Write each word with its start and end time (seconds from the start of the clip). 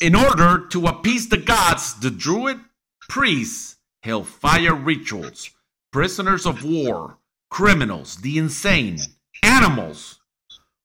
In 0.00 0.14
order 0.14 0.66
to 0.68 0.86
appease 0.86 1.30
the 1.30 1.38
gods, 1.38 1.98
the 1.98 2.10
druid 2.10 2.60
priests 3.08 3.76
held 4.02 4.28
fire 4.28 4.74
rituals. 4.74 5.50
Prisoners 5.90 6.44
of 6.44 6.62
war, 6.62 7.16
criminals, 7.50 8.16
the 8.16 8.36
insane, 8.36 8.98
animals 9.42 10.20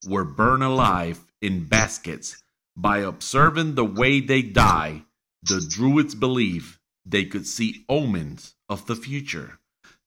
were 0.08 0.24
burned 0.24 0.64
alive 0.64 1.26
in 1.42 1.66
baskets. 1.66 2.42
By 2.78 3.00
observing 3.00 3.76
the 3.76 3.84
way 3.84 4.22
they 4.22 4.42
die, 4.42 5.04
the 5.44 5.60
druids 5.60 6.16
believed 6.16 6.80
they 7.06 7.26
could 7.26 7.46
see 7.46 7.84
omens 7.90 8.56
of 8.70 8.86
the 8.86 8.96
future. 8.96 9.60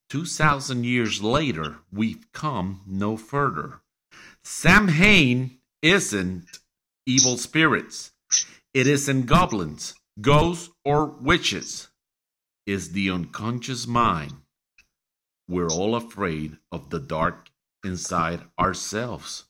2,000 0.08 0.84
years 0.84 1.22
later, 1.22 1.76
we've 1.92 2.32
come 2.32 2.80
no 2.86 3.18
further. 3.18 3.80
Sam 4.42 4.88
Samhain 4.88 5.58
isn't 5.82 6.60
evil 7.04 7.36
spirits, 7.36 8.12
it 8.74 8.88
isn't 8.88 9.26
goblins, 9.26 9.94
ghosts, 10.20 10.68
or 10.84 11.06
witches. 11.06 11.88
It's 12.66 12.88
the 12.88 13.08
unconscious 13.08 13.86
mind. 13.86 14.32
We're 15.48 15.68
all 15.70 15.94
afraid 15.94 16.58
of 16.72 16.90
the 16.90 16.98
dark 16.98 17.50
inside 17.84 18.40
ourselves. 18.58 19.44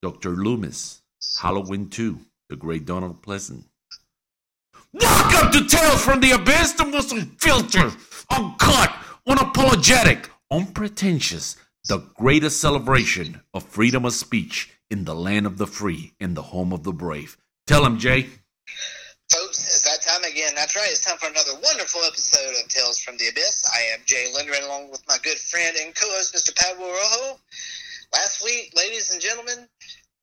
Dr. 0.00 0.30
Loomis, 0.30 1.02
Halloween 1.42 1.90
2, 1.90 2.18
The 2.48 2.56
Great 2.56 2.86
Donald 2.86 3.22
Pleasence. 3.22 3.66
Welcome 4.94 5.52
to 5.52 5.66
Tales 5.68 6.02
from 6.02 6.20
the 6.20 6.30
Abyss, 6.30 6.72
the 6.72 6.86
most 6.86 7.12
unfiltered, 7.12 7.92
uncut, 8.30 8.90
unapologetic, 9.28 10.30
unpretentious, 10.50 11.56
the 11.88 11.98
greatest 12.14 12.58
celebration 12.58 13.42
of 13.52 13.64
freedom 13.64 14.06
of 14.06 14.14
speech 14.14 14.70
in 14.90 15.04
the 15.04 15.14
land 15.14 15.46
of 15.46 15.58
the 15.58 15.66
free, 15.66 16.14
in 16.18 16.32
the 16.32 16.42
home 16.42 16.72
of 16.72 16.84
the 16.84 16.92
brave. 16.92 17.36
Tell 17.70 17.86
him, 17.86 18.02
Jay. 18.02 18.26
Folks, 19.30 19.62
it's 19.62 19.86
that 19.86 20.02
time 20.02 20.26
again. 20.26 20.58
That's 20.58 20.74
right. 20.74 20.90
It's 20.90 21.06
time 21.06 21.18
for 21.22 21.30
another 21.30 21.54
wonderful 21.62 22.02
episode 22.02 22.58
of 22.58 22.66
Tales 22.66 22.98
from 22.98 23.16
the 23.16 23.30
Abyss. 23.30 23.62
I 23.70 23.94
am 23.94 24.02
Jay 24.06 24.26
Linderman, 24.34 24.66
along 24.66 24.90
with 24.90 25.06
my 25.06 25.18
good 25.22 25.38
friend 25.38 25.78
and 25.78 25.94
co-host, 25.94 26.34
Mr. 26.34 26.50
Pablo 26.50 26.90
Rojo. 26.90 27.38
Last 28.12 28.42
week, 28.42 28.74
ladies 28.74 29.12
and 29.14 29.22
gentlemen, 29.22 29.68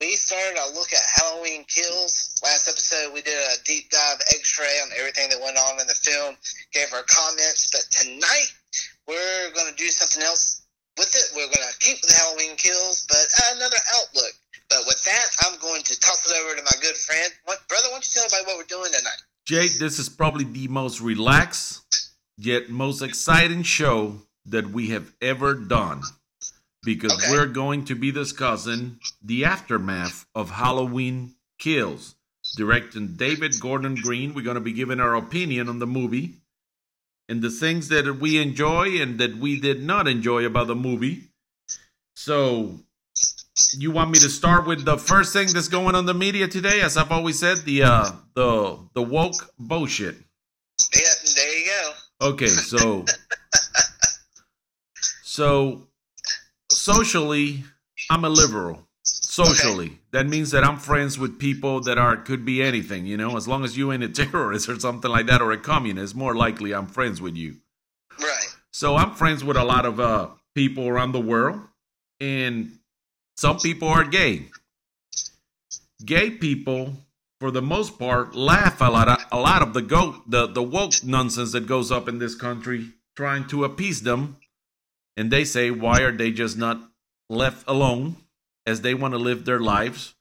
we 0.01 0.19
started 0.19 0.59
a 0.59 0.75
look 0.75 0.91
at 0.91 0.99
Halloween 1.07 1.63
Kills. 1.71 2.35
Last 2.43 2.67
episode, 2.67 3.13
we 3.13 3.21
did 3.21 3.39
a 3.39 3.63
deep 3.63 3.91
dive 3.91 4.19
X-ray 4.27 4.83
on 4.83 4.91
everything 4.99 5.29
that 5.29 5.39
went 5.39 5.55
on 5.55 5.79
in 5.79 5.87
the 5.87 5.95
film, 5.95 6.35
gave 6.73 6.91
our 6.91 7.07
comments. 7.07 7.71
But 7.71 7.87
tonight, 7.95 8.51
we're 9.07 9.55
going 9.55 9.71
to 9.71 9.77
do 9.79 9.87
something 9.87 10.19
else 10.21 10.67
with 10.99 11.15
it. 11.15 11.31
We're 11.31 11.47
going 11.47 11.63
to 11.63 11.79
keep 11.79 12.03
with 12.03 12.11
Halloween 12.11 12.59
Kills, 12.59 13.07
but 13.07 13.23
another 13.55 13.79
outlook. 13.95 14.35
But 14.69 14.79
with 14.85 15.01
that, 15.05 15.25
I'm 15.45 15.59
going 15.59 15.81
to 15.83 15.99
toss 15.99 16.29
it 16.29 16.35
over 16.43 16.55
to 16.55 16.63
my 16.63 16.71
good 16.81 16.95
friend. 16.95 17.31
What, 17.45 17.59
brother, 17.69 17.85
why 17.87 17.93
don't 17.93 18.05
you 18.07 18.11
tell 18.13 18.25
everybody 18.25 18.45
what 18.45 18.57
we're 18.57 18.77
doing 18.77 18.91
tonight? 18.91 19.21
Jay, 19.45 19.67
this 19.79 19.97
is 19.99 20.09
probably 20.09 20.43
the 20.43 20.67
most 20.67 20.99
relaxed 21.01 21.83
yet 22.37 22.69
most 22.69 23.01
exciting 23.01 23.63
show 23.63 24.17
that 24.45 24.67
we 24.67 24.89
have 24.89 25.11
ever 25.21 25.53
done 25.53 26.01
because 26.83 27.11
Okay. 27.13 27.31
we're 27.31 27.47
going 27.47 27.85
to 27.85 27.95
be 27.95 28.11
discussing 28.11 28.99
the 29.23 29.45
aftermath 29.45 30.25
of 30.35 30.51
Halloween 30.51 31.35
Kills, 31.59 32.15
directing 32.55 33.15
David 33.15 33.59
Gordon 33.59 33.95
Green. 33.95 34.33
We're 34.33 34.43
going 34.43 34.55
to 34.55 34.61
be 34.61 34.73
giving 34.73 34.99
our 34.99 35.15
opinion 35.15 35.69
on 35.69 35.79
the 35.79 35.87
movie 35.87 36.35
and 37.29 37.41
the 37.41 37.49
things 37.49 37.87
that 37.89 38.19
we 38.19 38.37
enjoy 38.41 39.01
and 39.01 39.17
that 39.19 39.37
we 39.37 39.59
did 39.59 39.81
not 39.81 40.07
enjoy 40.07 40.45
about 40.45 40.67
the 40.67 40.75
movie. 40.75 41.23
So, 42.15 42.79
you 43.77 43.91
want 43.91 44.11
me 44.11 44.19
to 44.19 44.29
start 44.29 44.67
with 44.67 44.85
the 44.85 44.97
first 44.97 45.33
thing 45.33 45.47
that's 45.53 45.67
going 45.67 45.95
on 45.95 46.05
the 46.05 46.13
media 46.13 46.47
today? 46.47 46.81
As 46.81 46.97
I've 46.97 47.11
always 47.11 47.39
said, 47.39 47.57
the 47.59 47.83
uh, 47.83 48.11
the 48.33 48.79
the 48.93 49.01
woke 49.01 49.53
bullshit. 49.59 50.15
Yeah, 50.93 51.01
there 51.35 51.57
you 51.57 51.65
go. 51.65 52.27
Okay, 52.29 52.47
so 52.47 53.05
so 55.23 55.87
socially, 56.69 57.63
I'm 58.09 58.25
a 58.25 58.29
liberal. 58.29 58.83
Socially, 59.03 59.99
that 60.11 60.27
means 60.27 60.51
that 60.51 60.63
I'm 60.63 60.77
friends 60.77 61.19
with 61.19 61.37
people 61.37 61.81
that 61.81 61.97
are 61.97 62.17
could 62.17 62.43
be 62.43 62.61
anything, 62.61 63.05
you 63.05 63.17
know. 63.17 63.37
As 63.37 63.47
long 63.47 63.63
as 63.63 63.77
you 63.77 63.91
ain't 63.91 64.03
a 64.03 64.09
terrorist 64.09 64.67
or 64.69 64.79
something 64.79 65.09
like 65.11 65.27
that 65.27 65.41
or 65.41 65.51
a 65.51 65.57
communist, 65.57 66.15
more 66.15 66.35
likely 66.35 66.73
I'm 66.73 66.87
friends 66.87 67.21
with 67.21 67.35
you. 67.35 67.57
Right. 68.19 68.55
So 68.71 68.95
I'm 68.95 69.11
friends 69.11 69.43
with 69.43 69.57
a 69.57 69.63
lot 69.63 69.85
of 69.85 69.99
uh, 69.99 70.29
people 70.55 70.87
around 70.87 71.11
the 71.11 71.21
world, 71.21 71.59
and 72.19 72.77
some 73.37 73.59
people 73.59 73.87
are 73.87 74.03
gay. 74.03 74.47
Gay 76.03 76.31
people, 76.31 76.93
for 77.39 77.51
the 77.51 77.61
most 77.61 77.99
part, 77.99 78.35
laugh 78.35 78.81
a 78.81 78.85
lot. 78.85 79.21
A 79.31 79.39
lot 79.39 79.61
of 79.61 79.73
the 79.73 79.81
go 79.81 80.23
the 80.27 80.47
the 80.47 80.63
woke 80.63 81.03
nonsense 81.03 81.51
that 81.51 81.67
goes 81.67 81.91
up 81.91 82.07
in 82.09 82.19
this 82.19 82.35
country, 82.35 82.93
trying 83.15 83.47
to 83.47 83.63
appease 83.63 84.01
them, 84.01 84.37
and 85.15 85.31
they 85.31 85.43
say, 85.43 85.71
why 85.71 86.01
are 86.01 86.11
they 86.11 86.31
just 86.31 86.57
not 86.57 86.79
left 87.29 87.63
alone 87.67 88.15
as 88.65 88.81
they 88.81 88.93
want 88.93 89.13
to 89.13 89.17
live 89.17 89.45
their 89.45 89.59
lives 89.59 90.15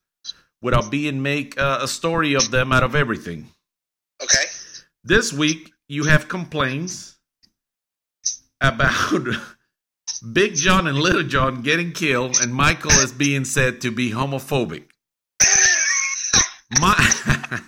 without 0.62 0.91
being 0.91 1.22
make 1.22 1.59
uh, 1.59 1.78
a 1.82 1.88
story 1.88 2.34
of 2.34 2.50
them 2.50 2.72
out 2.72 2.82
of 2.82 2.94
everything? 2.94 3.49
Okay. 4.22 4.44
This 5.05 5.32
week, 5.32 5.72
you 5.88 6.05
have 6.05 6.28
complaints 6.28 7.16
about 8.60 9.26
Big 10.21 10.54
John 10.56 10.87
and 10.87 10.99
Little 10.99 11.22
John 11.22 11.62
getting 11.62 11.93
killed, 11.93 12.41
and 12.41 12.54
Michael 12.54 12.93
is 12.93 13.12
being 13.12 13.44
said 13.44 13.81
to 13.82 13.91
be 13.91 14.10
homophobic. 14.10 14.84
My, 16.81 16.97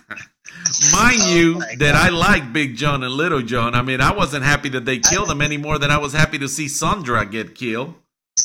mind 0.91 1.19
Oh 1.21 1.29
you, 1.29 1.59
that 1.77 1.95
I 1.95 2.09
like 2.09 2.51
Big 2.53 2.75
John 2.75 3.03
and 3.03 3.13
Little 3.13 3.41
John. 3.41 3.75
I 3.75 3.81
mean, 3.81 4.01
I 4.01 4.11
wasn't 4.13 4.43
happy 4.43 4.69
that 4.69 4.85
they 4.85 4.99
killed 4.99 5.29
them 5.29 5.41
any 5.41 5.57
more 5.57 5.77
than 5.77 5.91
I 5.91 5.97
was 5.97 6.13
happy 6.13 6.37
to 6.39 6.47
see 6.47 6.67
Sandra 6.67 7.25
get 7.25 7.55
killed. 7.55 7.93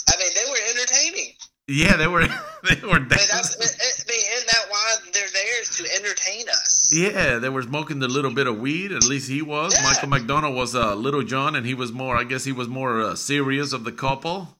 I 0.09 0.17
mean, 0.19 0.33
they 0.35 0.51
were 0.51 0.59
entertaining. 0.71 1.33
Yeah, 1.69 1.97
they 1.97 2.07
were. 2.07 2.27
They 2.65 2.81
were. 2.81 2.99
Mean, 2.99 3.13
I 3.13 3.45
mean, 3.45 4.25
isn't 4.33 4.49
that 4.49 4.65
why 4.71 4.95
they're 5.13 5.29
there 5.29 5.61
is 5.61 5.64
to 5.75 5.85
entertain 5.95 6.49
us? 6.49 6.93
Yeah, 6.95 7.39
they 7.39 7.49
were 7.49 7.63
smoking 7.63 7.99
the 7.99 8.09
little 8.09 8.33
bit 8.33 8.47
of 8.47 8.59
weed. 8.59 8.93
At 8.93 9.05
least 9.05 9.29
he 9.29 9.43
was. 9.43 9.75
Yeah. 9.75 9.83
Michael 9.83 10.09
McDonald 10.09 10.55
was 10.55 10.75
uh, 10.75 10.95
Little 10.95 11.23
John, 11.23 11.55
and 11.57 11.67
he 11.67 11.75
was 11.75 11.93
more. 11.93 12.17
I 12.17 12.25
guess 12.25 12.45
he 12.45 12.53
was 12.53 12.69
more 12.69 13.01
uh, 13.01 13.15
serious 13.15 13.73
of 13.73 13.85
the 13.85 13.93
couple. 13.93 14.57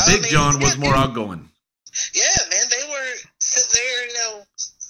I 0.00 0.12
Big 0.12 0.22
mean, 0.22 0.30
John 0.30 0.60
was 0.60 0.74
yeah, 0.76 0.80
more 0.80 0.92
dude. 0.94 1.02
outgoing. 1.02 1.48
Yeah, 2.12 2.36
man, 2.50 2.64
they 2.70 2.88
were 2.88 3.12
sitting 3.38 3.70
there, 3.72 4.06
you 4.08 4.14
know, 4.14 4.42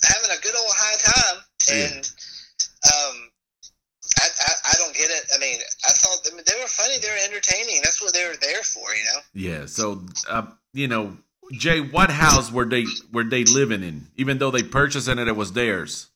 having 0.08 0.30
a 0.30 0.40
good 0.40 0.54
old 0.56 0.72
high 0.74 0.98
time, 1.12 1.44
and 1.72 2.10
um, 2.86 3.30
I, 4.20 4.26
I 4.40 4.52
I 4.72 4.74
don't 4.78 4.94
get 4.94 5.10
it. 5.10 5.24
I 5.34 5.38
mean, 5.38 5.58
I 5.86 5.92
thought 5.92 6.26
I 6.32 6.34
mean, 6.34 6.44
they 6.46 6.58
were 6.60 6.66
funny, 6.66 6.98
they 6.98 7.08
were 7.08 7.24
entertaining. 7.28 7.80
That's 7.82 8.00
what 8.00 8.14
they 8.14 8.26
were 8.26 8.36
there 8.40 8.62
for, 8.62 8.94
you 8.94 9.04
know. 9.04 9.20
Yeah. 9.34 9.66
So, 9.66 10.02
uh, 10.30 10.46
you 10.72 10.88
know, 10.88 11.16
Jay, 11.52 11.80
what 11.80 12.10
house 12.10 12.50
were 12.50 12.64
they 12.64 12.84
were 13.12 13.24
they 13.24 13.44
living 13.44 13.82
in? 13.82 14.08
Even 14.16 14.38
though 14.38 14.50
they 14.50 14.62
purchased 14.62 15.08
it, 15.08 15.18
and 15.18 15.28
it 15.28 15.36
was 15.36 15.52
theirs. 15.52 16.10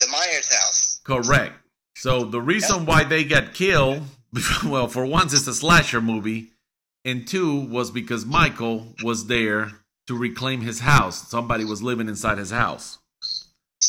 The 0.00 0.08
Myers 0.08 0.52
house. 0.52 1.00
Correct. 1.04 1.54
So 1.96 2.24
the 2.24 2.40
reason 2.40 2.86
why 2.86 3.04
they 3.04 3.24
got 3.24 3.54
killed, 3.54 4.02
well, 4.64 4.88
for 4.88 5.06
once, 5.06 5.32
it's 5.32 5.46
a 5.46 5.54
slasher 5.54 6.00
movie, 6.00 6.50
and 7.04 7.26
two 7.26 7.60
was 7.60 7.90
because 7.90 8.26
Michael 8.26 8.94
was 9.02 9.26
there 9.26 9.72
to 10.06 10.16
reclaim 10.16 10.60
his 10.60 10.80
house. 10.80 11.28
Somebody 11.28 11.64
was 11.64 11.82
living 11.82 12.08
inside 12.08 12.38
his 12.38 12.50
house. 12.50 12.98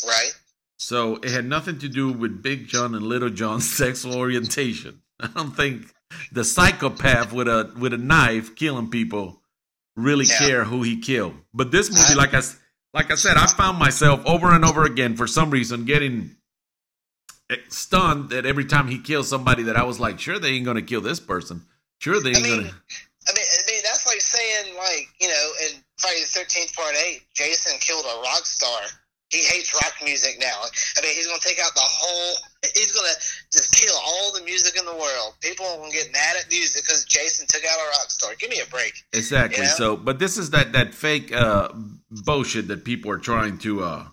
Right. 0.06 0.32
So 0.78 1.16
it 1.18 1.32
had 1.32 1.46
nothing 1.46 1.80
to 1.80 1.90
do 1.90 2.12
with 2.12 2.44
Big 2.44 2.68
John 2.68 2.96
and 2.96 3.06
Little 3.06 3.30
John's 3.30 3.70
sexual 3.78 4.16
orientation. 4.16 5.02
I 5.20 5.28
don't 5.28 5.56
think 5.56 5.94
the 6.32 6.44
psychopath 6.44 7.34
with 7.34 7.48
a 7.48 7.72
with 7.78 7.94
a 7.94 7.98
knife 7.98 8.56
killing 8.56 8.90
people 8.90 9.42
really 9.96 10.26
Yeah. 10.26 10.38
care 10.40 10.64
who 10.66 10.84
he 10.84 10.98
killed. 11.00 11.36
But 11.54 11.72
this 11.72 11.90
movie, 11.90 12.14
I- 12.14 12.14
like 12.16 12.34
I 12.34 12.42
like 12.94 13.12
I 13.12 13.16
said, 13.16 13.36
I 13.38 13.46
found 13.48 13.78
myself 13.78 14.22
over 14.26 14.54
and 14.54 14.64
over 14.64 14.84
again 14.86 15.18
for 15.18 15.28
some 15.28 15.52
reason 15.52 15.84
getting 15.86 16.38
eh, 17.50 17.58
stunned 17.70 18.30
that 18.30 18.46
every 18.46 18.66
time 18.66 18.88
he 18.88 18.98
kills 19.00 19.28
somebody 19.28 19.64
that 19.64 19.76
I 19.76 19.84
was 19.84 20.00
like, 20.00 20.20
sure 20.20 20.40
they 20.40 20.50
ain't 20.52 20.66
gonna 20.66 20.82
kill 20.82 21.02
this 21.02 21.20
person. 21.20 21.66
Sure 22.00 22.20
they 22.22 22.32
I 22.34 22.38
ain't 22.38 22.44
mean, 22.44 22.58
gonna. 22.62 22.70
I 23.28 23.34
mean, 23.34 23.46
I 23.46 23.72
mean, 23.72 23.82
that's 23.84 24.06
like 24.08 24.22
saying, 24.22 24.76
like, 24.78 25.10
you 25.20 25.28
know, 25.28 25.52
in 25.68 25.84
Friday 25.98 26.22
the 26.22 26.28
Thirteenth 26.28 26.74
Part 26.76 26.96
Eight, 27.06 27.24
Jason 27.34 27.78
killed 27.80 28.06
a 28.06 28.22
rock 28.22 28.46
star. 28.46 28.80
He 29.36 29.44
hates 29.44 29.74
rock 29.74 29.94
music 30.02 30.38
now. 30.40 30.56
I 30.98 31.02
mean, 31.02 31.14
he's 31.14 31.28
gonna 31.28 31.40
take 31.40 31.60
out 31.60 31.74
the 31.76 31.82
whole. 31.84 32.38
He's 32.74 32.92
gonna 32.94 33.14
just 33.52 33.76
kill 33.76 33.94
all 33.96 34.32
the 34.32 34.42
music 34.44 34.80
in 34.80 34.86
the 34.86 34.96
world. 34.96 35.34
People 35.42 35.66
are 35.66 35.78
gonna 35.78 35.92
get 35.92 36.10
mad 36.14 36.38
at 36.40 36.50
music 36.50 36.84
because 36.84 37.04
Jason 37.04 37.46
took 37.48 37.64
out 37.66 37.78
a 37.78 37.90
rock 38.00 38.10
star. 38.10 38.34
Give 38.40 38.50
me 38.50 38.62
a 38.62 38.66
break. 38.68 38.94
Exactly. 39.12 39.64
Yeah. 39.64 39.70
So, 39.72 39.98
but 39.98 40.20
this 40.20 40.38
is 40.38 40.52
that 40.52 40.72
that 40.72 40.94
fake 40.94 41.36
uh, 41.36 41.70
bullshit 42.10 42.70
that 42.70 42.86
people 42.86 43.12
are 43.12 43.18
trying 43.18 43.58
to 43.60 43.84
uh, 43.84 44.08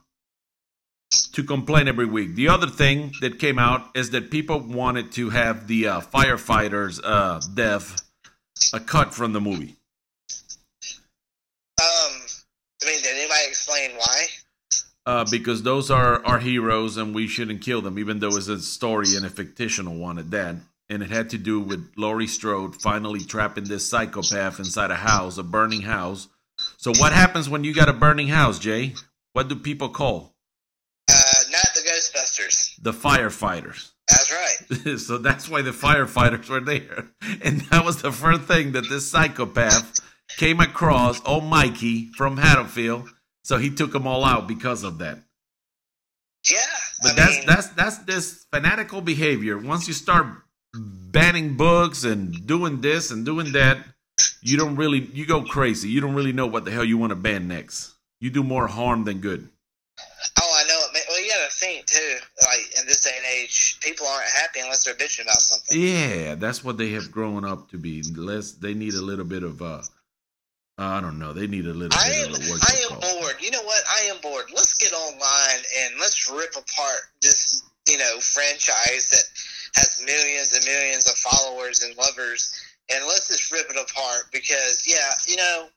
to 1.34 1.44
complain 1.44 1.86
every 1.86 2.06
week. 2.06 2.34
The 2.34 2.48
other 2.48 2.66
thing 2.66 3.12
that 3.20 3.38
came 3.38 3.60
out 3.60 3.96
is 3.96 4.10
that 4.10 4.32
people 4.32 4.58
wanted 4.58 5.12
to 5.12 5.30
have 5.30 5.68
the 5.68 5.86
uh, 5.86 6.00
firefighters' 6.00 7.00
uh, 7.04 7.40
death 7.54 8.02
a 8.72 8.80
cut 8.80 9.14
from 9.14 9.32
the 9.32 9.40
movie. 9.40 9.76
Um, 11.80 12.12
I 12.82 12.86
mean, 12.86 13.02
did 13.02 13.16
anybody 13.16 13.48
explain 13.48 13.90
why? 13.96 14.26
Uh, 15.06 15.24
because 15.30 15.62
those 15.62 15.90
are 15.90 16.24
our 16.24 16.38
heroes 16.38 16.96
and 16.96 17.14
we 17.14 17.26
shouldn't 17.26 17.62
kill 17.62 17.82
them, 17.82 17.98
even 17.98 18.18
though 18.18 18.36
it's 18.36 18.48
a 18.48 18.60
story 18.60 19.16
and 19.16 19.26
a 19.26 19.30
fictional 19.30 19.96
one 19.96 20.18
at 20.18 20.30
that. 20.30 20.56
And 20.88 21.02
it 21.02 21.10
had 21.10 21.30
to 21.30 21.38
do 21.38 21.60
with 21.60 21.92
Laurie 21.96 22.26
Strode 22.26 22.80
finally 22.80 23.20
trapping 23.20 23.64
this 23.64 23.88
psychopath 23.88 24.58
inside 24.58 24.90
a 24.90 24.96
house, 24.96 25.38
a 25.38 25.42
burning 25.42 25.82
house. 25.82 26.28
So, 26.76 26.92
what 26.98 27.12
happens 27.12 27.48
when 27.48 27.64
you 27.64 27.74
got 27.74 27.88
a 27.88 27.94
burning 27.94 28.28
house, 28.28 28.58
Jay? 28.58 28.94
What 29.32 29.48
do 29.48 29.56
people 29.56 29.88
call? 29.88 30.34
Uh, 31.08 31.14
not 31.50 31.66
the 31.74 31.80
Ghostbusters. 31.80 32.82
The 32.82 32.92
firefighters. 32.92 33.92
That's 34.08 34.32
right. 34.32 34.98
so 34.98 35.18
that's 35.18 35.48
why 35.48 35.62
the 35.62 35.70
firefighters 35.70 36.48
were 36.50 36.60
there. 36.60 37.08
And 37.42 37.62
that 37.62 37.84
was 37.84 38.02
the 38.02 38.12
first 38.12 38.42
thing 38.42 38.72
that 38.72 38.88
this 38.88 39.10
psychopath 39.10 40.00
came 40.36 40.60
across, 40.60 41.20
oh 41.24 41.40
Mikey 41.40 42.12
from 42.12 42.36
Haddonfield. 42.36 43.08
So 43.42 43.58
he 43.58 43.70
took 43.70 43.92
them 43.92 44.06
all 44.06 44.24
out 44.24 44.46
because 44.46 44.84
of 44.84 44.98
that. 44.98 45.18
Yeah. 46.50 46.58
But 47.02 47.12
I 47.12 47.14
that's 47.14 47.36
mean, 47.38 47.46
that's 47.46 47.68
that's 47.68 47.98
this 47.98 48.46
fanatical 48.52 49.00
behavior. 49.00 49.58
Once 49.58 49.88
you 49.88 49.94
start 49.94 50.26
banning 50.74 51.56
books 51.56 52.04
and 52.04 52.46
doing 52.46 52.80
this 52.80 53.10
and 53.10 53.24
doing 53.24 53.52
that, 53.52 53.78
you 54.40 54.56
don't 54.56 54.76
really 54.76 55.00
you 55.12 55.26
go 55.26 55.42
crazy. 55.42 55.88
You 55.88 56.00
don't 56.00 56.14
really 56.14 56.32
know 56.32 56.46
what 56.46 56.64
the 56.64 56.70
hell 56.70 56.84
you 56.84 56.98
want 56.98 57.10
to 57.10 57.16
ban 57.16 57.48
next. 57.48 57.94
You 58.20 58.30
do 58.30 58.44
more 58.44 58.68
harm 58.68 59.04
than 59.04 59.18
good. 59.18 59.48
Oh, 60.40 60.52
I 60.54 60.68
know. 60.68 60.80
Well, 61.08 61.22
you 61.22 61.28
got 61.28 61.50
to 61.50 61.56
think 61.56 61.86
too. 61.86 62.16
Like 62.40 62.80
in 62.80 62.86
this 62.86 63.00
day 63.00 63.12
and 63.16 63.26
age, 63.26 63.78
people 63.80 64.06
aren't 64.06 64.30
happy 64.30 64.60
unless 64.60 64.84
they're 64.84 64.94
bitching 64.94 65.22
about 65.22 65.40
something. 65.40 65.80
Yeah, 65.80 66.36
that's 66.36 66.64
what 66.64 66.78
they 66.78 66.90
have 66.90 67.10
grown 67.10 67.44
up 67.44 67.70
to 67.70 67.78
be. 67.78 68.02
Less 68.02 68.52
they 68.52 68.74
need 68.74 68.94
a 68.94 69.02
little 69.02 69.24
bit 69.24 69.42
of 69.42 69.60
uh 69.60 69.82
I 70.78 71.00
don't 71.00 71.18
know. 71.18 71.32
They 71.32 71.46
need 71.46 71.66
a 71.66 71.74
little 71.74 71.96
I 71.98 72.08
am, 72.24 72.32
I 72.34 72.74
am 72.90 72.98
bored. 72.98 73.36
You 73.40 73.50
know 73.50 73.62
what? 73.62 73.82
I 73.88 74.04
am 74.04 74.16
bored. 74.22 74.46
Let's 74.54 74.74
get 74.78 74.92
online 74.92 75.62
and 75.80 75.94
let's 76.00 76.30
rip 76.30 76.50
apart 76.52 77.00
this, 77.20 77.62
you 77.88 77.98
know, 77.98 78.18
franchise 78.20 79.08
that 79.10 79.24
has 79.80 80.02
millions 80.04 80.54
and 80.56 80.64
millions 80.64 81.06
of 81.08 81.14
followers 81.16 81.82
and 81.82 81.96
lovers, 81.96 82.52
and 82.92 83.04
let's 83.06 83.28
just 83.28 83.52
rip 83.52 83.66
it 83.70 83.76
apart 83.76 84.24
because, 84.32 84.84
yeah, 84.88 85.10
you 85.28 85.36
know, 85.36 85.68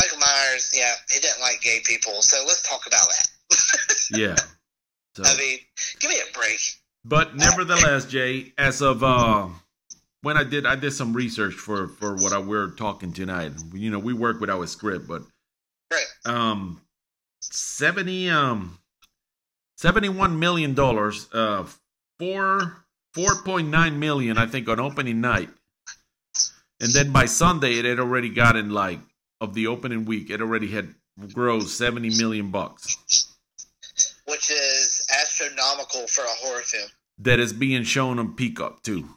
Michael 0.00 0.18
Myers, 0.18 0.72
yeah, 0.76 0.92
he 1.10 1.20
didn't 1.20 1.40
like 1.40 1.60
gay 1.60 1.80
people, 1.84 2.22
so 2.22 2.42
let's 2.46 2.62
talk 2.68 2.86
about 2.86 3.06
that. 3.08 3.26
Yeah. 4.16 4.36
So, 5.14 5.22
I 5.24 5.36
mean, 5.36 5.58
give 6.00 6.10
me 6.10 6.16
a 6.18 6.32
break. 6.32 6.58
but 7.04 7.36
nevertheless, 7.36 8.06
Jay, 8.06 8.54
as 8.56 8.80
of 8.80 9.02
uh 9.04 9.48
when 10.22 10.36
I 10.36 10.44
did 10.44 10.66
I 10.66 10.76
did 10.76 10.92
some 10.92 11.12
research 11.14 11.54
for 11.54 11.88
for 11.88 12.14
what 12.14 12.32
I 12.32 12.38
we're 12.38 12.70
talking 12.70 13.12
tonight. 13.12 13.52
You 13.72 13.90
know, 13.90 13.98
we 13.98 14.12
work 14.12 14.40
without 14.40 14.60
a 14.62 14.66
script, 14.66 15.06
but 15.08 15.22
Right. 15.92 16.04
um 16.26 16.80
70 17.40 18.28
um 18.30 18.78
71 19.76 20.38
million 20.38 20.74
dollars 20.74 21.28
uh 21.32 21.66
4 22.18 22.84
4.9 23.16 23.96
million 23.96 24.38
I 24.38 24.46
think 24.46 24.68
on 24.68 24.80
opening 24.80 25.20
night. 25.20 25.48
And 26.80 26.92
then 26.92 27.10
by 27.12 27.26
Sunday 27.26 27.78
it 27.78 27.84
had 27.84 27.98
already 27.98 28.28
gotten 28.28 28.70
like 28.70 29.00
of 29.40 29.54
the 29.54 29.66
opening 29.68 30.04
week 30.04 30.30
it 30.30 30.40
already 30.40 30.68
had 30.68 30.94
grossed 31.20 31.68
70 31.68 32.10
million 32.18 32.50
bucks. 32.50 32.96
Which 34.26 34.50
is 34.50 35.06
astronomical 35.20 36.06
for 36.06 36.22
a 36.22 36.28
horror 36.28 36.60
film. 36.60 36.88
That 37.18 37.40
is 37.40 37.52
being 37.52 37.82
shown 37.84 38.18
on 38.18 38.34
Peacock 38.34 38.82
too. 38.82 39.08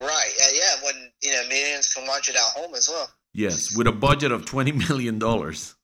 Right. 0.00 0.30
Yeah, 0.38 0.46
yeah, 0.54 0.84
when, 0.84 1.12
you 1.26 1.32
know, 1.32 1.48
millions 1.48 1.92
can 1.92 2.06
watch 2.06 2.28
it 2.28 2.36
at 2.36 2.42
home 2.42 2.74
as 2.74 2.88
well. 2.88 3.08
Yes, 3.34 3.76
with 3.76 3.86
a 3.86 3.92
budget 3.92 4.32
of 4.32 4.46
20 4.46 4.72
million 4.72 5.18
dollars. 5.18 5.74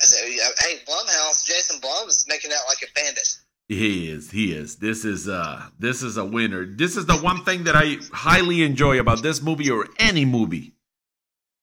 So, 0.00 0.16
hey, 0.26 0.76
Blumhouse, 0.88 1.46
Jason 1.46 1.80
Blum 1.80 2.08
is 2.08 2.26
making 2.28 2.50
out 2.52 2.62
like 2.68 2.78
a 2.82 2.92
bandit. 2.94 3.28
He 3.68 4.10
is. 4.10 4.30
He 4.30 4.52
is. 4.52 4.76
This 4.76 5.04
is 5.04 5.28
uh 5.28 5.68
this 5.78 6.02
is 6.02 6.16
a 6.16 6.24
winner. 6.24 6.66
This 6.66 6.96
is 6.96 7.06
the 7.06 7.16
one 7.16 7.44
thing 7.44 7.64
that 7.64 7.74
I 7.74 7.96
highly 8.12 8.62
enjoy 8.62 9.00
about 9.00 9.22
this 9.22 9.40
movie 9.42 9.70
or 9.70 9.88
any 9.98 10.24
movie. 10.24 10.74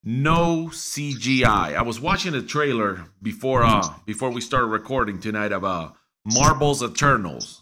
No 0.04 0.69
CGI. 0.71 1.75
I 1.75 1.81
was 1.83 2.00
watching 2.00 2.33
a 2.33 2.42
trailer 2.42 3.06
before 3.21 3.63
uh 3.63 3.88
before 4.06 4.31
we 4.31 4.42
started 4.42 4.68
recording 4.68 5.19
tonight 5.19 5.51
about 5.51 5.95
Marvel's 6.25 6.81
Eternals. 6.81 7.60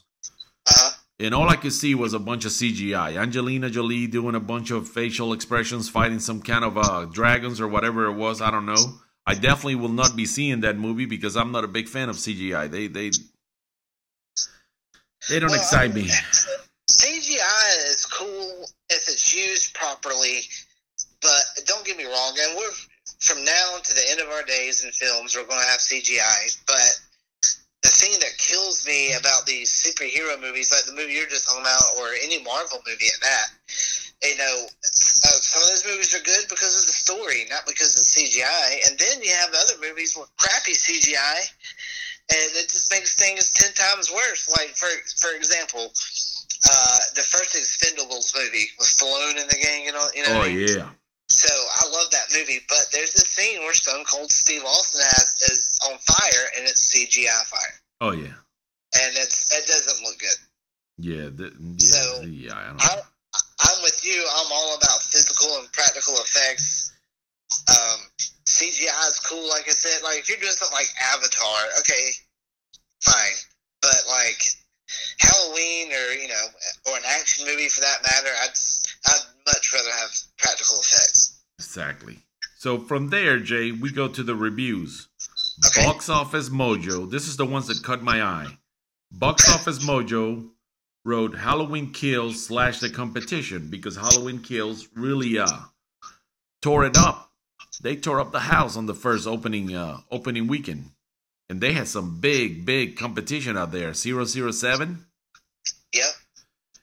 And 1.22 1.34
all 1.34 1.50
I 1.50 1.58
could 1.58 1.74
see 1.74 1.96
was 1.96 2.14
a 2.14 2.20
bunch 2.20 2.46
of 2.46 2.52
CGI. 2.52 3.18
Angelina 3.20 3.70
Jolie 3.70 4.08
doing 4.08 4.36
a 4.36 4.40
bunch 4.40 4.72
of 4.72 4.88
facial 4.88 5.34
expressions, 5.34 5.90
fighting 5.90 6.20
some 6.20 6.42
kind 6.42 6.64
of 6.64 6.78
uh, 6.78 7.06
dragons 7.06 7.60
or 7.60 7.68
whatever 7.68 8.06
it 8.06 8.14
was. 8.14 8.40
I 8.42 8.52
don't 8.52 8.66
know. 8.66 9.00
I 9.26 9.34
definitely 9.36 9.76
will 9.76 9.90
not 9.90 10.16
be 10.16 10.26
seeing 10.26 10.62
that 10.62 10.78
movie 10.78 11.06
because 11.06 11.36
I'm 11.36 11.52
not 11.52 11.66
a 11.66 11.68
big 11.68 11.90
fan 11.90 12.08
of 12.10 12.16
CGI. 12.16 12.72
They 12.72 12.88
they 12.88 13.12
they 15.30 15.40
don't 15.40 15.50
Well, 15.52 15.60
excite 15.60 15.92
I- 15.92 15.94
me. 15.94 16.10
CGI 16.90 17.90
is 17.92 18.06
cool 18.06 18.66
if 18.90 19.08
it's 19.10 19.36
used 19.36 19.74
properly, 19.76 20.40
but 21.22 21.44
don't 21.66 21.86
get 21.86 21.98
me 21.98 22.06
wrong. 22.06 22.36
And 22.42 22.58
we're 22.58 22.72
from 23.20 23.44
now 23.44 23.78
to 23.84 23.94
the 23.94 24.02
end 24.10 24.22
of 24.22 24.30
our 24.30 24.44
days 24.44 24.84
in 24.84 24.92
films, 24.92 25.36
we're 25.36 25.46
going 25.46 25.62
to 25.62 25.68
have 25.68 25.80
CGI. 25.80 26.58
But 26.66 27.00
thing 28.00 28.16
that 28.20 28.38
kills 28.40 28.88
me 28.88 29.14
about 29.14 29.46
these 29.46 29.68
superhero 29.68 30.40
movies, 30.40 30.72
like 30.72 30.88
the 30.88 30.96
movie 30.96 31.14
you're 31.14 31.28
just 31.28 31.48
talking 31.48 31.62
about, 31.62 32.00
or 32.00 32.16
any 32.24 32.42
Marvel 32.42 32.80
movie 32.88 33.12
at 33.12 33.22
that, 33.22 33.48
you 34.24 34.38
know, 34.38 34.56
uh, 34.68 35.40
some 35.40 35.64
of 35.64 35.70
those 35.70 35.86
movies 35.88 36.16
are 36.16 36.24
good 36.24 36.48
because 36.50 36.76
of 36.80 36.86
the 36.88 36.96
story, 36.96 37.48
not 37.50 37.64
because 37.68 37.96
of 37.96 38.04
CGI. 38.04 38.88
And 38.88 39.00
then 39.00 39.22
you 39.24 39.32
have 39.32 39.50
other 39.56 39.80
movies 39.80 40.16
with 40.18 40.28
crappy 40.36 40.74
CGI, 40.74 41.40
and 42.32 42.50
it 42.60 42.68
just 42.68 42.92
makes 42.92 43.16
things 43.16 43.52
ten 43.54 43.72
times 43.74 44.12
worse. 44.12 44.50
Like 44.52 44.76
for 44.76 44.92
for 45.20 45.36
example, 45.36 45.88
uh, 45.88 47.00
the 47.16 47.24
first 47.24 47.56
Expendables 47.56 48.36
movie 48.36 48.68
with 48.78 48.88
Stallone 48.88 49.40
and 49.40 49.50
the 49.50 49.60
gang, 49.62 49.86
you 49.86 49.94
know, 49.94 50.08
you 50.14 50.24
know. 50.24 50.42
Oh 50.44 50.46
yeah. 50.46 50.90
So 51.30 51.54
I 51.54 51.88
love 51.92 52.10
that 52.12 52.34
movie, 52.34 52.60
but 52.68 52.90
there's 52.92 53.14
this 53.14 53.28
scene 53.28 53.62
where 53.62 53.74
Stone 53.74 54.04
Cold 54.06 54.32
Steve 54.32 54.64
Austin 54.66 55.02
has 55.02 55.36
is 55.52 55.80
on 55.88 55.98
fire, 56.00 56.46
and 56.58 56.68
it's 56.68 56.92
CGI 56.92 57.46
fire, 57.46 57.80
Oh 58.02 58.12
yeah. 58.12 58.34
and 58.96 59.12
it's 59.18 59.52
it 59.52 59.68
doesn't 59.68 60.04
look 60.06 60.18
good. 60.20 60.40
Yeah. 60.98 61.30
The, 61.32 61.52
yeah. 61.60 61.78
So, 61.80 62.22
yeah. 62.24 62.54
I 62.56 62.64
don't 62.68 62.82
I, 62.86 62.96
know. 62.96 63.02
I'm 63.60 63.84
with 63.84 64.02
you. 64.06 64.24
I'm 64.24 64.52
all 64.52 64.76
about 64.78 65.04
physical 65.04 65.60
and 65.60 65.72
practical 65.74 66.14
effects. 66.16 66.94
Um, 67.68 68.00
CGI 68.48 69.08
is 69.10 69.20
cool, 69.26 69.48
like 69.50 69.68
I 69.68 69.72
said. 69.72 70.02
Like 70.04 70.20
if 70.20 70.30
you're 70.30 70.40
doing 70.40 70.52
something 70.52 70.76
like 70.76 70.90
Avatar, 71.14 71.60
okay, 71.80 72.12
fine. 73.02 73.38
But 73.82 74.00
like 74.08 74.42
Halloween, 75.20 75.92
or 75.92 76.14
you 76.14 76.30
know, 76.30 76.46
or 76.88 76.98
an 76.98 77.04
action 77.06 77.46
movie 77.46 77.68
for 77.68 77.82
that 77.82 78.02
matter, 78.04 78.32
I'd 78.44 78.56
I'd 79.08 79.26
much 79.46 79.74
rather 79.74 79.92
have 79.92 80.12
practical 80.38 80.76
effects. 80.80 81.44
Exactly. 81.60 82.20
So 82.58 82.80
from 82.80 83.10
there, 83.10 83.40
Jay, 83.40 83.72
we 83.72 83.92
go 83.92 84.08
to 84.08 84.24
the 84.24 84.36
reviews. 84.36 85.09
Okay. 85.66 85.86
Box 85.86 86.10
Office 86.10 86.50
Mojo. 86.50 87.10
This 87.10 87.28
is 87.28 87.36
the 87.38 87.46
ones 87.46 87.68
that 87.68 87.84
cut 87.84 88.02
my 88.02 88.22
eye. 88.24 88.48
Box 89.12 89.50
Office 89.54 89.80
Mojo 89.80 90.50
wrote 91.06 91.36
Halloween 91.36 91.92
Kills 91.92 92.46
slash 92.46 92.80
the 92.80 92.90
competition 92.90 93.70
because 93.70 93.96
Halloween 93.96 94.40
Kills 94.42 94.88
really 94.96 95.40
uh 95.40 95.48
tore 96.62 96.86
it 96.86 96.98
up. 96.98 97.32
They 97.82 97.96
tore 97.96 98.20
up 98.20 98.32
the 98.32 98.40
house 98.42 98.76
on 98.78 98.86
the 98.86 98.94
first 98.94 99.28
opening 99.28 99.76
uh 99.76 99.98
opening 100.12 100.48
weekend. 100.48 100.92
And 101.50 101.60
they 101.60 101.74
had 101.74 101.88
some 101.88 102.20
big, 102.20 102.64
big 102.64 102.96
competition 102.96 103.58
out 103.58 103.72
there. 103.72 103.94
007 103.96 105.04
Yep. 105.94 106.06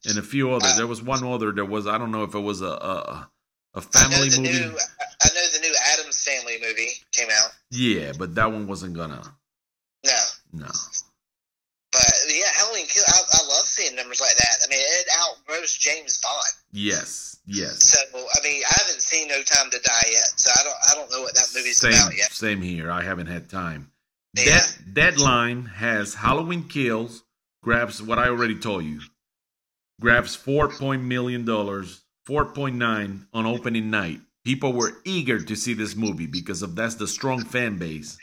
and 0.06 0.18
a 0.18 0.23
few 0.23 0.50
others. 0.50 0.76
There 0.76 0.88
was 0.88 1.00
one 1.00 1.23
other. 1.25 1.52
There 1.52 1.64
was 1.64 1.87
I 1.87 1.99
don't 1.99 2.11
know 2.11 2.25
if 2.25 2.35
it 2.35 2.40
was 2.40 2.61
a 2.62 3.28
know 3.76 3.80
family 3.80 4.28
the 4.30 4.40
movie. 4.40 4.52
new 4.59 4.76
I 5.23 5.28
know 5.35 5.47
the 5.52 5.61
new 5.62 5.75
Addams 5.92 6.25
Family 6.25 6.56
movie 6.61 6.88
came 7.12 7.28
out. 7.30 7.50
Yeah, 7.76 8.12
but 8.18 8.35
that 8.37 8.50
one 8.50 8.66
wasn't 8.66 8.95
gonna. 8.95 9.23
No, 10.04 10.12
No. 10.52 10.66
but 11.92 12.12
yeah, 12.28 12.45
Halloween 12.56 12.87
Kill. 12.87 13.02
I, 13.06 13.18
I 13.18 13.47
love 13.49 13.66
seeing 13.66 13.95
numbers 13.97 14.21
like 14.21 14.37
that. 14.37 14.56
I 14.64 14.71
mean, 14.71 14.80
it 14.80 15.06
outgrows 15.21 15.75
James 15.76 16.21
Bond. 16.23 16.52
Yes. 16.73 17.38
Yes. 17.47 17.83
So 17.85 17.99
I 18.18 18.42
mean, 18.47 18.62
I 18.68 18.75
haven't 18.80 19.02
seen 19.02 19.28
No 19.28 19.40
Time 19.42 19.71
to 19.71 19.78
Die 19.78 20.09
yet, 20.11 20.28
so 20.37 20.50
I 20.59 20.64
don't 20.64 20.76
I 20.90 20.95
don't 20.95 21.11
know 21.11 21.23
what 21.23 21.35
that 21.35 21.49
movie's 21.54 21.76
Same. 21.78 21.92
about 21.92 22.16
yet. 22.16 22.30
Same 22.33 22.61
here. 22.62 22.90
I 22.90 23.02
haven't 23.02 23.26
had 23.28 23.49
time. 23.49 23.90
Yeah. 24.35 24.45
Dead, 24.45 24.95
Deadline 24.95 25.64
has 25.66 26.14
Halloween 26.14 26.64
Kills. 26.64 27.23
Grabs 27.62 28.00
what 28.02 28.18
I 28.18 28.28
already 28.28 28.59
told 28.59 28.85
you. 28.85 29.00
Grabs 30.00 30.35
four 30.37 30.68
point 30.68 31.02
million 31.02 31.45
dollars. 31.45 32.02
Four 32.25 32.47
point 32.47 32.76
nine 32.76 33.26
on 33.33 33.47
opening 33.47 33.90
night. 33.90 34.21
People 34.47 34.73
were 34.75 34.93
eager 35.05 35.41
to 35.41 35.57
see 35.57 35.75
this 35.75 35.97
movie 35.97 36.29
because 36.29 36.62
of 36.62 36.76
that's 36.76 36.95
the 36.95 37.09
strong 37.09 37.45
fan 37.45 37.79
base. 37.79 38.17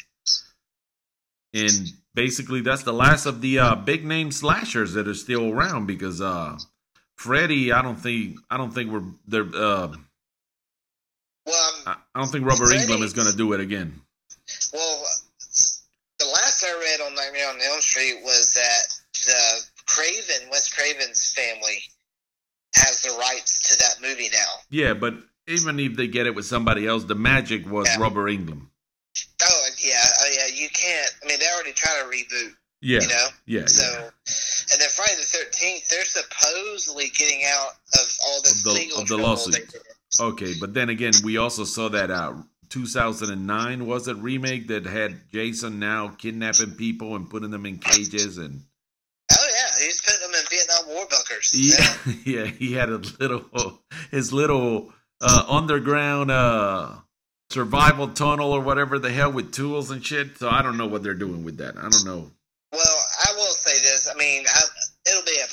And 1.53 1.91
basically, 2.15 2.61
that's 2.61 2.83
the 2.83 2.93
last 2.93 3.25
of 3.25 3.41
the 3.41 3.59
uh, 3.59 3.75
big 3.75 4.05
name 4.05 4.31
slashers 4.31 4.93
that 4.93 5.05
are 5.05 5.13
still 5.15 5.51
around 5.51 5.85
because 5.85 6.21
uh, 6.21 6.57
Freddy, 7.17 7.73
I 7.73 7.81
don't 7.81 7.97
think, 7.97 8.37
I 8.49 8.55
don't 8.55 8.71
think 8.73 8.89
we're 8.89 9.03
they're. 9.27 9.43
Uh, 9.53 9.93
Well, 11.45 11.69
um, 11.75 11.83
I 11.87 11.95
I 12.15 12.19
don't 12.21 12.31
think 12.31 12.45
Robert 12.45 12.67
Freddy- 12.67 12.85
Englund 12.85 13.03
is 13.03 13.11
going 13.11 13.29
to 13.29 13.35
do 13.35 13.51
it 13.51 13.59
again. 13.59 13.99
well, 14.71 15.03
the 16.19 16.25
last 16.25 16.63
I 16.63 16.71
read 16.71 17.01
on 17.05 17.15
Nightmare 17.15 17.49
on 17.49 17.59
Elm 17.59 17.81
Street 17.81 18.15
was 18.23 18.53
that 18.53 18.83
the 19.25 19.65
Craven, 19.87 20.49
Wes 20.49 20.73
Craven's 20.73 21.33
family, 21.33 21.79
has 22.75 23.01
the 23.01 23.11
rights 23.19 23.59
to 23.69 23.77
that 23.79 23.95
movie 24.01 24.29
now. 24.31 24.51
Yeah, 24.69 24.93
but 24.93 25.15
even 25.47 25.79
if 25.79 25.95
they 25.95 26.07
get 26.07 26.25
it 26.27 26.35
with 26.35 26.45
somebody 26.45 26.87
else, 26.87 27.03
the 27.05 27.15
magic 27.15 27.69
was 27.69 27.87
Yeah. 27.87 28.01
Robert 28.01 28.27
Englund. 28.29 28.67
Oh 29.43 29.67
yeah, 29.83 30.03
oh 30.21 30.29
yeah. 30.35 30.47
You 30.55 30.67
can't. 30.69 31.11
I 31.23 31.27
mean, 31.27 31.39
they're 31.39 31.53
already 31.53 31.73
tried 31.73 31.99
to 32.01 32.05
reboot. 32.09 32.53
Yeah, 32.81 32.99
You 33.01 33.07
know. 33.07 33.27
yeah, 33.45 33.65
So, 33.65 33.81
yeah. 33.83 33.97
and 34.73 34.81
then 34.81 34.89
Friday 34.89 35.15
the 35.15 35.23
Thirteenth, 35.23 35.87
they're 35.87 36.03
supposedly 36.03 37.09
getting 37.17 37.41
out 37.45 37.69
of 37.93 38.17
all 38.27 38.41
this 38.41 38.57
Of 38.57 38.63
the- 38.63 38.71
legal 38.71 38.97
of 38.99 39.07
the 39.07 39.17
lawsuit. 39.17 39.73
Okay, 40.19 40.53
but 40.59 40.73
then 40.73 40.89
again, 40.89 41.13
we 41.23 41.37
also 41.37 41.63
saw 41.63 41.87
that 41.89 42.11
uh, 42.11 42.33
2009 42.69 43.85
was 43.85 44.07
a 44.07 44.15
remake 44.15 44.67
that 44.67 44.85
had 44.85 45.29
Jason 45.31 45.79
now 45.79 46.09
kidnapping 46.09 46.71
people 46.75 47.15
and 47.15 47.29
putting 47.29 47.51
them 47.51 47.65
in 47.65 47.77
cages 47.77 48.37
and 48.37 48.61
Oh 49.31 49.47
yeah, 49.49 49.85
he's 49.85 50.01
putting 50.01 50.19
them 50.21 50.39
in 50.39 50.45
Vietnam 50.49 50.95
War 50.95 51.07
bunkers. 51.09 51.51
yeah, 51.55 52.15
yeah, 52.25 52.45
he 52.59 52.73
had 52.73 52.89
a 52.89 52.97
little 53.19 53.79
his 54.11 54.33
little 54.33 54.93
uh, 55.21 55.45
underground 55.47 56.31
uh, 56.31 56.89
survival 57.49 58.07
tunnel 58.09 58.51
or 58.51 58.61
whatever 58.61 58.99
the 58.99 59.11
hell 59.11 59.31
with 59.31 59.51
tools 59.51 59.91
and 59.91 60.05
shit. 60.05 60.37
So 60.37 60.49
I 60.49 60.61
don't 60.61 60.77
know 60.77 60.87
what 60.87 61.03
they're 61.03 61.13
doing 61.13 61.43
with 61.43 61.57
that. 61.57 61.77
I 61.77 61.89
don't 61.89 62.05
know. 62.05 62.31
Well, 62.71 62.97
I 63.27 63.33
will 63.35 63.53
say 63.53 63.73
this. 63.81 64.09
I 64.13 64.17
mean, 64.17 64.43
I, 64.47 64.61
it'll 65.09 65.23
be 65.25 65.37
a 65.39 65.47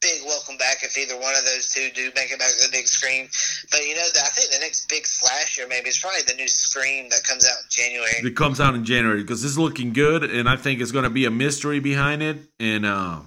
big 0.00 0.20
welcome 0.26 0.56
back 0.58 0.82
if 0.82 0.98
either 0.98 1.14
one 1.14 1.34
of 1.34 1.44
those 1.46 1.72
two 1.72 1.88
do 1.94 2.10
make 2.14 2.30
it 2.30 2.38
back 2.38 2.50
to 2.58 2.66
the 2.66 2.72
big 2.72 2.86
screen. 2.86 3.28
But 3.70 3.80
you 3.86 3.94
know, 3.94 4.02
the, 4.12 4.20
I 4.20 4.28
think 4.34 4.50
the 4.50 4.58
next 4.60 4.88
big 4.88 5.06
slasher 5.06 5.66
maybe 5.68 5.88
is 5.88 5.98
probably 5.98 6.22
the 6.26 6.34
new 6.34 6.48
Scream 6.48 7.08
that 7.10 7.22
comes 7.22 7.46
out 7.46 7.56
in 7.62 7.68
January. 7.70 8.12
It 8.18 8.36
comes 8.36 8.60
out 8.60 8.74
in 8.74 8.84
January 8.84 9.22
because 9.22 9.44
it's 9.44 9.56
looking 9.56 9.92
good, 9.92 10.24
and 10.24 10.48
I 10.48 10.56
think 10.56 10.80
it's 10.80 10.92
going 10.92 11.04
to 11.04 11.10
be 11.10 11.24
a 11.24 11.30
mystery 11.30 11.80
behind 11.80 12.22
it. 12.22 12.38
And 12.58 12.84
uh, 12.84 13.20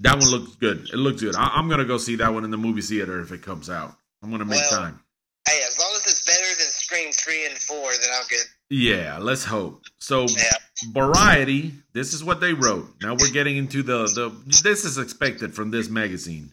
that 0.00 0.18
one 0.18 0.28
looks 0.30 0.56
good. 0.56 0.88
It 0.92 0.96
looks 0.96 1.22
good. 1.22 1.36
I- 1.36 1.52
I'm 1.54 1.68
going 1.68 1.80
to 1.80 1.84
go 1.86 1.98
see 1.98 2.16
that 2.16 2.32
one 2.32 2.44
in 2.44 2.50
the 2.50 2.56
movie 2.56 2.80
theater 2.80 3.20
if 3.20 3.30
it 3.30 3.42
comes 3.42 3.68
out. 3.70 3.94
I'm 4.22 4.30
going 4.30 4.40
to 4.40 4.44
make 4.44 4.60
Well- 4.70 4.80
time. 4.80 5.00
Hey, 5.48 5.62
as 5.66 5.78
long 5.78 5.94
as 5.94 6.02
it's 6.02 6.26
better 6.26 6.46
than 6.58 6.70
Scream 6.70 7.10
three 7.10 7.46
and 7.46 7.56
four, 7.56 7.90
then 7.90 8.10
I'm 8.14 8.26
good. 8.28 8.44
Yeah, 8.68 9.16
let's 9.18 9.44
hope. 9.44 9.82
So, 9.98 10.26
Yeah. 10.28 10.52
Variety, 10.92 11.72
this 11.94 12.12
is 12.12 12.22
what 12.22 12.40
they 12.40 12.52
wrote. 12.52 12.94
Now 13.00 13.14
we're 13.18 13.30
getting 13.32 13.56
into 13.56 13.82
the 13.82 14.04
the. 14.04 14.30
This 14.62 14.84
is 14.84 14.98
expected 14.98 15.54
from 15.54 15.70
this 15.70 15.88
magazine. 15.88 16.52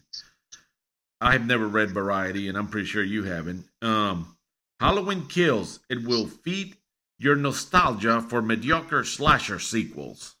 I 1.20 1.32
have 1.32 1.46
never 1.46 1.68
read 1.68 1.90
Variety, 1.90 2.48
and 2.48 2.56
I'm 2.56 2.68
pretty 2.68 2.86
sure 2.86 3.02
you 3.04 3.22
haven't. 3.24 3.68
Um, 3.82 4.36
Halloween 4.80 5.26
Kills. 5.28 5.78
It 5.90 6.02
will 6.04 6.26
feed 6.26 6.76
your 7.18 7.36
nostalgia 7.36 8.20
for 8.22 8.40
mediocre 8.42 9.04
slasher 9.04 9.58
sequels. 9.60 10.34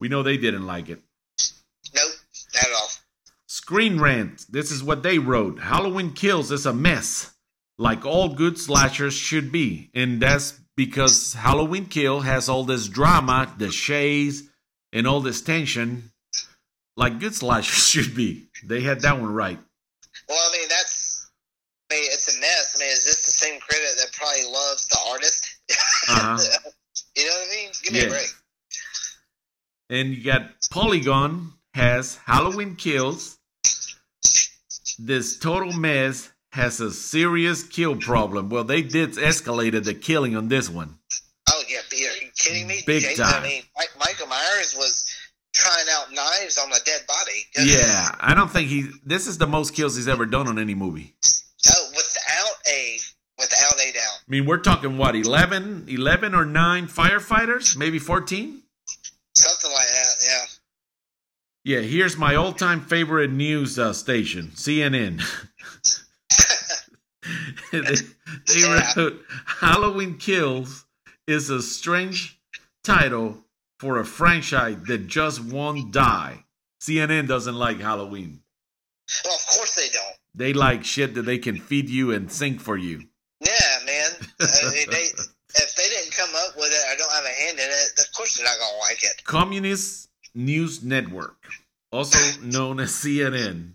We 0.00 0.08
know 0.08 0.22
they 0.22 0.36
didn't 0.36 0.66
like 0.66 0.88
it. 0.88 1.02
Nope, 1.94 2.12
not 2.54 2.64
at 2.64 2.72
all. 2.72 2.87
Screen 3.68 4.00
Rant. 4.00 4.46
This 4.48 4.70
is 4.70 4.82
what 4.82 5.02
they 5.02 5.18
wrote. 5.18 5.60
Halloween 5.60 6.14
Kills 6.14 6.50
is 6.50 6.64
a 6.64 6.72
mess, 6.72 7.34
like 7.76 8.06
all 8.06 8.30
good 8.30 8.56
slashers 8.56 9.12
should 9.12 9.52
be. 9.52 9.90
And 9.94 10.22
that's 10.22 10.58
because 10.74 11.34
Halloween 11.34 11.84
Kill 11.84 12.20
has 12.20 12.48
all 12.48 12.64
this 12.64 12.88
drama, 12.88 13.52
the 13.58 13.70
shades, 13.70 14.44
and 14.90 15.06
all 15.06 15.20
this 15.20 15.42
tension, 15.42 16.12
like 16.96 17.20
good 17.20 17.34
slashers 17.34 17.86
should 17.90 18.14
be. 18.16 18.48
They 18.64 18.80
had 18.80 19.02
that 19.02 19.20
one 19.20 19.34
right. 19.34 19.58
Well, 20.30 20.38
I 20.38 20.56
mean, 20.56 20.66
that's. 20.70 21.30
I 21.90 21.96
mean, 21.96 22.04
it's 22.04 22.34
a 22.38 22.40
mess. 22.40 22.74
I 22.74 22.80
mean, 22.84 22.88
is 22.88 23.04
this 23.04 23.26
the 23.26 23.32
same 23.32 23.60
critic 23.60 23.84
that 23.98 24.12
probably 24.14 24.50
loves 24.50 24.88
the 24.88 24.98
artist? 25.10 25.46
Uh-huh. 26.10 26.38
you 27.18 27.24
know 27.26 27.30
what 27.32 27.48
I 27.48 27.54
mean? 27.54 27.70
Give 27.84 27.92
me 27.92 27.98
Yeah. 27.98 28.06
a 28.06 28.08
break. 28.08 28.28
And 29.90 30.08
you 30.14 30.24
got 30.24 30.52
Polygon 30.70 31.52
has 31.74 32.16
Halloween 32.24 32.74
Kills. 32.76 33.37
This 34.98 35.38
total 35.38 35.72
mess 35.72 36.30
has 36.52 36.80
a 36.80 36.90
serious 36.90 37.62
kill 37.62 37.96
problem. 37.96 38.48
Well, 38.48 38.64
they 38.64 38.82
did 38.82 39.12
escalated 39.12 39.84
the 39.84 39.94
killing 39.94 40.36
on 40.36 40.48
this 40.48 40.68
one. 40.68 40.98
Oh 41.50 41.62
yeah, 41.68 41.78
are 41.78 41.96
you 41.96 42.30
kidding 42.36 42.66
me? 42.66 42.82
Big 42.86 43.02
Jason, 43.02 43.24
time. 43.24 43.42
I 43.42 43.46
mean, 43.46 43.62
Mike, 43.76 43.90
Michael 43.98 44.26
Myers 44.26 44.74
was 44.76 45.08
trying 45.54 45.86
out 45.92 46.12
knives 46.12 46.58
on 46.58 46.68
a 46.70 46.84
dead 46.84 47.02
body. 47.06 47.68
Yeah, 47.70 48.10
I 48.20 48.34
don't 48.34 48.50
think 48.50 48.68
he. 48.68 48.86
This 49.04 49.26
is 49.26 49.38
the 49.38 49.46
most 49.46 49.74
kills 49.74 49.96
he's 49.96 50.08
ever 50.08 50.26
done 50.26 50.48
on 50.48 50.58
any 50.58 50.74
movie. 50.74 51.14
Oh, 51.70 51.90
without 51.90 52.56
a 52.70 52.98
without 53.38 53.74
a 53.80 53.92
doubt. 53.92 54.20
I 54.26 54.30
mean, 54.30 54.46
we're 54.46 54.58
talking 54.58 54.98
what 54.98 55.14
11, 55.14 55.86
11 55.88 56.34
or 56.34 56.44
nine 56.44 56.86
firefighters, 56.86 57.76
maybe 57.76 57.98
fourteen. 57.98 58.62
Something 59.36 59.70
like 59.70 59.86
that. 59.86 60.14
Yeah. 60.26 60.44
Yeah, 61.68 61.80
here's 61.80 62.16
my 62.16 62.34
all-time 62.34 62.80
favorite 62.80 63.30
news 63.30 63.78
uh, 63.78 63.92
station, 63.92 64.52
CNN. 64.54 65.20
they 67.72 67.80
they 67.80 68.60
Yeah. 68.60 68.92
wrote 68.96 69.22
Halloween 69.44 70.16
Kills 70.16 70.86
is 71.26 71.50
a 71.50 71.60
strange 71.60 72.40
title 72.82 73.44
for 73.78 73.98
a 73.98 74.06
franchise 74.06 74.78
that 74.86 75.08
just 75.08 75.44
won't 75.44 75.92
die. 75.92 76.46
CNN 76.80 77.28
doesn't 77.28 77.54
like 77.54 77.80
Halloween. 77.80 78.40
Well, 79.26 79.34
of 79.36 79.46
course 79.54 79.74
they 79.74 79.90
don't. 79.92 80.16
They 80.34 80.54
like 80.54 80.86
shit 80.86 81.12
that 81.16 81.26
they 81.26 81.36
can 81.36 81.60
feed 81.60 81.90
you 81.90 82.12
and 82.12 82.32
sing 82.32 82.58
for 82.58 82.78
you. 82.78 83.02
Yeah, 83.40 83.78
man. 83.84 84.10
I 84.40 84.70
mean, 84.72 84.86
they 84.90 85.02
if 85.02 85.74
they 85.76 85.88
didn't 85.90 86.12
come 86.16 86.30
up 86.34 86.56
with 86.56 86.70
it, 86.72 86.80
I 86.90 86.96
don't 86.96 87.12
have 87.12 87.26
a 87.26 87.42
hand 87.42 87.58
in 87.58 87.68
it. 87.68 88.00
Of 88.00 88.10
course 88.16 88.38
they're 88.38 88.46
not 88.46 88.56
gonna 88.58 88.78
like 88.78 89.04
it. 89.04 89.22
Communist 89.24 90.06
News 90.34 90.84
Network, 90.84 91.36
also 91.92 92.40
known 92.42 92.80
as 92.80 92.90
CNN. 92.90 93.72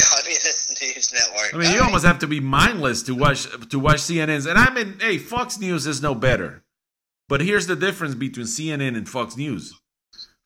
Communist 0.00 0.80
News 0.80 1.12
Network. 1.12 1.54
I 1.54 1.58
mean, 1.58 1.72
you 1.74 1.82
almost 1.82 2.04
have 2.04 2.18
to 2.20 2.26
be 2.26 2.40
mindless 2.40 3.02
to 3.04 3.14
watch 3.14 3.46
to 3.68 3.78
watch 3.78 3.98
CNN's. 3.98 4.46
And 4.46 4.58
I 4.58 4.72
mean, 4.72 4.96
hey, 5.00 5.18
Fox 5.18 5.58
News 5.58 5.86
is 5.86 6.00
no 6.02 6.14
better. 6.14 6.64
But 7.28 7.40
here's 7.42 7.66
the 7.66 7.76
difference 7.76 8.14
between 8.14 8.46
CNN 8.46 8.96
and 8.96 9.08
Fox 9.08 9.36
News. 9.36 9.74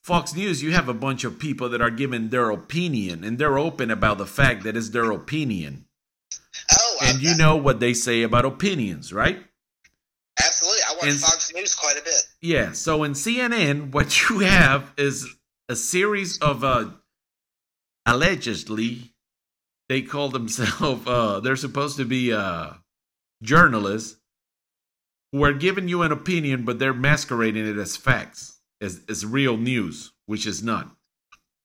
Fox 0.02 0.34
News, 0.36 0.62
you 0.62 0.72
have 0.72 0.88
a 0.88 0.94
bunch 0.94 1.24
of 1.24 1.38
people 1.38 1.68
that 1.70 1.80
are 1.80 1.90
giving 1.90 2.28
their 2.28 2.50
opinion, 2.50 3.24
and 3.24 3.38
they're 3.38 3.58
open 3.58 3.90
about 3.90 4.18
the 4.18 4.26
fact 4.26 4.62
that 4.64 4.76
it's 4.76 4.90
their 4.90 5.10
opinion. 5.10 5.86
Oh, 6.72 6.96
And 7.02 7.20
you 7.20 7.36
know 7.36 7.56
what 7.56 7.80
they 7.80 7.92
say 7.92 8.22
about 8.22 8.44
opinions, 8.44 9.12
right? 9.12 9.42
absolutely. 10.38 10.80
I 10.88 10.92
watch 10.94 11.08
and- 11.10 11.18
Fox 11.20 11.52
News 11.54 11.74
quite 11.74 11.98
a 11.98 12.02
bit. 12.04 12.26
Yeah. 12.40 12.72
So 12.72 13.02
in 13.04 13.12
CNN, 13.12 13.90
what 13.92 14.28
you 14.28 14.40
have 14.40 14.92
is 14.96 15.26
a 15.68 15.76
series 15.76 16.38
of 16.38 16.64
uh, 16.64 16.90
allegedly, 18.04 19.12
they 19.88 20.02
call 20.02 20.28
themselves. 20.28 21.06
Uh, 21.06 21.40
they're 21.40 21.56
supposed 21.56 21.96
to 21.96 22.04
be 22.04 22.32
uh, 22.32 22.70
journalists 23.42 24.18
who 25.32 25.44
are 25.44 25.52
giving 25.52 25.88
you 25.88 26.02
an 26.02 26.12
opinion, 26.12 26.64
but 26.64 26.78
they're 26.78 26.94
masquerading 26.94 27.66
it 27.66 27.76
as 27.76 27.96
facts, 27.96 28.60
as 28.80 29.00
as 29.08 29.26
real 29.26 29.56
news, 29.56 30.12
which 30.26 30.46
is 30.46 30.62
not. 30.62 30.88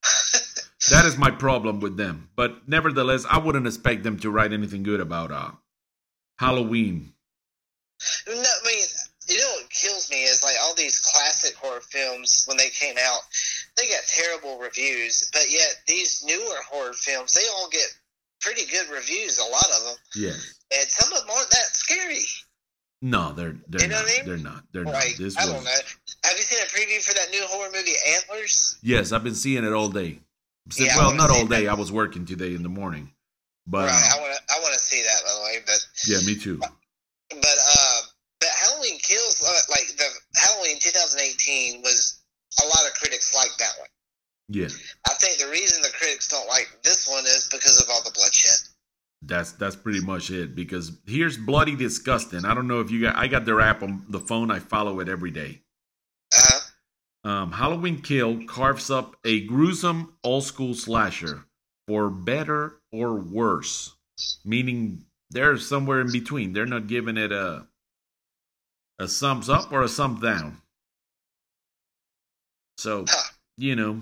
That 0.89 1.05
is 1.05 1.15
my 1.17 1.29
problem 1.29 1.79
with 1.79 1.96
them. 1.96 2.29
But 2.36 2.67
nevertheless, 2.67 3.25
I 3.29 3.38
wouldn't 3.38 3.67
expect 3.67 4.03
them 4.03 4.17
to 4.20 4.31
write 4.31 4.51
anything 4.51 4.81
good 4.81 5.00
about 5.00 5.31
uh, 5.31 5.51
Halloween. 6.39 7.13
No, 8.27 8.34
I 8.34 8.67
mean, 8.67 8.86
you 9.29 9.38
know 9.38 9.51
what 9.58 9.70
kills 9.70 10.10
me 10.10 10.24
is 10.24 10.43
like 10.43 10.55
all 10.62 10.74
these 10.75 11.00
classic 11.00 11.55
horror 11.55 11.81
films 11.81 12.46
when 12.48 12.58
they 12.58 12.70
came 12.70 12.96
out, 13.00 13.22
they 13.77 13.87
got 13.87 14.03
terrible 14.07 14.59
reviews, 14.59 15.29
but 15.33 15.49
yet 15.49 15.75
these 15.87 16.23
newer 16.25 16.57
horror 16.69 16.93
films, 16.93 17.33
they 17.33 17.47
all 17.55 17.69
get 17.69 17.85
pretty 18.41 18.65
good 18.71 18.89
reviews. 18.89 19.37
A 19.39 19.43
lot 19.45 19.65
of 19.77 19.83
them, 19.85 19.95
Yeah. 20.15 20.33
and 20.77 20.87
some 20.89 21.11
of 21.13 21.19
them 21.19 21.29
aren't 21.35 21.49
that 21.49 21.75
scary. 21.75 22.23
No, 23.01 23.33
they're 23.33 23.55
they're 23.67 23.81
You 23.81 23.87
know 23.87 23.95
not. 23.95 24.03
what 24.05 24.13
I 24.13 24.17
mean? 24.17 24.25
They're 24.27 24.37
not. 24.51 24.63
They're 24.73 24.83
not. 24.83 25.03
This 25.17 25.35
I 25.37 25.45
was 25.45 25.53
don't 25.55 25.63
know. 25.63 25.71
Have 26.23 26.37
you 26.37 26.43
seen 26.43 26.59
a 26.61 26.67
preview 26.69 27.01
for 27.03 27.13
that 27.15 27.31
new 27.31 27.43
horror 27.47 27.71
movie 27.73 27.93
Antlers? 28.13 28.77
Yes, 28.83 29.11
I've 29.11 29.23
been 29.23 29.33
seeing 29.35 29.63
it 29.63 29.73
all 29.73 29.89
day. 29.89 30.19
So- 30.69 30.83
Yeah, 30.83 30.97
well, 30.97 31.15
not 31.15 31.31
all 31.31 31.47
day. 31.47 31.63
that. 31.65 31.71
I 31.71 31.73
was 31.73 31.91
working 31.91 32.25
today 32.27 32.53
in 32.53 32.61
the 32.61 32.69
morning. 32.69 33.11
But 33.65 33.87
right. 33.89 34.11
uh, 34.13 34.17
I 34.17 34.21
want 34.21 34.33
to. 34.35 34.53
I 34.55 34.59
want 34.59 34.73
to 34.73 34.79
see 34.79 35.01
that 35.01 35.21
by 35.25 35.33
the 35.33 35.41
way, 35.41 35.63
but 35.65 35.87
yeah, 36.07 36.17
me 36.25 36.35
too. 36.35 36.57
but 36.57 37.57
uh, 37.59 38.01
but 38.39 38.49
Halloween 38.49 38.99
Kills 38.99 39.41
uh, 39.41 39.59
like 39.71 39.87
the 39.97 40.05
Halloween 40.35 40.77
2018 40.79 41.81
was 41.81 42.20
a 42.60 42.65
lot 42.65 42.86
of 42.88 42.93
critics 43.00 43.34
like 43.36 43.51
that 43.60 43.74
one. 43.79 43.88
Yeah, 44.50 44.67
I 45.08 45.13
think 45.13 45.39
the 45.39 45.50
reason 45.50 45.81
the 45.81 45.89
critics 45.98 46.27
don't 46.27 46.48
like 46.48 46.67
this 46.84 47.08
one 47.08 47.24
is 47.25 47.48
because 47.51 47.81
of 47.81 47.89
all 47.89 48.03
the 48.03 48.12
bloodshed. 48.12 48.67
that's 49.22 49.53
that's 49.53 49.75
pretty 49.75 50.01
much 50.01 50.29
it. 50.31 50.55
Because 50.55 50.91
here's 51.05 51.38
bloody 51.38 51.75
disgusting. 51.75 52.43
I 52.46 52.53
don't 52.53 52.67
know 52.67 52.81
if 52.81 52.91
you 52.91 53.01
got. 53.03 53.15
I 53.15 53.27
got 53.27 53.46
their 53.46 53.62
app 53.62 53.84
on 53.84 54.05
the 54.10 54.20
phone. 54.20 54.51
I 54.51 54.60
follow 54.60 55.00
it 55.00 55.08
every 55.08 55.31
day. 55.31 55.62
Uh-huh. 56.34 57.29
Um, 57.29 57.51
Halloween 57.51 58.01
Kill 58.01 58.46
carves 58.46 58.89
up 58.89 59.15
a 59.24 59.46
gruesome 59.46 60.13
old 60.24 60.43
school 60.43 60.74
slasher 60.74 61.46
for 61.88 62.10
better 62.10 62.81
or 62.91 63.13
worse, 63.15 63.96
meaning 64.43 65.05
they're 65.29 65.58
somewhere 65.58 66.01
in 66.01 66.12
between. 66.12 66.51
They're 66.53 66.65
not 66.65 66.88
giving 66.88 67.17
it 67.17 67.31
a 67.31 67.67
a 69.00 69.08
thumbs 69.08 69.50
up 69.50 69.72
or 69.72 69.84
a 69.84 69.88
thumbs 69.88 70.20
down. 70.22 70.58
So 72.77 73.05
Huh. 73.07 73.29
you 73.57 73.75
know, 73.75 74.01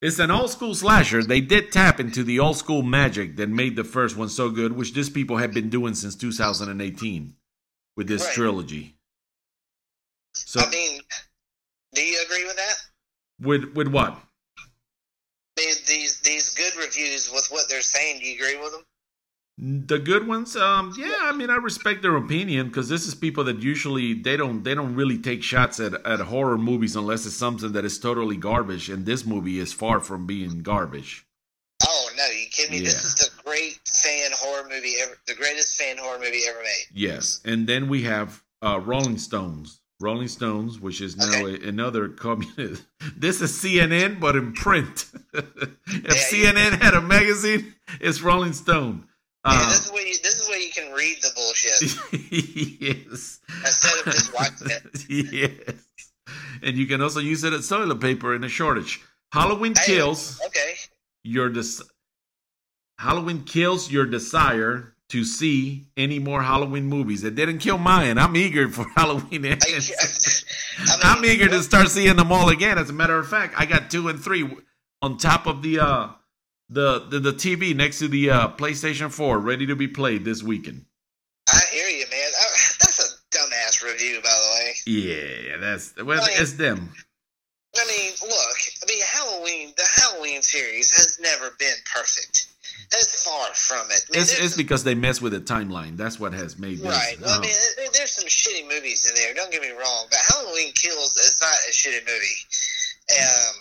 it's 0.00 0.18
an 0.18 0.30
old 0.30 0.50
school 0.50 0.74
slasher. 0.74 1.22
They 1.22 1.40
did 1.40 1.72
tap 1.72 1.98
into 2.00 2.22
the 2.22 2.38
old 2.38 2.56
school 2.56 2.82
magic 2.82 3.36
that 3.36 3.48
made 3.48 3.76
the 3.76 3.84
first 3.84 4.16
one 4.16 4.28
so 4.28 4.50
good, 4.50 4.72
which 4.72 4.92
these 4.94 5.10
people 5.10 5.36
have 5.38 5.52
been 5.52 5.70
doing 5.70 5.94
since 5.94 6.14
2018 6.14 7.34
with 7.96 8.06
this 8.08 8.24
Right. 8.24 8.34
trilogy. 8.34 8.94
So 10.34 10.60
I 10.60 10.70
mean, 10.70 11.00
do 11.94 12.02
you 12.04 12.22
agree 12.24 12.44
with 12.44 12.56
that? 12.56 12.74
with 13.40 13.74
with 13.74 13.88
what? 13.88 14.16
These 15.56 15.86
these 15.86 16.20
these 16.20 16.54
good 16.54 16.76
reviews 16.76 17.30
with 17.32 17.48
what 17.50 17.68
they're 17.68 17.82
saying. 17.82 18.20
Do 18.20 18.26
you 18.26 18.34
agree 18.36 18.56
with 18.62 18.72
them? 18.72 18.84
The 19.60 19.98
good 19.98 20.28
ones, 20.28 20.54
um, 20.54 20.94
yeah. 20.96 21.12
I 21.22 21.32
mean, 21.32 21.50
I 21.50 21.56
respect 21.56 22.02
their 22.02 22.14
opinion 22.16 22.68
because 22.68 22.88
this 22.88 23.08
is 23.08 23.14
people 23.16 23.42
that 23.44 23.60
usually 23.60 24.14
they 24.14 24.36
don't 24.36 24.62
they 24.62 24.72
don't 24.74 24.94
really 24.94 25.18
take 25.18 25.42
shots 25.42 25.80
at 25.80 25.94
at 26.06 26.20
horror 26.20 26.56
movies 26.56 26.94
unless 26.94 27.26
it's 27.26 27.34
something 27.34 27.72
that 27.72 27.84
is 27.84 27.98
totally 27.98 28.36
garbage. 28.36 28.88
And 28.88 29.04
this 29.04 29.26
movie 29.26 29.58
is 29.58 29.72
far 29.72 29.98
from 29.98 30.26
being 30.26 30.62
garbage. 30.62 31.26
Oh 31.84 32.08
no, 32.16 32.24
you 32.26 32.46
kidding 32.52 32.78
me? 32.78 32.84
This 32.84 33.02
is 33.04 33.14
the 33.16 33.42
great 33.42 33.80
fan 33.88 34.30
horror 34.34 34.68
movie 34.68 34.94
ever, 35.02 35.18
the 35.26 35.34
greatest 35.34 35.74
fan 35.80 35.96
horror 35.98 36.18
movie 36.20 36.42
ever 36.48 36.60
made. 36.60 36.86
Yes, 36.94 37.40
and 37.44 37.66
then 37.66 37.88
we 37.88 38.02
have 38.02 38.42
uh, 38.62 38.78
Rolling 38.78 39.18
Stones. 39.18 39.80
Rolling 40.00 40.28
Stones, 40.28 40.78
which 40.78 41.00
is 41.00 41.16
now 41.16 41.26
Okay. 41.26 41.64
a, 41.64 41.68
another 41.68 42.08
communist. 42.08 42.84
This 43.16 43.40
is 43.40 43.50
CNN, 43.50 44.20
but 44.20 44.36
in 44.36 44.52
print. 44.52 45.06
if 45.34 45.48
Yeah, 45.88 46.12
CNN 46.54 46.80
had 46.80 46.94
a 46.94 47.00
magazine, 47.00 47.74
it's 48.00 48.20
Rolling 48.22 48.52
Stone. 48.52 49.07
Yeah, 49.46 49.52
Uh, 49.52 49.68
this 49.68 49.86
is 49.86 49.92
where 49.92 50.06
you, 50.06 50.14
this 50.22 50.34
is 50.40 50.48
where 50.48 50.58
you 50.58 50.70
can 50.70 50.92
read 50.92 51.16
the 51.22 51.30
bullshit 51.34 52.80
yes. 52.80 53.40
instead 53.64 53.98
of 54.00 54.04
just 54.12 54.34
watching 54.34 54.68
it. 54.70 55.32
yes. 55.32 55.84
And 56.62 56.76
you 56.76 56.86
can 56.86 57.00
also 57.00 57.20
use 57.20 57.44
it 57.44 57.52
as 57.52 57.68
toilet 57.68 58.00
paper 58.00 58.34
in 58.34 58.44
a 58.44 58.48
shortage. 58.48 59.00
Halloween 59.32 59.74
Hey, 59.78 59.86
kills 59.86 60.40
Okay, 60.46 60.74
your 61.22 61.48
des- 61.50 61.82
Halloween 62.98 63.44
kills 63.44 63.90
your 63.90 64.06
desire 64.06 64.94
to 65.10 65.24
see 65.24 65.86
any 65.96 66.18
more 66.18 66.42
Halloween 66.42 66.84
movies. 66.86 67.24
It 67.24 67.34
didn't 67.34 67.58
kill 67.58 67.78
mine. 67.78 68.18
I'm 68.18 68.36
eager 68.36 68.68
for 68.68 68.86
Halloween. 68.96 69.46
I. 69.46 69.50
I 69.52 69.56
mean, 69.56 71.00
I'm 71.02 71.24
eager 71.24 71.48
to 71.48 71.62
start 71.62 71.88
seeing 71.88 72.16
them 72.16 72.32
all 72.32 72.48
again. 72.50 72.76
As 72.78 72.90
a 72.90 72.92
matter 72.92 73.18
of 73.18 73.28
fact, 73.28 73.54
I 73.56 73.66
got 73.66 73.90
two 73.90 74.08
and 74.08 74.20
three 74.22 74.48
on 75.00 75.16
top 75.16 75.46
of 75.46 75.62
the 75.62 75.78
uh 75.80 76.08
the 76.68 77.06
the, 77.08 77.20
the 77.20 77.32
TV 77.32 77.74
next 77.74 77.98
to 78.00 78.08
the 78.08 78.30
uh 78.30 78.48
PlayStation 78.48 79.12
4 79.12 79.38
ready 79.38 79.66
to 79.66 79.76
be 79.76 79.88
played 79.88 80.24
this 80.24 80.42
weekend. 80.42 80.84
I 81.48 81.60
hear 81.72 81.88
you, 81.88 82.04
man. 82.10 82.30
I, 82.40 82.44
that's 82.80 83.00
a 83.00 83.36
dumbass 83.36 83.82
review, 83.82 84.20
by 84.22 84.28
the 84.30 84.48
way. 84.54 84.74
Yeah, 84.86 85.56
that's 85.58 85.94
well, 85.96 86.20
Like- 86.20 86.40
it's 86.40 86.52
them. 86.54 86.92
I 87.76 87.86
mean, 87.86 88.12
look. 88.22 88.56
I 88.82 88.86
mean, 88.88 89.02
Halloween. 89.12 89.72
The 89.76 89.86
Halloween 90.00 90.42
series 90.42 90.90
has 90.90 91.18
never 91.20 91.54
been 91.58 91.76
perfect. 91.94 92.48
That's 92.90 93.24
far 93.24 93.52
from 93.54 93.90
it. 93.90 94.04
I 94.08 94.12
mean, 94.12 94.22
It's, 94.22 94.40
it's 94.40 94.56
because 94.56 94.82
they 94.82 94.94
mess 94.94 95.20
with 95.20 95.32
the 95.32 95.40
timeline. 95.40 95.96
That's 95.96 96.18
what 96.18 96.32
has 96.32 96.58
made 96.58 96.78
this. 96.78 96.86
Right. 96.86 97.16
Well, 97.20 97.30
I 97.30 97.36
uh, 97.36 97.40
mean, 97.40 97.52
there's 97.92 98.12
some 98.12 98.26
shitty 98.26 98.66
movies 98.68 99.06
in 99.08 99.14
there. 99.14 99.34
Don't 99.34 99.52
get 99.52 99.60
me 99.60 99.70
wrong, 99.70 100.06
but 100.10 100.18
Halloween 100.26 100.72
Kills 100.72 101.16
is 101.16 101.38
not 101.40 101.52
a 101.68 101.70
shitty 101.70 102.06
movie. 102.06 102.38
Um, 103.20 103.54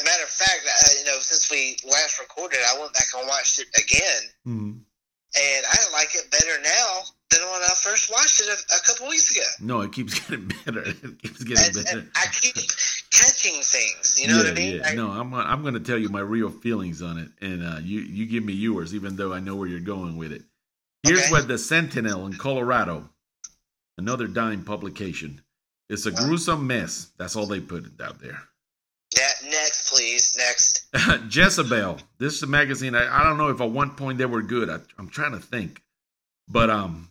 a 0.00 0.04
matter 0.04 0.22
of 0.24 0.30
fact, 0.30 0.60
uh, 0.66 0.98
you 0.98 1.04
know, 1.06 1.18
since 1.20 1.50
we 1.50 1.76
last 1.90 2.18
recorded, 2.20 2.58
I 2.66 2.78
went 2.80 2.92
back 2.94 3.06
and 3.16 3.26
watched 3.28 3.60
it 3.60 3.68
again, 3.76 4.22
mhm. 4.46 4.80
and 5.36 5.66
I 5.70 5.76
like 5.92 6.14
it 6.14 6.30
better 6.30 6.60
now 6.62 7.02
than 7.30 7.40
when 7.42 7.62
I 7.62 7.74
first 7.82 8.10
watched 8.10 8.40
it 8.40 8.48
a, 8.48 8.74
a 8.74 8.80
couple 8.86 9.08
weeks 9.08 9.30
ago. 9.30 9.46
No, 9.60 9.80
it 9.82 9.92
keeps 9.92 10.18
getting 10.28 10.50
better. 10.64 10.80
It 10.82 11.22
keeps 11.22 11.40
And, 11.40 11.48
getting 11.48 11.82
better. 11.84 11.98
and 12.00 12.10
I 12.16 12.26
keep 12.32 12.54
catching 13.10 13.60
things. 13.62 14.18
You 14.20 14.28
know 14.28 14.36
yeah, 14.38 14.42
what 14.42 14.50
I 14.52 14.54
mean? 14.54 14.76
yeah. 14.76 14.88
I- 14.88 14.94
No, 14.94 15.10
I'm 15.10 15.30
gonna- 15.30 15.48
I'm 15.48 15.62
going 15.62 15.74
to 15.74 15.80
tell 15.80 15.98
you 15.98 16.08
my 16.08 16.20
real 16.20 16.50
feelings 16.50 17.02
on 17.02 17.18
it, 17.18 17.28
and 17.40 17.62
uh, 17.64 17.78
you 17.82 18.00
you 18.00 18.26
give 18.26 18.44
me 18.44 18.52
yours, 18.54 18.94
even 18.94 19.16
though 19.16 19.32
I 19.32 19.40
know 19.40 19.54
where 19.56 19.68
you're 19.68 19.80
going 19.80 20.16
with 20.16 20.32
it. 20.32 20.42
Here's 21.02 21.20
Okay. 21.22 21.30
what 21.30 21.48
the 21.48 21.56
Sentinel 21.58 22.26
in 22.26 22.34
Colorado, 22.34 23.08
another 23.98 24.26
dime 24.26 24.64
publication. 24.64 25.40
It's 25.88 26.06
a 26.06 26.10
gruesome 26.12 26.66
mess. 26.66 27.10
That's 27.16 27.34
all 27.36 27.46
they 27.46 27.58
put 27.60 28.00
out 28.00 28.20
there. 28.20 28.38
Yeah, 29.16 29.26
next, 29.44 29.59
Next. 30.36 30.86
Jezebel. 31.34 31.98
This 32.18 32.34
is 32.34 32.42
a 32.42 32.46
magazine. 32.46 32.94
I, 32.94 33.20
I 33.20 33.24
don't 33.24 33.38
know 33.38 33.48
if 33.48 33.60
at 33.60 33.70
one 33.70 33.90
point 33.90 34.18
they 34.18 34.26
were 34.26 34.42
good. 34.42 34.70
I, 34.70 34.78
I'm 34.98 35.08
trying 35.08 35.32
to 35.32 35.38
think, 35.38 35.82
but 36.48 36.70
um, 36.70 37.08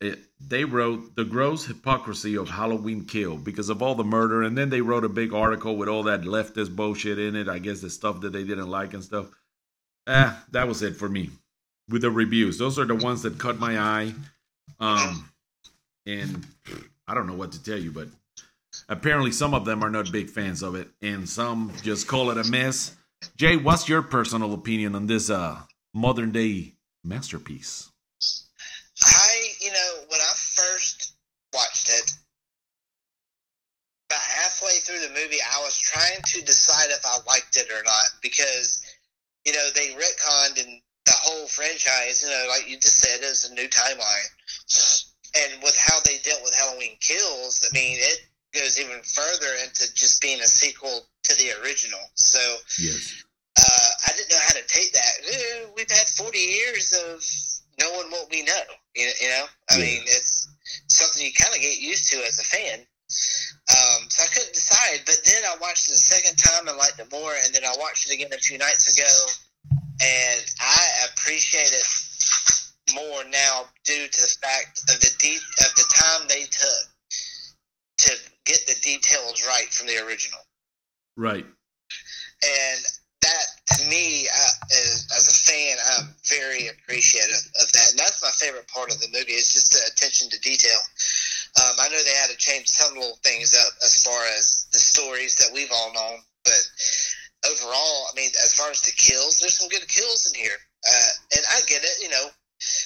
it, 0.00 0.18
they 0.40 0.64
wrote 0.64 1.16
the 1.16 1.24
gross 1.24 1.66
hypocrisy 1.66 2.36
of 2.36 2.48
Halloween 2.48 3.04
Kill 3.04 3.36
because 3.36 3.68
of 3.68 3.82
all 3.82 3.94
the 3.94 4.04
murder, 4.04 4.42
and 4.42 4.56
then 4.56 4.70
they 4.70 4.80
wrote 4.80 5.04
a 5.04 5.08
big 5.08 5.32
article 5.32 5.76
with 5.76 5.88
all 5.88 6.04
that 6.04 6.22
leftist 6.22 6.74
bullshit 6.74 7.18
in 7.18 7.36
it. 7.36 7.48
I 7.48 7.58
guess 7.58 7.80
the 7.80 7.90
stuff 7.90 8.20
that 8.20 8.32
they 8.32 8.44
didn't 8.44 8.68
like 8.68 8.94
and 8.94 9.04
stuff. 9.04 9.26
Ah, 10.06 10.44
that 10.50 10.68
was 10.68 10.82
it 10.82 10.96
for 10.96 11.08
me 11.08 11.30
with 11.88 12.02
the 12.02 12.10
reviews. 12.10 12.58
Those 12.58 12.78
are 12.78 12.84
the 12.84 12.94
ones 12.94 13.22
that 13.22 13.38
caught 13.38 13.58
my 13.58 13.78
eye. 13.78 14.14
Um, 14.80 15.28
and 16.06 16.46
I 17.06 17.14
don't 17.14 17.26
know 17.26 17.34
what 17.34 17.52
to 17.52 17.62
tell 17.62 17.78
you, 17.78 17.90
but 17.90 18.08
apparently 18.88 19.32
some 19.32 19.54
of 19.54 19.64
them 19.64 19.82
are 19.82 19.90
not 19.90 20.12
big 20.12 20.30
fans 20.30 20.62
of 20.62 20.74
it, 20.74 20.88
and 21.02 21.28
some 21.28 21.72
just 21.82 22.06
call 22.06 22.30
it 22.30 22.38
a 22.38 22.50
mess. 22.50 22.96
Jay, 23.36 23.56
what's 23.56 23.88
your 23.88 24.02
personal 24.02 24.52
opinion 24.54 24.94
on 24.94 25.06
this 25.06 25.30
uh 25.30 25.60
modern 25.92 26.32
day 26.32 26.74
masterpiece? 27.02 27.90
I, 29.02 29.48
you 29.60 29.70
know, 29.70 29.94
when 30.08 30.20
I 30.20 30.32
first 30.54 31.14
watched 31.52 31.88
it, 31.88 32.12
about 34.10 34.20
halfway 34.20 34.78
through 34.80 35.00
the 35.00 35.14
movie, 35.14 35.38
I 35.40 35.60
was 35.62 35.78
trying 35.78 36.20
to 36.22 36.44
decide 36.44 36.90
if 36.90 37.04
I 37.04 37.18
liked 37.26 37.56
it 37.56 37.70
or 37.70 37.82
not 37.84 38.06
because, 38.22 38.84
you 39.44 39.52
know, 39.52 39.68
they 39.74 39.88
retconned 39.94 40.62
and 40.64 40.80
the 41.06 41.12
whole 41.12 41.46
franchise, 41.46 42.22
you 42.22 42.30
know, 42.30 42.46
like 42.48 42.68
you 42.68 42.76
just 42.76 42.98
said, 42.98 43.20
is 43.22 43.50
a 43.50 43.54
new 43.54 43.68
timeline. 43.68 44.28
And 45.36 45.62
with 45.62 45.76
how 45.76 45.98
they 46.04 46.18
dealt 46.18 46.42
with 46.42 46.54
Halloween 46.54 46.96
Kills, 47.00 47.66
I 47.68 47.74
mean, 47.74 47.96
it 47.98 48.20
goes 48.54 48.78
even 48.80 49.00
further 49.02 49.52
into 49.64 49.92
just 49.94 50.22
being 50.22 50.40
a 50.40 50.46
sequel 50.46 51.06
to 51.24 51.34
the 51.36 51.52
original. 51.62 52.00
So, 52.14 52.40
Yes. 52.78 53.12
uh, 53.58 53.90
I 54.06 54.12
didn't 54.16 54.30
know 54.30 54.40
how 54.42 54.54
to 54.54 54.62
take 54.66 54.92
that. 54.92 55.12
Eh, 55.28 55.66
We've 55.76 55.90
had 55.90 56.08
40 56.08 56.38
years 56.38 56.92
of 56.92 57.24
knowing 57.80 58.10
what 58.10 58.30
we 58.30 58.42
know. 58.42 58.62
You, 58.94 59.10
you 59.20 59.28
know, 59.28 59.46
I 59.70 59.76
Yeah. 59.76 59.84
mean, 59.84 60.02
it's 60.06 60.48
something 60.88 61.24
you 61.24 61.32
kind 61.32 61.54
of 61.54 61.60
get 61.60 61.78
used 61.78 62.08
to 62.10 62.16
as 62.26 62.38
a 62.38 62.44
fan. 62.44 62.86
Um, 63.76 64.08
so 64.10 64.22
I 64.24 64.26
couldn't 64.28 64.54
decide, 64.54 65.00
but 65.06 65.18
then 65.24 65.42
I 65.44 65.56
watched 65.56 65.88
it 65.88 65.92
a 65.94 65.96
second 65.96 66.36
time 66.36 66.68
and 66.68 66.76
liked 66.76 66.98
it 66.98 67.10
more, 67.10 67.34
and 67.34 67.54
then 67.54 67.64
I 67.64 67.74
watched 67.76 68.06
it 68.08 68.12
again 68.14 68.32
a 68.32 68.38
few 68.38 68.58
nights 68.58 68.92
ago, 68.92 69.26
and 70.00 70.44
I 70.60 70.88
appreciate 71.12 71.72
it 71.72 71.86
more 72.94 73.24
now 73.24 73.66
due 73.84 74.06
to 74.06 74.20
the 74.20 74.36
fact 74.42 74.78
of 74.90 75.00
the 75.00 75.10
de- 75.18 75.36
of 75.64 75.74
the 75.76 75.84
time 75.94 76.28
they 76.28 76.44
took 76.44 76.84
to 77.98 78.16
get 78.44 78.60
the 78.66 78.76
details 78.82 79.46
right 79.46 79.68
from 79.72 79.86
the 79.86 79.98
original. 80.06 80.40
Right. 81.16 81.46
and 81.46 82.80
that 83.22 83.46
to 83.78 83.88
me 83.88 84.28
uh, 84.28 84.54
as, 84.68 85.08
as 85.16 85.24
a 85.32 85.36
fan 85.48 85.76
i'm 85.96 86.14
very 86.28 86.68
appreciative 86.68 87.40
of 87.62 87.72
that. 87.72 87.90
And 87.90 87.98
that's 87.98 88.20
my 88.20 88.30
favorite 88.36 88.68
part 88.68 88.92
of 88.92 89.00
the 89.00 89.08
movie 89.16 89.32
is 89.38 89.52
just 89.52 89.72
the 89.72 89.80
attention 89.88 90.28
to 90.28 90.38
detail. 90.40 90.76
Um, 91.62 91.78
i 91.80 91.88
know 91.88 92.02
they 92.04 92.18
had 92.20 92.30
to 92.30 92.36
change 92.36 92.68
some 92.68 92.94
little 92.94 93.16
things 93.24 93.54
up 93.56 93.72
as 93.82 94.02
far 94.04 94.20
as 94.36 94.66
the 94.72 94.78
stories 94.78 95.36
that 95.36 95.54
we've 95.54 95.72
all 95.72 95.94
known 95.94 96.18
but 96.44 96.62
overall 97.48 98.10
i 98.10 98.16
mean 98.16 98.30
as 98.44 98.54
far 98.54 98.70
as 98.70 98.82
the 98.82 98.92
kills 98.92 99.40
there's 99.40 99.56
some 99.56 99.68
good 99.68 99.86
kills 99.88 100.28
in 100.28 100.34
here. 100.38 100.58
Uh, 100.84 101.10
and 101.38 101.44
i 101.56 101.60
get 101.66 101.82
it 101.82 101.96
you 102.02 102.10
know. 102.10 102.28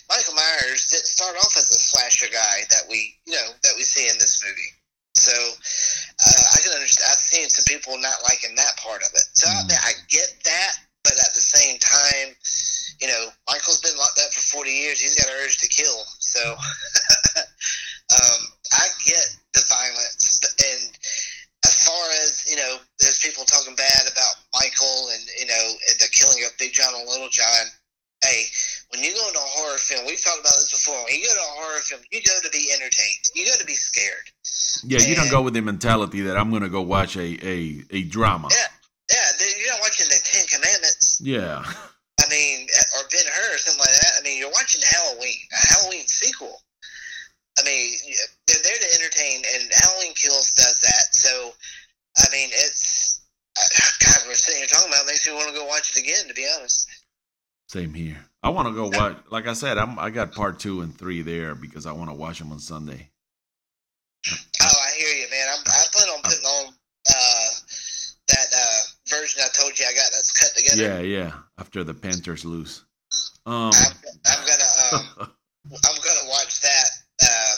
Michael 0.09 0.35
myers 0.35 0.89
didn't 0.89 1.07
start 1.07 1.37
off 1.37 1.57
as 1.57 1.71
a 1.71 1.79
slasher 1.79 2.31
guy 2.33 2.63
that 2.71 2.83
we 2.89 3.15
you 3.27 3.35
know 3.35 3.51
that 3.63 3.75
we 3.77 3.83
see 3.83 4.07
in 4.09 4.19
this 4.19 4.43
movie 4.47 4.71
so 5.19 5.35
uh, 5.35 6.43
I 6.55 6.59
can 6.63 6.73
understand. 6.73 7.11
I've 7.11 7.19
seen 7.19 7.49
some 7.51 7.67
people 7.67 7.99
not 7.99 8.23
liking 8.23 8.55
that 8.55 8.79
part 8.79 9.03
of 9.03 9.11
it. 9.15 9.27
So 9.35 9.51
I, 9.51 9.67
I 9.67 9.93
get 10.07 10.31
that, 10.47 10.73
but 11.03 11.19
at 11.19 11.35
the 11.35 11.43
same 11.43 11.79
time, 11.83 12.35
you 13.01 13.07
know, 13.07 13.31
Michael's 13.47 13.81
been 13.81 13.97
locked 13.99 14.19
up 14.19 14.33
for 14.35 14.63
40 14.63 14.71
years. 14.71 15.01
He's 15.01 15.15
got 15.15 15.31
an 15.31 15.39
urge 15.43 15.59
to 15.59 15.69
kill. 15.69 15.99
So 16.19 16.43
um, 18.15 18.41
I 18.75 18.87
get 19.07 19.27
the 19.55 19.63
violence. 19.71 20.43
And 20.59 20.91
as 21.67 21.87
far 21.87 22.05
as, 22.23 22.51
you 22.51 22.57
know, 22.57 22.79
there's 22.99 23.19
people 23.19 23.45
talking 23.45 23.75
bad 23.75 24.11
about 24.11 24.35
Michael 24.55 25.11
and, 25.15 25.23
you 25.39 25.47
know, 25.47 25.65
the 25.99 26.11
killing 26.11 26.43
of 26.45 26.51
Big 26.59 26.73
John 26.73 26.91
and 26.95 27.07
Little 27.07 27.31
John. 27.31 27.71
Hey, 28.19 28.51
when 28.91 29.05
you 29.05 29.15
go 29.15 29.23
into 29.29 29.39
a 29.39 29.53
horror 29.55 29.79
film, 29.79 30.03
we've 30.07 30.19
talked 30.19 30.43
about 30.43 30.59
this 30.59 30.75
before. 30.75 30.99
When 31.07 31.15
you 31.15 31.23
go 31.23 31.35
to 31.35 31.39
a 31.39 31.55
horror 31.63 31.83
film, 31.87 32.03
you 32.11 32.19
go 32.27 32.35
to 32.43 32.51
be 32.51 32.67
entertained. 32.75 33.31
You 33.35 33.47
go 33.47 33.55
to 33.55 33.67
be 33.67 33.79
scared. 33.79 34.27
Yeah, 34.85 35.01
you 35.01 35.15
don't 35.15 35.31
go 35.31 35.43
with 35.43 35.55
the 35.55 35.63
mentality 35.63 36.23
that 36.23 36.37
I'm 36.37 36.51
gonna 36.51 36.69
go 36.69 36.83
watch 36.83 37.17
a 37.17 37.39
a, 37.47 37.83
a 37.91 38.03
drama. 38.05 38.49
Yeah, 38.51 38.67
yeah. 39.11 39.47
You're 39.59 39.73
not 39.73 39.81
watching 39.81 40.07
the 40.09 40.21
Ten 40.23 40.47
Commandments. 40.47 41.21
Yeah. 41.23 41.63
I 42.21 42.29
mean, 42.29 42.67
or 42.97 43.05
Ben 43.11 43.25
Hur 43.27 43.55
or 43.55 43.59
something 43.59 43.81
like 43.81 43.95
that. 43.95 44.13
I 44.19 44.23
mean, 44.23 44.39
you're 44.39 44.51
watching 44.51 44.83
Halloween, 44.85 45.39
a 45.53 45.75
Halloween 45.75 46.07
sequel. 46.07 46.61
I 47.59 47.65
mean, 47.65 47.91
they're 48.47 48.63
there 48.63 48.79
to 48.79 49.01
entertain, 49.01 49.43
and 49.55 49.71
Halloween 49.73 50.15
Kills 50.15 50.51
does 50.55 50.81
that. 50.81 51.15
So, 51.15 51.53
I 52.19 52.27
mean, 52.33 52.51
it's 52.53 53.21
uh, 53.59 53.63
God, 54.05 54.19
we're 54.29 54.35
sitting 54.35 54.61
here 54.61 54.69
talking 54.69 54.89
about 54.89 55.07
makes 55.07 55.27
me 55.27 55.35
want 55.35 55.49
to 55.49 55.55
go 55.55 55.67
watch 55.67 55.97
it 55.97 56.03
again. 56.03 56.29
To 56.29 56.35
be 56.35 56.47
honest. 56.57 56.89
Same 57.69 57.93
here. 57.93 58.25
I 58.43 58.51
want 58.51 58.69
to 58.69 58.75
go 58.75 58.89
watch. 58.89 59.17
Like 59.31 59.47
I 59.47 59.53
said, 59.53 59.79
I'm 59.79 59.99
I 59.99 60.11
got 60.11 60.33
part 60.33 60.61
two 60.61 60.81
and 60.81 60.97
three 60.97 61.23
there 61.23 61.55
because 61.55 61.87
I 61.87 61.93
want 61.93 62.11
to 62.11 62.17
watch 62.17 62.39
them 62.39 62.53
on 62.53 62.61
Sunday. 62.61 63.11
Oh, 64.27 64.79
I 64.87 64.91
hear 64.99 65.15
you, 65.15 65.27
man. 65.31 65.47
I'm, 65.53 65.63
I 65.67 65.85
plan 65.93 66.09
on 66.11 66.23
putting 66.23 66.45
on 66.45 66.75
uh, 67.09 67.49
that 68.29 68.47
uh, 68.57 68.81
version 69.09 69.43
I 69.45 69.49
told 69.55 69.79
you 69.79 69.87
I 69.87 69.95
got 69.95 70.11
that's 70.13 70.33
cut 70.33 70.51
together. 70.57 70.83
Yeah, 70.83 71.01
yeah. 71.01 71.33
After 71.59 71.85
the 71.85 71.95
Panthers 71.95 72.45
lose. 72.45 72.85
Um, 73.47 73.71
I'm, 73.73 73.93
I'm 74.27 74.47
gonna 74.47 74.71
um, 74.93 75.07
I'm 75.87 76.01
gonna 76.05 76.29
watch 76.29 76.61
that 76.61 76.89
uh, 77.23 77.55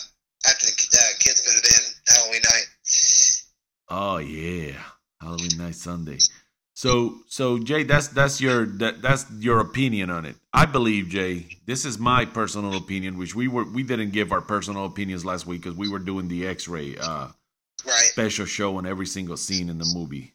after 0.49 0.67
the 0.67 0.99
uh, 0.99 1.19
kids 1.19 1.41
go 1.41 1.53
to 1.53 1.63
bed 1.63 1.81
Halloween 2.07 2.43
night. 2.43 2.67
oh 3.89 4.19
yeah, 4.19 4.79
Halloween 5.21 5.59
night 5.59 5.75
Sunday. 5.75 6.19
So 6.81 7.19
so 7.27 7.59
Jay, 7.59 7.83
that's 7.83 8.09
that's 8.09 8.41
your 8.41 8.65
that, 8.65 9.03
that's 9.03 9.27
your 9.39 9.61
opinion 9.61 10.09
on 10.09 10.25
it. 10.25 10.37
I 10.51 10.65
believe 10.65 11.09
Jay. 11.09 11.59
This 11.67 11.85
is 11.85 11.99
my 11.99 12.25
personal 12.25 12.75
opinion, 12.75 13.19
which 13.19 13.35
we 13.35 13.49
were 13.49 13.65
we 13.71 13.83
didn't 13.83 14.13
give 14.13 14.33
our 14.33 14.41
personal 14.41 14.87
opinions 14.87 15.23
last 15.23 15.47
week 15.47 15.61
because 15.61 15.77
we 15.77 15.91
were 15.91 15.99
doing 15.99 16.29
the 16.29 16.47
X-ray 16.47 16.97
uh, 16.97 17.29
Right. 17.87 18.05
special 18.05 18.47
show 18.47 18.79
on 18.79 18.87
every 18.87 19.05
single 19.05 19.37
scene 19.37 19.69
in 19.69 19.77
the 19.77 19.93
movie. 19.95 20.33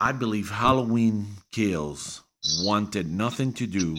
I 0.00 0.10
believe 0.10 0.50
Halloween 0.50 1.36
Kills 1.52 2.24
wanted 2.64 3.08
nothing 3.08 3.52
to 3.54 3.68
do 3.68 3.96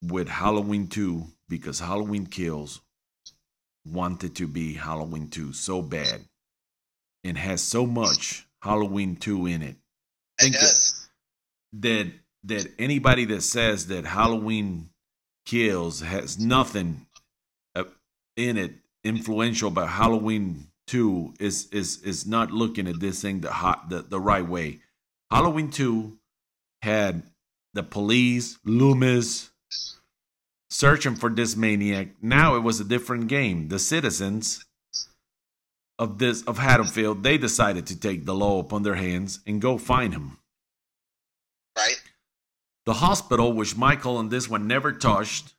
with 0.00 0.28
Halloween 0.28 0.86
2 0.86 1.24
because 1.48 1.80
Halloween 1.80 2.26
Kills 2.26 2.80
wanted 3.84 4.36
to 4.36 4.46
be 4.46 4.74
Halloween 4.74 5.28
2 5.28 5.52
so 5.52 5.82
bad 5.82 6.20
and 7.24 7.36
has 7.36 7.62
so 7.62 7.84
much 7.84 8.46
Halloween 8.62 9.16
2 9.16 9.46
in 9.46 9.62
it. 9.62 9.76
Think 10.38 10.54
that- 10.54 10.92
That 11.72 12.12
that 12.44 12.72
anybody 12.78 13.24
that 13.26 13.42
says 13.42 13.88
that 13.88 14.04
Halloween 14.04 14.90
Kills 15.44 16.00
has 16.00 16.38
nothing 16.38 17.06
uh, 17.74 17.84
in 18.36 18.56
it 18.56 18.74
influential 19.04 19.68
about 19.68 19.88
Halloween 19.88 20.68
2 20.86 21.34
is 21.40 21.66
is 21.72 22.02
is 22.02 22.26
not 22.26 22.50
looking 22.50 22.86
at 22.86 23.00
this 23.00 23.20
thing 23.22 23.40
the 23.40 23.52
hot 23.52 23.88
the, 23.90 24.02
the 24.02 24.20
right 24.20 24.46
way. 24.46 24.80
Halloween 25.30 25.70
2 25.70 26.18
had 26.82 27.22
the 27.74 27.82
police, 27.82 28.58
Loomis 28.64 29.50
searching 30.70 31.16
for 31.16 31.28
this 31.30 31.56
maniac. 31.56 32.08
Now 32.22 32.56
it 32.56 32.60
was 32.60 32.80
a 32.80 32.84
different 32.84 33.28
game. 33.28 33.68
The 33.68 33.78
citizens 33.78 34.64
of 35.98 36.18
this 36.18 36.42
of 36.44 36.58
Haddonfield, 36.58 37.22
they 37.22 37.38
decided 37.38 37.86
to 37.86 37.98
take 37.98 38.24
the 38.24 38.34
law 38.34 38.60
upon 38.60 38.82
their 38.82 38.94
hands 38.94 39.40
and 39.46 39.60
go 39.60 39.78
find 39.78 40.12
him. 40.12 40.38
Right. 41.76 42.00
The 42.86 42.94
hospital, 42.94 43.52
which 43.52 43.76
Michael 43.76 44.16
on 44.16 44.28
this 44.28 44.48
one 44.48 44.66
never 44.66 44.92
touched, 44.92 45.54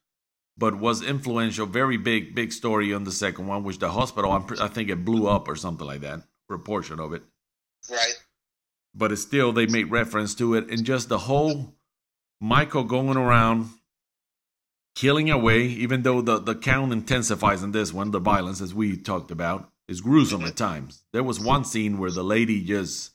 but 0.58 0.80
was 0.80 1.02
influential, 1.02 1.65
very 1.65 1.97
big, 1.97 2.36
big 2.36 2.52
story 2.52 2.93
on 2.93 3.04
the 3.04 3.12
second 3.12 3.47
one, 3.47 3.63
which 3.63 3.80
the 3.80 3.91
hospital, 3.91 4.32
I'm, 4.32 4.45
I 4.60 4.67
think 4.67 4.89
it 4.89 5.06
blew 5.06 5.28
up 5.28 5.47
or 5.47 5.56
something 5.56 5.86
like 5.86 6.02
that, 6.02 6.21
or 6.49 6.56
a 6.56 6.60
portion 6.60 6.99
of 6.99 7.13
it. 7.13 7.23
Right. 7.89 8.15
But 8.95 9.12
it's 9.12 9.21
still, 9.21 9.52
they 9.52 9.67
made 9.67 9.91
reference 9.91 10.34
to 10.36 10.56
it. 10.56 10.69
And 10.69 10.84
just 10.84 11.08
the 11.08 11.19
whole 11.19 11.75
Michael 12.41 12.84
going 12.84 13.17
around 13.17 13.69
killing 14.95 15.30
away, 15.30 15.63
even 15.63 16.02
though 16.02 16.21
the, 16.21 16.39
the 16.39 16.56
count 16.56 16.91
intensifies 16.91 17.63
in 17.63 17.71
this 17.71 17.93
one, 17.93 18.12
the 18.12 18.19
violence, 18.19 18.60
as 18.60 18.73
we 18.73 18.97
talked 18.97 19.32
about, 19.32 19.68
is 19.89 20.02
gruesome 20.02 20.45
at 20.45 20.56
times. 20.56 21.04
There 21.12 21.23
was 21.23 21.39
one 21.39 21.65
scene 21.65 21.97
where 21.97 22.12
the 22.12 22.23
lady 22.23 22.63
just, 22.63 23.12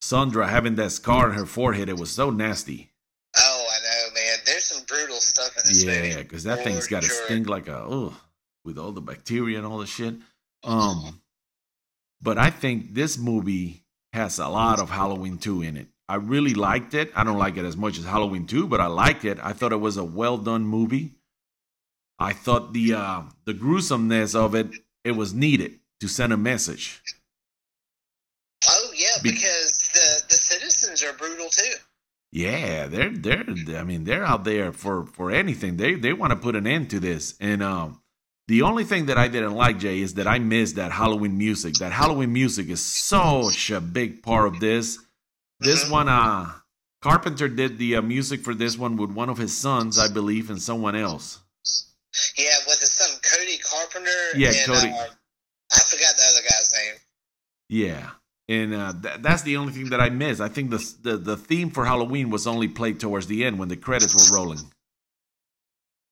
Sandra 0.00 0.48
having 0.48 0.74
that 0.74 0.90
scar 0.90 1.28
on 1.28 1.36
her 1.36 1.46
forehead, 1.46 1.88
it 1.88 1.98
was 1.98 2.10
so 2.10 2.30
nasty. 2.30 2.90
Oh, 3.36 3.66
I 3.70 3.78
know, 3.82 4.14
man. 4.14 4.38
There's 4.44 4.64
some 4.64 4.84
brutal 4.86 5.20
stuff 5.20 5.56
in 5.56 5.62
this 5.68 5.84
movie. 5.84 6.08
Yeah, 6.08 6.16
because 6.18 6.42
that 6.44 6.64
thing's 6.64 6.88
got 6.88 7.04
to 7.04 7.08
stink 7.08 7.48
like 7.48 7.68
a 7.68 7.78
ugh, 7.78 8.12
with 8.64 8.76
all 8.76 8.90
the 8.90 9.00
bacteria 9.00 9.56
and 9.56 9.66
all 9.66 9.78
the 9.78 9.86
shit. 9.86 10.14
Um, 10.64 11.20
but 12.20 12.38
I 12.38 12.50
think 12.50 12.94
this 12.94 13.16
movie 13.16 13.84
has 14.12 14.38
a 14.40 14.48
lot 14.48 14.80
of 14.80 14.90
Halloween 14.90 15.38
2 15.38 15.62
in 15.62 15.76
it. 15.76 15.86
I 16.08 16.16
really 16.16 16.54
liked 16.54 16.94
it. 16.94 17.12
I 17.14 17.22
don't 17.22 17.38
like 17.38 17.56
it 17.56 17.64
as 17.64 17.76
much 17.76 17.98
as 17.98 18.04
Halloween 18.04 18.46
2, 18.46 18.66
but 18.66 18.80
I 18.80 18.86
liked 18.86 19.24
it. 19.24 19.38
I 19.42 19.52
thought 19.52 19.72
it 19.72 19.80
was 19.80 19.96
a 19.96 20.04
well 20.04 20.38
done 20.38 20.64
movie. 20.64 21.12
I 22.18 22.32
thought 22.32 22.72
the 22.72 22.94
uh, 22.94 23.22
the 23.44 23.54
gruesomeness 23.54 24.34
of 24.34 24.54
it 24.54 24.70
it 25.04 25.12
was 25.12 25.32
needed 25.34 25.78
to 26.04 26.08
send 26.08 26.32
a 26.34 26.36
message. 26.36 27.00
Oh 28.68 28.90
yeah, 28.94 29.16
Be- 29.22 29.30
because 29.32 29.72
the 29.94 30.22
the 30.28 30.34
citizens 30.34 31.02
are 31.02 31.12
brutal 31.14 31.48
too. 31.48 31.74
Yeah, 32.32 32.86
they're 32.88 33.10
they're 33.10 33.44
I 33.78 33.84
mean 33.84 34.04
they're 34.04 34.24
out 34.24 34.44
there 34.44 34.72
for 34.72 35.06
for 35.06 35.30
anything. 35.30 35.76
They 35.76 35.94
they 35.94 36.12
want 36.12 36.30
to 36.32 36.36
put 36.36 36.56
an 36.56 36.66
end 36.66 36.90
to 36.90 37.00
this. 37.00 37.34
And 37.40 37.62
um 37.62 38.00
the 38.48 38.62
only 38.62 38.84
thing 38.84 39.06
that 39.06 39.16
I 39.16 39.28
didn't 39.28 39.54
like 39.54 39.78
Jay 39.78 40.00
is 40.00 40.14
that 40.14 40.26
I 40.26 40.38
missed 40.38 40.76
that 40.76 40.92
Halloween 40.92 41.38
music. 41.38 41.74
That 41.74 41.92
Halloween 41.92 42.32
music 42.32 42.68
is 42.68 42.82
such 42.82 43.70
a 43.70 43.80
big 43.80 44.22
part 44.22 44.46
of 44.48 44.60
this. 44.60 44.98
This 45.60 45.84
Mhm. 45.84 45.90
one 45.90 46.08
uh 46.08 46.52
Carpenter 47.00 47.48
did 47.48 47.76
the 47.78 47.96
uh, 47.96 48.02
music 48.02 48.40
for 48.42 48.54
this 48.54 48.78
one 48.78 48.96
with 48.96 49.10
one 49.10 49.28
of 49.28 49.36
his 49.36 49.54
sons, 49.56 49.98
I 49.98 50.08
believe, 50.08 50.48
and 50.48 50.60
someone 50.60 50.96
else. 50.96 51.38
Yeah, 52.38 52.56
with 52.66 52.80
his 52.80 52.92
son 52.92 53.10
Cody 53.22 53.58
Carpenter. 53.58 54.10
Yeah, 54.36 54.52
and, 54.56 54.66
Cody. 54.72 54.88
Uh, 54.90 55.06
I 55.74 55.80
forgot 55.80 56.14
the 56.16 56.24
other 56.30 56.42
guy's 56.48 56.72
name. 56.72 56.94
Yeah. 57.68 58.10
And 58.48 58.74
uh, 58.74 58.92
th- 59.02 59.16
that's 59.20 59.42
the 59.42 59.56
only 59.56 59.72
thing 59.72 59.90
that 59.90 60.00
I 60.00 60.10
missed. 60.10 60.40
I 60.40 60.48
think 60.48 60.70
the, 60.70 60.94
the 61.02 61.16
the 61.16 61.36
theme 61.36 61.70
for 61.70 61.84
Halloween 61.84 62.28
was 62.28 62.46
only 62.46 62.68
played 62.68 63.00
towards 63.00 63.26
the 63.26 63.44
end 63.44 63.58
when 63.58 63.68
the 63.68 63.76
credits 63.76 64.14
were 64.14 64.36
rolling. 64.36 64.60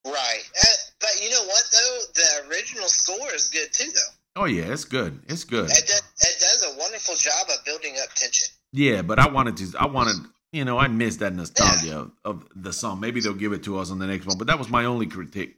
Right. 0.07 0.43
Uh, 0.59 0.67
but 0.99 1.11
you 1.23 1.31
know 1.31 1.45
what 1.45 1.63
though? 1.71 1.99
The 2.15 2.49
original 2.49 2.89
score 2.89 3.35
is 3.35 3.49
good 3.49 3.71
too, 3.73 3.91
though. 3.95 4.43
Oh 4.43 4.47
yeah, 4.47 4.73
it's 4.73 4.87
good. 4.87 5.21
It's 5.29 5.45
good. 5.45 5.67
It 5.67 5.87
does, 5.87 6.03
it 6.21 6.41
does 6.41 6.75
a 6.75 6.79
wonderful 6.79 7.17
job 7.17 7.49
of 7.51 7.63
building 7.67 7.97
up 8.03 8.15
tension. 8.15 8.49
Yeah, 8.73 9.03
but 9.03 9.19
I 9.19 9.29
wanted 9.29 9.59
to. 9.59 9.79
I 9.79 9.87
wanted. 9.87 10.17
You 10.53 10.67
know, 10.67 10.79
I 10.79 10.89
missed 10.89 11.21
that 11.21 11.35
nostalgia 11.35 11.99
of, 11.99 12.13
of 12.25 12.49
the 12.55 12.75
song. 12.75 13.01
Maybe 13.01 13.21
they'll 13.21 13.33
give 13.33 13.55
it 13.55 13.63
to 13.65 13.79
us 13.79 13.91
on 13.91 13.99
the 13.99 14.07
next 14.07 14.27
one. 14.27 14.37
But 14.37 14.49
that 14.49 14.59
was 14.59 14.69
my 14.69 14.85
only 14.85 15.07
critique 15.07 15.57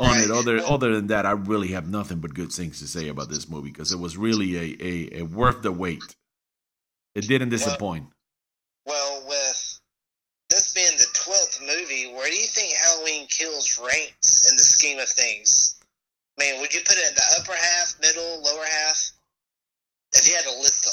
on 0.00 0.18
it. 0.18 0.30
Other 0.30 0.58
other 0.58 0.94
than 0.94 1.08
that, 1.08 1.26
I 1.26 1.32
really 1.32 1.68
have 1.68 1.88
nothing 1.88 2.18
but 2.18 2.34
good 2.34 2.52
things 2.52 2.78
to 2.80 2.88
say 2.88 3.08
about 3.08 3.28
this 3.28 3.48
movie 3.48 3.70
because 3.70 3.92
it 3.92 3.98
was 3.98 4.16
really 4.16 4.56
a, 4.56 4.76
a, 4.80 5.20
a 5.20 5.22
worth 5.22 5.62
the 5.62 5.72
wait. 5.72 6.02
It 7.14 7.28
didn't 7.28 7.50
disappoint. 7.50 8.06
Well, 8.86 9.22
with 9.26 9.80
this 10.48 10.72
being 10.72 10.96
the 10.98 11.06
twelfth 11.12 11.60
movie, 11.60 12.12
where 12.14 12.28
do 12.28 12.34
you 12.34 12.46
think 12.46 12.72
Halloween 12.76 13.26
Kills 13.28 13.78
ranks 13.78 14.50
in 14.50 14.56
the 14.56 14.62
scheme 14.62 14.98
of 14.98 15.08
things? 15.08 15.78
I 16.38 16.44
mean, 16.44 16.60
would 16.60 16.72
you 16.72 16.80
put 16.80 16.96
it 16.96 17.08
in 17.08 17.14
the 17.14 17.36
upper 17.40 17.52
half, 17.52 17.94
middle, 18.00 18.42
lower 18.42 18.64
half? 18.64 19.10
If 20.12 20.26
you 20.28 20.34
had 20.34 20.44
to 20.44 20.58
list 20.58 20.84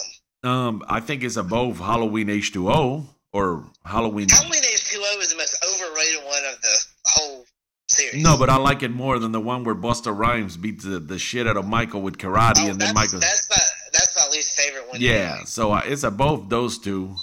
them. 0.44 0.52
Um, 0.52 0.84
I 0.88 1.00
think 1.00 1.24
it's 1.24 1.38
above 1.38 1.80
Halloween 1.80 2.30
H 2.30 2.52
two 2.52 2.70
O 2.70 3.06
or 3.34 3.66
Halloween. 3.86 4.28
Halloween 4.30 4.62
H2O 4.62 5.22
is 5.22 5.30
the 5.32 5.38
most 5.38 5.64
overrated 5.64 6.24
one 6.26 6.44
of 6.54 6.62
the 6.62 6.86
whole 7.06 7.46
series. 7.90 8.24
No, 8.24 8.38
but 8.38 8.50
I 8.50 8.58
like 8.58 8.84
it 8.84 8.92
more 8.92 9.20
than 9.20 9.32
the 9.32 9.40
one 9.42 9.64
where 9.64 9.76
Busta 9.76 10.16
Rhymes 10.18 10.58
beat 10.58 10.82
the, 10.82 11.00
the 11.00 11.18
shit 11.20 11.48
out 11.48 11.58
of 11.58 11.66
Michael 11.66 12.02
with 12.02 12.18
karate, 12.18 12.54
Oh, 12.58 12.70
and 12.70 12.80
then 12.80 12.94
Michael. 12.94 13.20
that's 13.20 13.50
my 13.50 13.64
that's 13.94 14.16
my 14.16 14.28
least 14.32 14.58
favorite 14.58 14.88
one. 14.90 15.00
Yeah, 15.02 15.44
so 15.46 15.72
uh, 15.72 15.82
it's 15.86 16.04
both 16.04 16.50
those 16.50 16.78
two. 16.80 17.16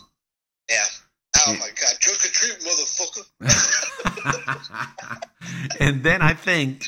Yeah. 0.70 0.77
Oh 1.37 1.53
Yeah. 1.53 1.59
my 1.59 1.68
god, 1.68 1.94
trick 2.00 2.24
or 2.24 2.29
treat, 2.29 2.59
motherfucker. 2.61 3.24
and 5.81 6.03
then 6.03 6.22
I 6.22 6.33
think, 6.35 6.85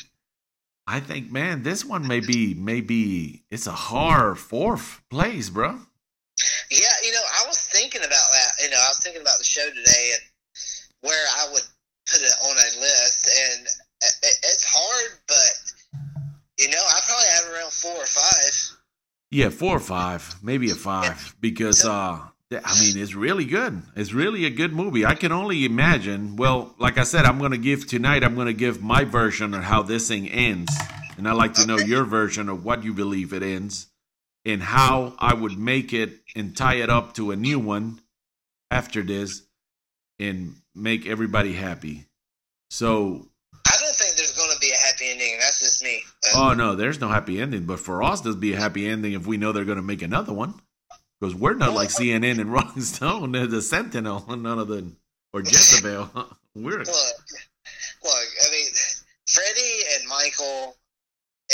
I 0.87 0.99
think, 0.99 1.31
man, 1.31 1.63
this 1.63 1.83
one 1.85 2.07
may 2.07 2.19
be, 2.21 2.53
maybe 2.53 3.43
it's 3.51 3.67
a 3.67 3.71
hard 3.73 4.37
fourth 4.39 5.01
place, 5.09 5.49
bro. 5.49 5.77
Yeah, 6.71 6.87
you 7.03 7.11
know, 7.11 7.21
I 7.43 7.45
was 7.47 7.59
thinking 7.67 8.01
about 8.01 8.09
that. 8.31 8.51
You 8.63 8.69
know, 8.69 8.77
I 8.77 8.87
was 8.89 8.99
thinking 8.99 9.21
about 9.21 9.37
the 9.37 9.43
show 9.43 9.67
today 9.69 10.11
and 10.13 10.21
where 11.01 11.25
I 11.39 11.49
would 11.51 11.63
put 12.09 12.21
it 12.21 12.33
on 12.45 12.51
a 12.55 12.79
list, 12.79 13.26
and 13.37 13.65
it, 13.65 14.13
it- 14.23 14.39
it's 14.43 14.65
hard, 14.67 15.11
but 15.27 15.53
you 16.59 16.69
know, 16.69 16.77
I 16.79 16.99
probably 17.07 17.25
have 17.29 17.53
around 17.53 17.71
four 17.71 17.93
or 17.95 18.05
five. 18.05 18.77
Yeah, 19.29 19.49
four 19.49 19.75
or 19.75 19.79
five, 19.81 20.35
maybe 20.41 20.71
a 20.71 20.75
five, 20.75 21.35
because 21.41 21.85
uh, 21.85 22.19
I 22.19 22.79
mean, 22.79 22.97
it's 23.03 23.13
really 23.13 23.43
good. 23.45 23.81
It's 23.95 24.13
really 24.13 24.45
a 24.45 24.49
good 24.49 24.71
movie. 24.73 25.05
I 25.05 25.15
can 25.15 25.31
only 25.33 25.65
imagine. 25.65 26.37
Well, 26.37 26.73
like 26.79 26.97
I 26.97 27.03
said, 27.03 27.25
I'm 27.25 27.37
gonna 27.39 27.57
give 27.57 27.87
tonight. 27.87 28.23
I'm 28.23 28.35
gonna 28.35 28.53
give 28.53 28.81
my 28.81 29.03
version 29.03 29.53
of 29.53 29.63
how 29.63 29.83
this 29.83 30.07
thing 30.07 30.29
ends, 30.29 30.71
and 31.17 31.27
I'd 31.27 31.33
like 31.33 31.53
to 31.55 31.65
know 31.67 31.77
your 31.77 32.05
version 32.05 32.47
of 32.49 32.63
what 32.63 32.83
you 32.85 32.93
believe 32.93 33.33
it 33.33 33.43
ends, 33.43 33.87
and 34.45 34.63
how 34.63 35.13
I 35.19 35.33
would 35.33 35.57
make 35.59 35.91
it 35.93 36.11
and 36.35 36.55
tie 36.55 36.75
it 36.75 36.89
up 36.89 37.13
to 37.15 37.31
a 37.31 37.35
new 37.35 37.59
one 37.59 37.99
after 38.71 39.03
this, 39.03 39.41
and 40.19 40.55
make 40.73 41.05
everybody 41.05 41.51
happy. 41.53 42.05
So 42.69 43.27
I 43.65 43.75
don't 43.79 43.95
think 43.95 44.15
there's 44.15 44.35
going 44.37 44.51
to 44.51 44.59
be 44.59 44.71
a 44.71 44.77
happy 44.77 45.09
ending. 45.09 45.37
That's 45.39 45.59
just 45.59 45.83
me. 45.83 46.01
Oh 46.35 46.53
no, 46.53 46.75
there's 46.75 46.99
no 46.99 47.07
happy 47.07 47.41
ending. 47.41 47.65
But 47.65 47.79
for 47.79 48.03
us, 48.03 48.21
there'll 48.21 48.37
be 48.37 48.53
a 48.53 48.59
happy 48.59 48.87
ending 48.87 49.13
if 49.13 49.25
we 49.27 49.37
know 49.37 49.51
they're 49.51 49.65
going 49.65 49.77
to 49.77 49.81
make 49.83 50.01
another 50.01 50.33
one. 50.33 50.53
Because 51.19 51.33
we're 51.33 51.55
not 51.55 51.73
like 51.73 51.89
CNN 51.89 52.39
and 52.39 52.53
Rolling 52.53 52.81
Stone, 52.81 53.31
they're 53.33 53.47
the 53.47 53.61
Sentinel, 53.61 54.23
and 54.29 54.43
none 54.43 54.59
of 54.59 54.67
the 54.67 54.91
or 55.33 55.41
Jezebel. 55.41 56.09
we're 56.55 56.79
Look, 56.79 56.87
look. 56.87 58.27
I 58.45 58.51
mean, 58.51 58.67
Freddie 59.27 59.81
and 59.95 60.07
Michael 60.07 60.75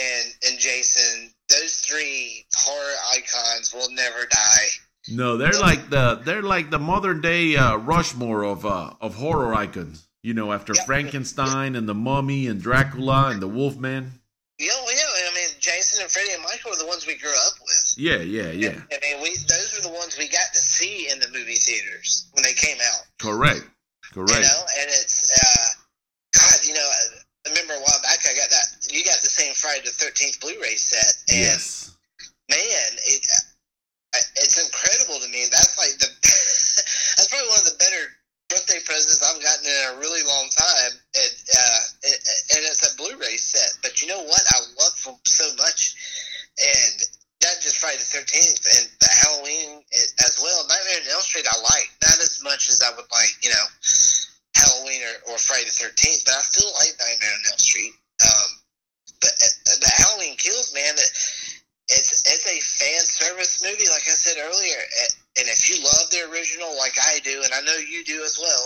and 0.01 0.33
and 0.47 0.59
Jason, 0.59 1.31
those 1.49 1.77
three 1.77 2.45
horror 2.55 2.93
icons 3.15 3.73
will 3.73 3.91
never 3.91 4.25
die. 4.29 4.67
no, 5.09 5.37
they're 5.37 5.59
like 5.59 5.89
the 5.89 6.21
they're 6.23 6.41
like 6.41 6.69
the 6.69 6.79
modern 6.79 7.21
day 7.21 7.55
uh, 7.55 7.77
Rushmore 7.77 8.43
of 8.43 8.65
uh, 8.65 8.93
of 8.99 9.15
horror 9.15 9.53
icons. 9.53 10.07
You 10.23 10.33
know, 10.33 10.51
after 10.53 10.73
Yeah. 10.73 10.85
Frankenstein 10.85 11.75
and 11.75 11.87
the 11.87 11.93
Mummy 11.93 12.47
and 12.47 12.61
Dracula 12.61 13.29
and 13.29 13.41
the 13.41 13.47
Wolfman. 13.47 14.19
You 14.57 14.67
know, 14.67 14.85
yeah. 14.89 15.29
I 15.29 15.35
mean, 15.35 15.49
Jason 15.59 16.01
and 16.01 16.09
Freddie 16.09 16.31
and 16.33 16.43
Michael 16.43 16.71
are 16.71 16.77
the 16.79 16.87
ones 16.87 17.05
we 17.05 17.15
grew 17.15 17.33
up 17.47 17.59
with. 17.59 17.93
Yeah, 17.97 18.17
yeah, 18.23 18.51
yeah. 18.51 18.79
I 18.91 18.97
mean, 19.03 19.21
we 19.21 19.35
those 19.35 19.77
are 19.77 19.81
the 19.83 19.91
ones 19.91 20.17
we 20.17 20.27
got 20.29 20.47
to 20.53 20.59
see 20.61 21.09
in 21.11 21.19
the 21.19 21.27
movie 21.33 21.55
theaters 21.59 22.27
when 22.31 22.43
they 22.43 22.53
came 22.53 22.77
out. 22.79 23.03
Correct, 23.19 23.67
correct. 24.13 24.31
You 24.31 24.41
know, 24.47 24.61
and 24.79 24.87
it's 24.95 25.27
uh, 25.35 25.67
God. 26.39 26.55
You 26.65 26.73
know, 26.75 26.87
I 27.43 27.49
remember 27.49 27.73
a 27.73 27.83
while 27.83 27.99
back 28.03 28.23
I 28.23 28.33
got 28.37 28.49
that. 28.51 28.87
You 28.93 29.03
got 29.03 29.19
the 29.19 29.27
same 29.33 29.53
Friday 29.55 29.81
the 29.83 29.91
Thirteenth 29.91 30.39
Blu-ray 30.39 30.75
set, 30.79 31.11
and 31.35 31.39
yes. 31.51 31.91
man, 32.49 32.87
it 33.03 33.25
it's 34.37 34.61
incredible 34.63 35.19
to 35.19 35.27
me. 35.27 35.43
That's 35.51 35.75
like 35.77 35.97
the 35.99 36.07
that's 37.17 37.27
probably 37.27 37.49
one 37.49 37.59
of 37.59 37.65
the 37.65 37.75
better 37.81 38.03
birthday 38.49 38.77
presents 38.85 39.17
I've 39.25 39.41
gotten 39.41 39.65
in 39.65 39.97
a 39.97 39.99
really 39.99 40.21
long 40.21 40.45
time, 40.53 40.93
and 41.17 41.33
uh, 41.57 41.81
it, 42.05 42.17
and 42.53 42.61
it's 42.69 42.85
a 42.85 42.93
Blu-ray 43.01 43.37
set. 43.37 43.81
But 43.81 44.01
you 44.01 44.07
know 44.07 44.21
what? 44.21 44.43
I 44.53 44.59
love 44.77 44.93
them 45.01 45.17
so 45.25 45.49
much, 45.57 45.97
and 46.61 46.95
not 47.41 47.57
just 47.65 47.81
Friday 47.81 47.97
the 47.97 48.05
Thirteenth 48.13 48.61
and 48.61 48.85
the 49.01 49.09
Halloween 49.25 49.81
it- 49.89 50.13
as 50.21 50.37
well. 50.37 50.61
Nightmare 50.69 51.01
on 51.01 51.09
Elm 51.17 51.25
Street 51.25 51.49
I 51.49 51.57
like 51.65 51.89
not 52.05 52.19
as 52.21 52.41
much 52.45 52.69
as 52.69 52.85
I 52.85 52.93
would 52.93 53.09
like, 53.09 53.33
you 53.41 53.49
know, 53.49 53.65
Halloween 54.53 55.01
or, 55.01 55.33
or 55.33 55.37
Friday 55.41 55.65
the 55.65 55.73
Thirteenth, 55.89 56.21
but 56.29 56.37
I 56.37 56.41
still 56.45 56.69
like 56.77 56.93
Nightmare 57.01 57.33
on 57.33 57.41
Elm 57.49 57.57
Street. 57.57 57.93
Um, 58.21 58.49
but 59.17 59.33
uh, 59.33 59.81
the 59.81 59.91
Halloween 59.97 60.37
Kills, 60.37 60.75
man, 60.77 60.93
that 60.93 61.09
it's 61.89 62.21
it's 62.21 62.45
a 62.45 62.59
fan 62.61 63.01
service 63.01 63.63
movie, 63.65 63.89
like 63.89 64.05
I 64.05 64.13
said 64.13 64.37
earlier. 64.37 64.77
A- 64.77 65.15
And 65.35 65.49
if 65.49 65.65
you 65.67 65.81
love 65.83 66.07
the 66.13 66.29
original, 66.31 66.69
like 66.77 66.93
I 67.01 67.17
do, 67.25 67.41
and 67.43 67.51
I 67.51 67.61
know 67.65 67.75
you 67.75 68.05
do 68.05 68.21
as 68.23 68.37
well, 68.39 68.63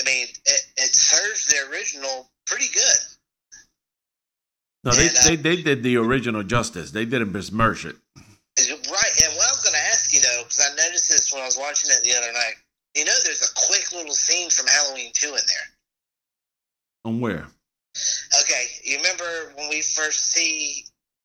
I 0.00 0.04
mean, 0.06 0.24
it, 0.46 0.62
it 0.78 0.94
serves 0.94 1.48
the 1.50 1.66
original 1.68 2.30
pretty 2.46 2.70
good. 2.72 3.00
No, 4.84 4.92
they, 5.26 5.36
they 5.36 5.62
did 5.62 5.82
the 5.82 5.96
original 5.96 6.42
justice. 6.42 6.90
They 6.90 7.04
didn't 7.04 7.32
besmirch 7.32 7.84
it 7.84 7.96
Right. 8.56 9.12
And 9.20 9.36
what 9.36 9.46
I 9.46 9.52
was 9.52 9.62
going 9.62 9.76
to 9.76 9.86
ask 9.92 10.12
you 10.14 10.20
though, 10.20 10.42
because 10.44 10.64
I 10.64 10.74
noticed 10.76 11.10
this 11.10 11.32
when 11.32 11.42
I 11.42 11.46
was 11.46 11.58
watching 11.58 11.90
it 11.92 12.02
the 12.02 12.16
other 12.16 12.32
night. 12.32 12.56
You 12.96 13.04
know, 13.04 13.12
there's 13.24 13.44
a 13.44 13.52
quick 13.68 13.92
little 13.92 14.14
scene 14.14 14.48
from 14.48 14.66
Halloween 14.66 15.10
two 15.12 15.28
in 15.28 15.34
there. 15.34 15.68
On 17.04 17.20
where? 17.20 17.46
Okay, 18.40 18.64
you 18.84 18.96
remember 18.96 19.52
when 19.56 19.68
we 19.68 19.82
first 19.82 20.32
see 20.32 20.84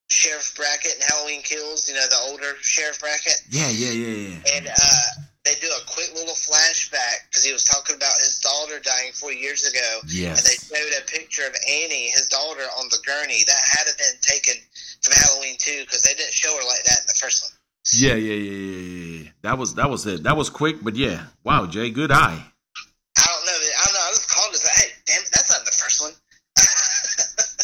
Sheriff 0.09 0.53
Brackett 0.55 0.95
in 0.95 1.01
Halloween 1.07 1.41
Kills? 1.41 1.87
You 1.87 1.95
know, 1.95 2.05
the 2.09 2.19
older 2.29 2.59
Sheriff 2.59 2.99
Brackett. 2.99 3.41
Yeah, 3.49 3.69
yeah, 3.69 3.91
yeah, 3.91 4.27
yeah. 4.27 4.55
and 4.55 4.67
uh, 4.67 5.07
they 5.45 5.55
do 5.59 5.67
a 5.67 5.85
quick 5.87 6.13
little 6.13 6.35
flashback 6.35 7.27
because 7.29 7.43
he 7.43 7.51
was 7.51 7.63
talking 7.63 7.95
about 7.95 8.13
his 8.19 8.39
daughter 8.39 8.79
dying 8.83 9.11
four 9.13 9.31
years 9.31 9.65
ago, 9.65 9.99
Yeah 10.07 10.35
and 10.35 10.43
they 10.43 10.59
showed 10.59 10.91
a 10.99 11.05
picture 11.07 11.47
of 11.47 11.55
Annie, 11.67 12.11
his 12.11 12.27
daughter, 12.27 12.67
on 12.79 12.87
the 12.89 12.99
gurney. 13.05 13.43
Had 13.71 13.87
to 13.87 13.95
been 13.97 14.19
taken 14.21 14.53
from 15.01 15.13
Halloween 15.15 15.55
two 15.57 15.81
because 15.81 16.01
they 16.03 16.13
didn't 16.13 16.33
show 16.33 16.51
her 16.51 16.63
like 16.67 16.83
that 16.83 16.99
in 16.99 17.07
the 17.07 17.19
first 17.19 17.43
one. 17.43 17.57
Yeah, 17.95 18.15
yeah, 18.15 18.33
yeah, 18.33 18.51
yeah, 18.51 18.77
yeah, 18.77 19.23
yeah. 19.23 19.29
That 19.41 19.57
was 19.57 19.75
that 19.75 19.89
was 19.89 20.05
it. 20.05 20.23
That 20.23 20.35
was 20.37 20.49
quick, 20.49 20.83
but 20.83 20.95
yeah. 20.95 21.25
Wow, 21.43 21.65
Jay, 21.67 21.89
good 21.89 22.11
eye. 22.11 22.43
I 23.17 23.25
don't 23.25 23.45
know. 23.45 23.51
I 23.53 23.85
don't 23.85 23.93
know. 23.93 23.99
I 23.99 24.09
just 24.11 24.29
called 24.29 24.53
it. 24.53 24.61
Hey, 24.75 24.89
damn 25.05 25.23
that's 25.31 25.49
not 25.49 25.65
the 25.65 25.71
first 25.71 26.01
one. 26.01 26.13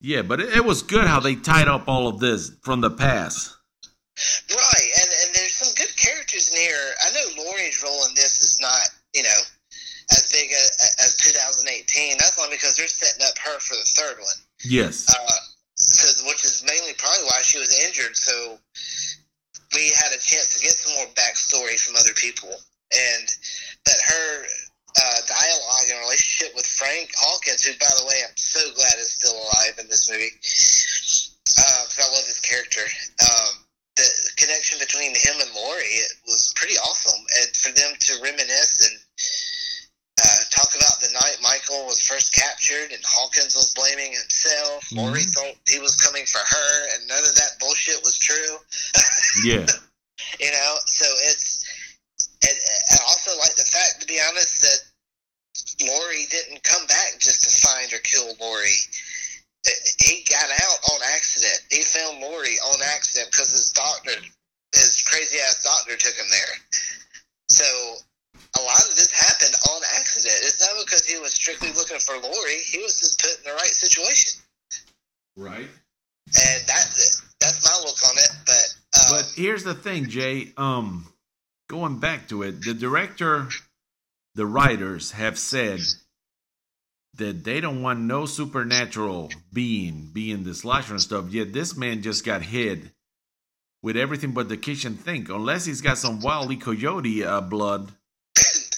Yeah, 0.00 0.22
but 0.22 0.40
it, 0.40 0.56
it 0.56 0.64
was 0.64 0.82
good 0.82 1.06
how 1.06 1.18
they 1.20 1.34
tied 1.34 1.66
up 1.66 1.88
all 1.88 2.06
of 2.06 2.20
this 2.20 2.52
from 2.62 2.80
the 2.80 2.90
past. 2.90 3.57
2018. 11.98 12.18
That's 12.18 12.38
only 12.38 12.56
because 12.56 12.76
they're 12.76 12.88
setting 12.88 13.26
up 13.26 13.36
her 13.38 13.58
for 13.58 13.74
the 13.74 13.88
third 13.98 14.18
one. 14.18 14.38
Yes. 14.64 15.06
uh, 15.10 15.40
so, 15.74 16.26
which 16.26 16.44
is 16.44 16.64
mainly 16.66 16.94
probably 16.98 17.24
why 17.26 17.42
she 17.42 17.58
was 17.58 17.74
injured. 17.86 18.16
So 18.16 18.58
we 19.74 19.90
had 19.94 20.10
a 20.14 20.20
chance 20.22 20.54
to 20.54 20.60
get 20.62 20.74
some 20.74 20.94
more 20.94 21.10
backstory 21.14 21.78
from 21.78 21.96
other 21.96 22.14
people, 22.14 22.50
and 22.50 23.26
that 23.86 24.00
her 24.00 24.46
uh, 24.96 25.20
dialogue 25.28 25.86
and 25.90 26.00
relationship 26.00 26.54
with 26.56 26.66
Frank 26.66 27.10
Hawkins, 27.14 27.62
who, 27.62 27.72
by 27.78 27.90
the 27.98 28.06
way, 28.06 28.18
I'm 28.26 28.36
so 28.36 28.60
glad 28.74 28.98
is 28.98 29.12
still 29.12 29.36
alive 29.36 29.78
in 29.78 29.86
this 29.88 30.10
movie 30.10 30.32
because 30.32 32.00
I 32.00 32.08
love 32.14 32.26
his 32.26 32.40
character. 32.40 32.82
Um, 33.22 33.64
the 33.96 34.08
connection 34.36 34.78
between 34.78 35.10
him 35.10 35.34
and 35.42 35.50
Laurie 35.54 35.98
it 36.06 36.12
was 36.26 36.54
pretty 36.56 36.78
awesome, 36.78 37.18
and 37.18 37.50
for 37.56 37.72
them 37.74 37.92
to 37.98 38.12
reminisce 38.22 38.86
and 38.86 38.96
uh, 40.18 40.42
talk 40.50 40.70
about 40.74 41.00
the 41.00 41.10
night 41.14 41.38
Michael 41.42 41.86
was 41.86 42.06
first 42.06 42.34
captured 42.68 42.92
and 42.92 43.02
Hawkins 43.04 43.54
was 43.54 43.72
blaming 43.74 44.12
himself. 44.12 44.92
Laurie 44.92 45.24
Mhm. 45.24 45.34
thought 45.34 45.56
he 45.66 45.78
was 45.78 45.96
coming 45.96 46.26
for 46.26 46.38
her, 46.38 46.88
and 46.94 47.06
none 47.08 47.24
of 47.24 47.34
that 47.34 47.58
bullshit 47.58 48.02
was 48.02 48.18
true. 48.18 48.60
Yeah. 49.44 49.66
You 50.40 50.50
know, 50.50 50.78
so 50.86 51.04
it's. 51.30 51.64
And 52.42 52.58
I 52.90 52.96
also 53.06 53.36
like 53.38 53.54
the 53.54 53.64
fact, 53.64 54.00
to 54.00 54.06
be 54.06 54.20
honest, 54.20 54.60
that 54.62 54.78
Laurie 55.86 56.26
didn't 56.26 56.64
come 56.64 56.84
back 56.86 57.18
just 57.20 57.42
to 57.42 57.68
find 57.68 57.92
or 57.92 57.98
kill 57.98 58.34
Laurie. 58.40 58.82
He 60.02 60.24
got 60.24 60.50
out 60.50 60.78
on 60.92 61.02
accident. 61.14 61.60
He 61.70 61.82
found 61.82 62.20
Laurie 62.20 62.58
on 62.58 62.82
accident 62.82 63.30
because 63.30 63.50
his 63.50 63.70
doctor, 63.70 64.16
his 64.74 65.02
crazy 65.02 65.38
ass 65.38 65.62
doctor, 65.62 65.96
took 65.96 66.14
him 66.16 66.28
there. 66.30 66.60
So 67.48 67.98
a 68.58 68.62
lot 68.62 68.88
of 68.88 68.96
this 68.96 69.12
happened 69.12 69.54
on 69.70 69.82
accident. 70.80 70.86
It's 70.86 70.86
not 70.86 70.86
because 70.86 71.06
he 71.06 71.18
was 71.20 71.34
strictly 71.34 71.72
looking 71.72 71.98
for 71.98 72.14
Laurie. 72.14 72.58
He 72.64 72.78
was 72.78 72.98
just 72.98 73.20
put 73.20 73.36
in 73.38 73.44
the 73.44 73.52
right 73.56 73.74
situation, 73.74 74.42
Right. 75.36 75.68
and 76.26 76.66
that 76.66 76.86
that's 77.40 77.64
my 77.64 77.78
look 77.84 77.96
on 78.08 78.18
it. 78.18 78.30
But, 78.46 79.00
um, 79.00 79.16
But 79.16 79.32
here's 79.36 79.64
the 79.64 79.74
thing, 79.74 80.08
Jay. 80.08 80.52
Um, 80.56 81.12
going 81.68 81.98
back 82.00 82.28
to 82.28 82.42
it, 82.42 82.62
the 82.64 82.74
director, 82.74 83.48
the 84.34 84.46
writers 84.46 85.12
have 85.12 85.38
said 85.38 85.80
that 87.14 87.44
they 87.44 87.60
don't 87.60 87.82
want 87.82 88.00
no 88.00 88.26
supernatural 88.26 89.30
being 89.52 90.10
being 90.12 90.44
the 90.44 90.54
slasher 90.54 90.92
and 90.94 91.02
stuff. 91.02 91.30
Yet 91.30 91.52
this 91.52 91.76
man 91.76 92.02
just 92.02 92.24
got 92.24 92.42
hit 92.42 92.80
with 93.82 93.96
everything 93.96 94.32
but 94.32 94.48
the 94.48 94.56
kitchen 94.56 94.98
sink. 95.04 95.28
Unless 95.28 95.64
he's 95.64 95.80
got 95.80 95.98
some 95.98 96.20
wily 96.20 96.56
coyote 96.56 97.24
uh, 97.24 97.40
blood, 97.40 97.92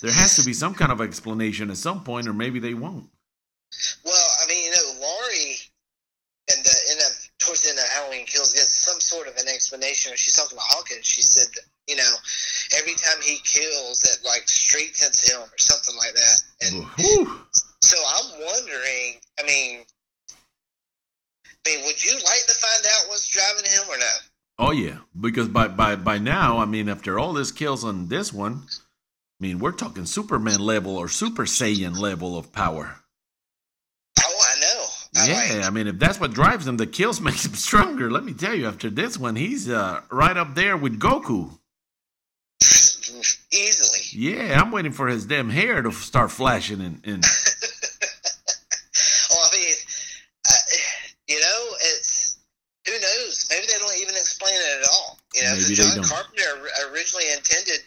there 0.03 0.13
has 0.13 0.37
to 0.37 0.45
be 0.45 0.53
some 0.53 0.75
kind 0.75 0.93
of 0.93 1.01
explanation 1.01 1.71
at 1.71 1.77
some 1.77 2.05
point, 2.05 2.27
or 2.27 2.33
maybe 2.33 2.59
they 2.59 2.75
won't. 2.75 3.09
Well, 4.05 4.27
I 4.43 4.49
mean, 4.49 4.65
you 4.65 4.71
know, 4.71 5.01
Laurie, 5.01 5.57
and 6.51 6.65
the 6.65 6.77
in 6.93 6.99
the 6.99 7.11
towards 7.39 7.63
the 7.63 7.71
end 7.71 7.79
of 7.79 7.85
Halloween 7.93 8.27
Kills 8.27 8.53
gets 8.53 8.73
some 8.79 9.01
sort 9.01 9.29
of 9.29 9.37
an 9.37 9.49
explanation. 9.49 10.11
When 10.11 10.17
she's 10.17 10.37
talking 10.37 10.59
to 10.59 10.65
Hawkins, 10.65 11.07
she 11.07 11.23
said, 11.23 11.49
that, 11.55 11.65
you 11.87 11.97
know, 11.97 12.13
every 12.77 12.95
time 12.95 13.21
he 13.23 13.39
kills, 13.45 14.01
that 14.01 14.19
like 14.25 14.49
strengthens 14.49 15.21
him 15.31 15.41
or 15.41 15.59
something 15.59 15.97
like 15.97 16.15
that. 16.15 16.43
And 16.63 16.87
so 17.83 17.97
I'm 17.97 18.41
wondering. 18.41 19.21
I 19.39 19.47
mean, 19.47 19.85
I 21.67 21.71
mean, 21.71 21.85
would 21.85 22.05
you 22.05 22.15
like 22.15 22.47
to 22.47 22.55
find 22.55 22.85
out 22.87 23.09
what's 23.09 23.29
driving 23.29 23.71
him 23.71 23.83
or 23.89 23.99
no? 23.99 24.15
Oh 24.59 24.71
yeah, 24.73 24.99
because 25.19 25.49
by 25.49 25.69
by 25.69 25.97
by 25.97 26.19
now, 26.19 26.59
I 26.59 26.65
mean, 26.65 26.89
after 26.89 27.19
all 27.19 27.33
this 27.33 27.53
kills 27.53 27.85
on 27.85 28.09
this 28.09 28.33
one, 28.33 28.65
I 29.40 29.42
mean, 29.42 29.59
we're 29.59 29.72
talking 29.72 30.05
Superman 30.05 30.61
level 30.61 30.98
or 30.98 31.09
Super 31.09 31.44
Saiyan 31.44 31.98
level 31.98 32.37
of 32.37 32.53
power. 32.53 32.96
Oh, 34.20 34.44
I 34.55 34.61
know. 34.61 34.85
I 35.22 35.26
Yeah, 35.29 35.55
like- 35.57 35.64
I 35.66 35.70
mean, 35.70 35.87
if 35.87 35.98
that's 35.98 36.20
what 36.20 36.35
drives 36.35 36.66
him, 36.66 36.76
the 36.76 36.87
kills 36.87 37.20
makes 37.22 37.46
him 37.46 37.55
stronger. 37.55 38.11
Let 38.11 38.24
me 38.24 38.35
tell 38.35 38.55
you, 38.55 38.66
after 38.66 38.90
this 38.90 39.16
one, 39.16 39.37
he's 39.37 39.70
uh, 39.70 40.03
right 40.11 40.37
up 40.37 40.55
there 40.55 40.76
with 40.76 41.00
Goku. 41.00 41.59
easily. 43.53 44.00
Yeah, 44.12 44.61
I'm 44.61 44.70
waiting 44.70 44.92
for 44.92 45.09
his 45.09 45.24
damn 45.24 45.48
hair 45.48 45.81
to 45.81 45.90
start 45.90 46.31
flashing 46.31 46.83
and, 46.83 47.00
and 47.07 47.24
well, 49.31 49.40
I 49.40 49.57
mean, 49.57 49.74
you 51.29 51.40
know, 51.40 51.66
it's 51.81 52.37
who 52.87 52.92
knows? 52.92 53.46
Maybe 53.50 53.66
they 53.66 53.79
don't 53.79 53.96
even 54.03 54.14
explain 54.16 54.53
it 54.55 54.83
at 54.83 54.88
all. 54.92 55.18
You 55.35 55.44
know, 55.44 55.53
Maybe 55.55 55.74
John. 55.74 56.03
Carpenter 56.05 56.68
originally 56.92 57.33
intended 57.33 57.81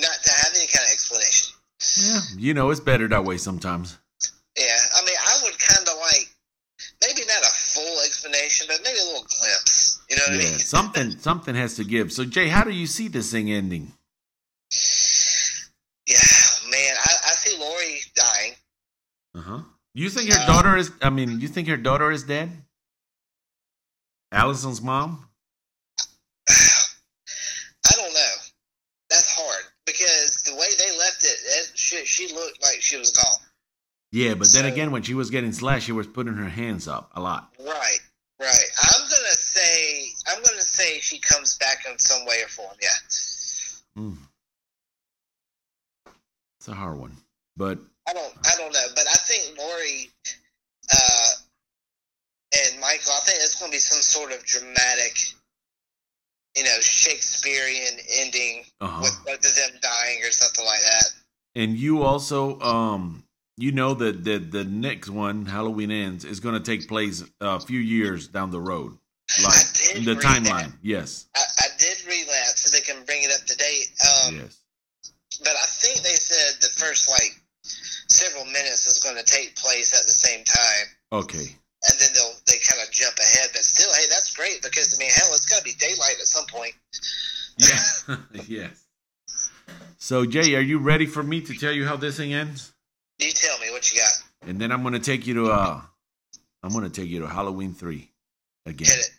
not 0.00 0.18
to 0.24 0.30
have 0.30 0.52
any 0.56 0.66
kind 0.66 0.84
of 0.86 0.92
explanation. 0.92 1.54
yeah, 2.04 2.20
you 2.36 2.54
know, 2.54 2.70
it's 2.70 2.80
better 2.80 3.08
that 3.08 3.24
way 3.24 3.36
sometimes. 3.38 3.98
Yeah, 4.58 4.76
I 4.96 5.04
mean, 5.06 5.16
I 5.16 5.40
would 5.44 5.58
kind 5.58 5.86
of 5.88 5.94
like 6.00 6.28
maybe 7.02 7.22
not 7.28 7.42
a 7.42 7.50
full 7.50 8.00
explanation, 8.04 8.66
but 8.68 8.80
maybe 8.84 8.98
a 8.98 9.04
little 9.04 9.26
glimpse. 9.28 10.00
You 10.10 10.16
know 10.16 10.22
what 10.28 10.32
yeah, 10.42 10.48
I 10.48 10.50
mean? 10.50 10.58
something 10.58 11.10
something 11.18 11.54
has 11.54 11.76
to 11.76 11.84
give. 11.84 12.12
So 12.12 12.24
Jay, 12.24 12.48
how 12.48 12.64
do 12.64 12.70
you 12.70 12.86
see 12.86 13.08
this 13.08 13.30
thing 13.30 13.50
ending? 13.50 13.92
Yeah, 16.06 16.16
man, 16.70 16.94
I, 16.98 17.12
I 17.26 17.32
see 17.38 17.56
Laurie 17.58 18.00
dying. 18.14 18.52
Uh 19.34 19.40
huh. 19.40 19.62
You 19.94 20.08
think 20.10 20.32
her 20.32 20.40
Uh, 20.40 20.46
daughter 20.46 20.76
is? 20.76 20.90
I 21.02 21.10
mean, 21.10 21.40
you 21.40 21.48
think 21.48 21.68
her 21.68 21.76
daughter 21.76 22.10
is 22.10 22.24
dead? 22.24 22.50
Allison's 24.32 24.80
mom. 24.82 25.26
I 26.48 27.94
don't 27.96 28.12
know. 28.14 28.34
That's 29.08 29.30
hard 29.34 29.64
because 29.86 30.42
the 30.44 30.54
way 30.54 30.66
they 30.78 30.96
left 30.98 31.24
it, 31.24 31.38
it 31.44 31.70
she, 31.74 32.04
she 32.06 32.32
looked 32.34 32.62
like 32.62 32.79
she 32.90 32.98
was 32.98 33.10
gone. 33.10 33.46
Yeah, 34.12 34.34
but 34.34 34.48
then 34.48 34.64
again, 34.64 34.90
when 34.90 35.02
she 35.02 35.14
was 35.14 35.30
getting 35.30 35.52
slashed, 35.52 35.86
she 35.86 35.92
was 35.92 36.06
putting 36.06 36.34
her 36.34 36.48
hands 36.48 36.88
up 36.88 37.10
a 37.14 37.20
lot. 37.20 37.54
Right, 37.60 38.00
right. 38.40 38.64
I'm 38.82 39.02
gonna 39.02 39.36
say 39.36 40.06
I'm 40.26 40.42
gonna 40.42 40.62
say 40.62 40.98
she 40.98 41.18
comes 41.20 41.56
back 41.58 41.84
in 41.88 41.98
some 41.98 42.26
way 42.26 42.42
or 42.42 42.48
form. 42.48 42.74
Yeah. 42.82 44.02
Mm. 44.02 44.16
It's 46.58 46.68
a 46.68 46.74
hard 46.74 46.98
one, 46.98 47.16
but 47.56 47.78
I 48.08 48.12
don't 48.12 48.34
I 48.44 48.56
don't 48.58 48.72
know, 48.72 48.86
but 48.94 49.06
I 49.06 49.14
think 49.14 49.56
Laurie 49.56 50.10
uh, 50.92 51.30
and 52.52 52.80
Michael. 52.80 53.12
I 53.12 53.20
think 53.24 53.38
it's 53.40 53.58
going 53.58 53.70
to 53.70 53.76
be 53.76 53.80
some 53.80 54.02
sort 54.02 54.32
of 54.32 54.44
dramatic, 54.44 55.16
you 56.56 56.64
know, 56.64 56.80
Shakespearean 56.80 57.98
ending 58.20 58.64
uh-huh. 58.80 59.00
with 59.02 59.16
both 59.24 59.46
of 59.46 59.54
them 59.54 59.80
dying 59.80 60.20
or 60.24 60.30
something 60.30 60.64
like 60.64 60.82
that. 60.82 61.19
And 61.54 61.76
you 61.76 62.02
also, 62.02 62.58
um, 62.60 63.24
you 63.56 63.72
know 63.72 63.94
that 63.94 64.24
the 64.24 64.38
the 64.38 64.64
next 64.64 65.10
one, 65.10 65.46
Halloween 65.46 65.90
ends, 65.90 66.24
is 66.24 66.40
going 66.40 66.54
to 66.54 66.60
take 66.60 66.88
place 66.88 67.22
a 67.40 67.60
few 67.60 67.80
years 67.80 68.28
down 68.28 68.50
the 68.50 68.60
road, 68.60 68.96
like 69.42 69.52
I 69.52 69.62
did 69.74 69.96
in 69.98 70.04
the 70.04 70.14
read 70.14 70.22
that. 70.22 70.42
timeline. 70.42 70.72
Yes, 70.82 71.26
I, 71.36 71.40
I 71.40 71.66
did 71.78 71.98
read 72.06 72.26
that 72.26 72.58
so 72.58 72.74
they 72.74 72.82
can 72.82 73.04
bring 73.04 73.22
it 73.22 73.30
up 73.32 73.44
to 73.46 73.56
date. 73.56 73.90
Um, 74.00 74.36
yes. 74.36 74.56
But 75.40 75.52
I 75.56 75.66
think 75.66 76.02
they 76.02 76.16
said 76.16 76.60
the 76.60 76.68
first 76.68 77.08
like 77.10 77.40
several 77.62 78.44
minutes 78.46 78.86
is 78.86 78.98
going 79.02 79.16
to 79.16 79.24
take 79.24 79.56
place 79.56 79.98
at 79.98 80.06
the 80.06 80.12
same 80.12 80.44
time. 80.44 80.86
Okay. 81.24 81.46
and 81.88 81.94
then 81.98 82.08
they'll 82.14 82.36
they 82.46 82.58
kind 82.60 82.80
of 82.82 82.90
jump 82.92 83.16
ahead. 83.18 83.50
But 83.52 83.62
still, 83.62 83.92
hey, 83.94 84.06
that's 84.10 84.34
great 84.36 84.62
because 84.62 84.94
I 84.94 84.98
mean, 85.00 85.10
hell, 85.14 85.28
it's 85.30 85.46
got 85.46 85.58
to 85.58 85.64
be 85.64 85.72
daylight 85.78 86.16
at 86.20 86.26
some 86.26 86.46
point. 86.46 86.74
Yeah. 87.58 88.16
yes. 88.48 88.86
So 90.00 90.24
Jay, 90.24 90.54
are 90.54 90.62
you 90.62 90.78
ready 90.78 91.04
for 91.04 91.22
me 91.22 91.42
to 91.42 91.54
tell 91.54 91.72
you 91.72 91.86
how 91.86 91.96
this 91.96 92.16
thing 92.16 92.32
ends? 92.32 92.72
You 93.18 93.30
tell 93.32 93.58
me 93.58 93.70
what 93.70 93.92
you 93.92 94.00
got. 94.00 94.48
And 94.48 94.58
then 94.58 94.72
I'm 94.72 94.80
going 94.80 94.94
to 94.94 94.98
take 94.98 95.26
you 95.26 95.34
to 95.34 95.50
uh, 95.52 95.82
I'm 96.62 96.70
to 96.70 96.88
take 96.88 97.10
you 97.10 97.20
to 97.20 97.28
Halloween 97.28 97.74
three 97.74 98.10
again. 98.64 98.88
Hit 98.88 98.98
it. 98.98 99.10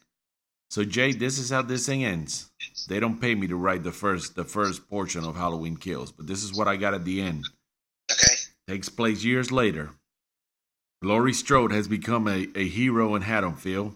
So 0.71 0.83
Jay, 0.83 1.11
this 1.11 1.37
is 1.37 1.51
how 1.51 1.61
this 1.61 1.85
thing 1.85 2.03
ends. 2.03 2.49
They 2.87 2.99
don't 2.99 3.21
pay 3.21 3.35
me 3.35 3.47
to 3.47 3.55
write 3.55 3.83
the 3.83 3.91
first 3.91 4.35
the 4.35 4.43
first 4.43 4.89
portion 4.89 5.23
of 5.23 5.35
Halloween 5.35 5.77
Kills, 5.77 6.11
but 6.11 6.25
this 6.25 6.43
is 6.43 6.57
what 6.57 6.67
I 6.67 6.77
got 6.77 6.95
at 6.95 7.05
the 7.05 7.21
end. 7.21 7.45
Okay. 8.11 8.33
Takes 8.67 8.89
place 8.89 9.23
years 9.23 9.51
later. 9.51 9.91
Laurie 11.03 11.33
Strode 11.33 11.71
has 11.71 11.87
become 11.87 12.27
a, 12.27 12.47
a 12.55 12.67
hero 12.67 13.15
in 13.15 13.21
Haddonfield 13.21 13.95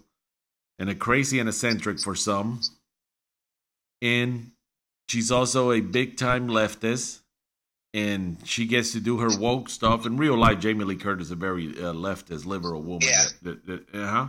and 0.77 0.89
a 0.89 0.95
crazy 0.95 1.39
and 1.39 1.49
eccentric 1.49 1.99
for 1.99 2.15
some. 2.15 2.61
And 4.01 4.51
she's 5.09 5.31
also 5.31 5.71
a 5.71 5.81
big 5.81 6.17
time 6.17 6.47
leftist. 6.47 7.21
And 7.93 8.37
she 8.43 8.65
gets 8.65 8.91
to 8.91 8.99
do 8.99 9.19
her 9.19 9.29
woke 9.39 9.69
stuff. 9.69 10.05
In 10.05 10.17
real 10.17 10.35
life, 10.35 10.59
Jamie 10.59 10.83
Lee 10.83 10.97
Curtis 10.97 11.27
is 11.27 11.31
a 11.31 11.35
very 11.35 11.69
uh, 11.69 11.93
leftist, 11.93 12.45
liberal 12.45 12.81
woman. 12.81 13.07
Yeah. 13.07 13.23
That- 13.43 13.85
uh-huh. 13.93 14.27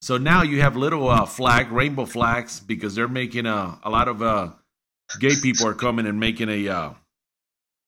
So 0.00 0.18
now 0.18 0.42
you 0.42 0.60
have 0.60 0.76
little 0.76 1.08
uh, 1.08 1.26
flag, 1.26 1.72
rainbow 1.72 2.04
flags, 2.04 2.60
because 2.60 2.94
they're 2.94 3.08
making 3.08 3.46
a, 3.46 3.76
a 3.82 3.90
lot 3.90 4.06
of 4.06 4.22
uh, 4.22 4.50
gay 5.18 5.34
people 5.42 5.66
are 5.66 5.74
coming 5.74 6.06
and 6.06 6.20
making 6.20 6.48
a 6.48 6.68
uh, 6.68 6.90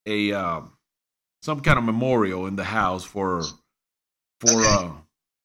a 0.07 0.33
uh, 0.33 0.61
some 1.43 1.61
kind 1.61 1.79
of 1.79 1.85
memorial 1.85 2.47
in 2.49 2.57
the 2.57 2.65
house 2.65 3.05
for 3.05 3.43
for 4.41 4.51
uh, 4.65 4.91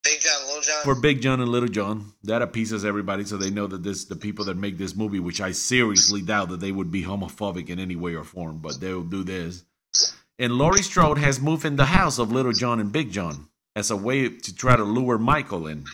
Big 0.04 0.20
John, 0.20 0.48
Little 0.48 0.62
John. 0.64 0.75
For 0.86 0.94
Big 0.94 1.20
John 1.20 1.42
and 1.42 1.50
Little 1.50 1.68
John. 1.68 2.14
That 2.24 2.44
appeases 2.44 2.86
everybody, 2.86 3.26
so 3.26 3.38
they 3.38 3.50
know 3.50 3.66
that 3.66 3.82
this 3.82 4.06
the 4.06 4.16
people 4.16 4.46
that 4.46 4.56
make 4.56 4.78
this 4.78 4.96
movie, 4.96 5.20
which 5.20 5.42
I 5.42 5.52
seriously 5.52 6.22
doubt 6.22 6.50
that 6.50 6.60
they 6.60 6.72
would 6.72 6.92
be 6.92 7.04
homophobic 7.04 7.70
in 7.70 7.80
any 7.80 7.96
way 7.96 8.14
or 8.14 8.24
form, 8.24 8.60
but 8.60 8.80
they 8.80 8.94
will 8.94 9.02
do 9.02 9.24
this. 9.24 9.66
And 10.38 10.54
Laurie 10.54 10.84
Strode 10.84 11.18
has 11.18 11.42
moved 11.42 11.66
in 11.66 11.76
the 11.76 11.86
house 11.86 12.20
of 12.20 12.32
Little 12.32 12.52
John 12.52 12.80
and 12.80 12.92
Big 12.92 13.12
John 13.12 13.48
as 13.76 13.90
a 13.90 13.96
way 13.96 14.30
to 14.30 14.56
try 14.56 14.76
to 14.76 14.84
lure 14.84 15.18
Michael 15.18 15.66
in. 15.66 15.86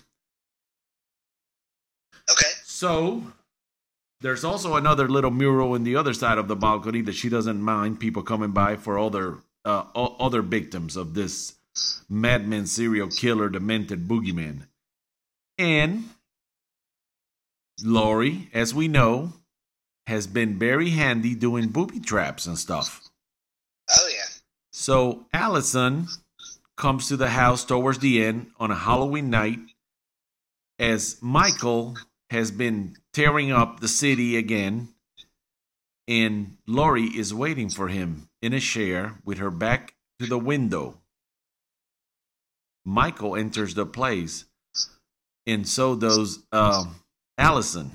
okay. 2.30 2.50
So 2.66 3.24
there's 4.20 4.44
also 4.44 4.76
another 4.76 5.08
little 5.08 5.32
mural 5.32 5.74
in 5.74 5.86
the 5.86 5.96
other 5.96 6.14
side 6.14 6.38
of 6.38 6.50
the 6.50 6.56
balcony 6.58 7.02
that 7.04 7.16
she 7.16 7.30
doesn't 7.30 7.62
mind 7.62 8.02
people 8.02 8.24
coming 8.24 8.52
by 8.52 8.76
for 8.76 9.00
other 9.00 9.38
uh, 9.64 9.84
other 9.96 10.42
victims 10.42 10.98
of 10.98 11.14
this 11.14 11.54
madman 12.10 12.68
serial 12.68 13.08
killer, 13.08 13.48
demented 13.48 14.10
boogeyman. 14.10 14.64
And 15.62 16.10
Laurie, 17.84 18.50
as 18.52 18.74
we 18.74 18.88
know, 18.88 19.34
has 20.08 20.26
been 20.26 20.58
very 20.58 20.90
handy 20.90 21.36
doing 21.36 21.68
booby 21.68 22.00
traps 22.00 22.48
and 22.48 22.58
stuff. 22.58 23.08
Oh 23.92 24.10
yeah. 24.12 24.26
So 24.72 25.28
Allison 25.32 26.08
comes 26.78 27.10
to 27.10 27.16
the 27.16 27.30
house 27.30 27.64
towards 27.64 28.00
the 28.00 28.26
end 28.26 28.48
on 28.60 28.72
a 28.72 28.76
Halloween 28.76 29.30
night 29.30 29.60
as 30.80 31.20
Michael 31.22 31.96
has 32.32 32.50
been 32.50 32.98
tearing 33.14 33.52
up 33.52 33.82
the 33.82 33.88
city 33.88 34.38
again 34.38 34.90
and 36.08 36.58
Laurie 36.66 37.16
is 37.16 37.36
waiting 37.36 37.70
for 37.70 37.88
him 37.88 38.30
in 38.42 38.52
a 38.52 38.60
chair 38.60 39.20
with 39.24 39.38
her 39.38 39.52
back 39.52 39.94
to 40.20 40.26
the 40.26 40.40
window. 40.40 40.98
Michael 42.84 43.36
enters 43.36 43.76
the 43.76 43.86
place 43.86 44.46
and 45.46 45.68
so 45.68 45.96
does 45.96 46.40
um, 46.52 46.96
Allison 47.38 47.92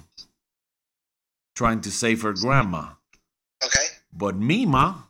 trying 1.54 1.80
to 1.80 1.90
save 1.90 2.22
her 2.22 2.32
grandma. 2.32 2.90
Okay. 3.64 3.86
But 4.12 4.36
Mima 4.36 5.06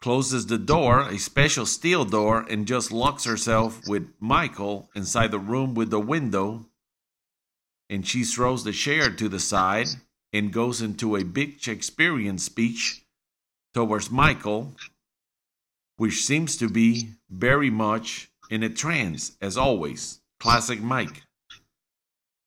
closes 0.00 0.46
the 0.46 0.58
door, 0.58 1.00
a 1.00 1.18
special 1.18 1.66
steel 1.66 2.04
door, 2.04 2.44
and 2.50 2.66
just 2.66 2.90
locks 2.90 3.24
herself 3.24 3.80
with 3.86 4.08
Michael 4.18 4.90
inside 4.94 5.30
the 5.30 5.38
room 5.38 5.74
with 5.74 5.90
the 5.90 6.00
window. 6.00 6.66
And 7.88 8.06
she 8.06 8.24
throws 8.24 8.64
the 8.64 8.72
chair 8.72 9.10
to 9.10 9.28
the 9.28 9.38
side 9.38 9.88
and 10.32 10.52
goes 10.52 10.80
into 10.80 11.16
a 11.16 11.24
big 11.24 11.60
Shakespearean 11.60 12.38
speech 12.38 13.04
towards 13.74 14.10
Michael, 14.10 14.74
which 15.98 16.24
seems 16.24 16.56
to 16.56 16.68
be 16.68 17.10
very 17.30 17.70
much 17.70 18.30
in 18.50 18.62
a 18.62 18.70
trance, 18.70 19.36
as 19.40 19.56
always. 19.56 20.20
Classic 20.40 20.80
Mike. 20.80 21.22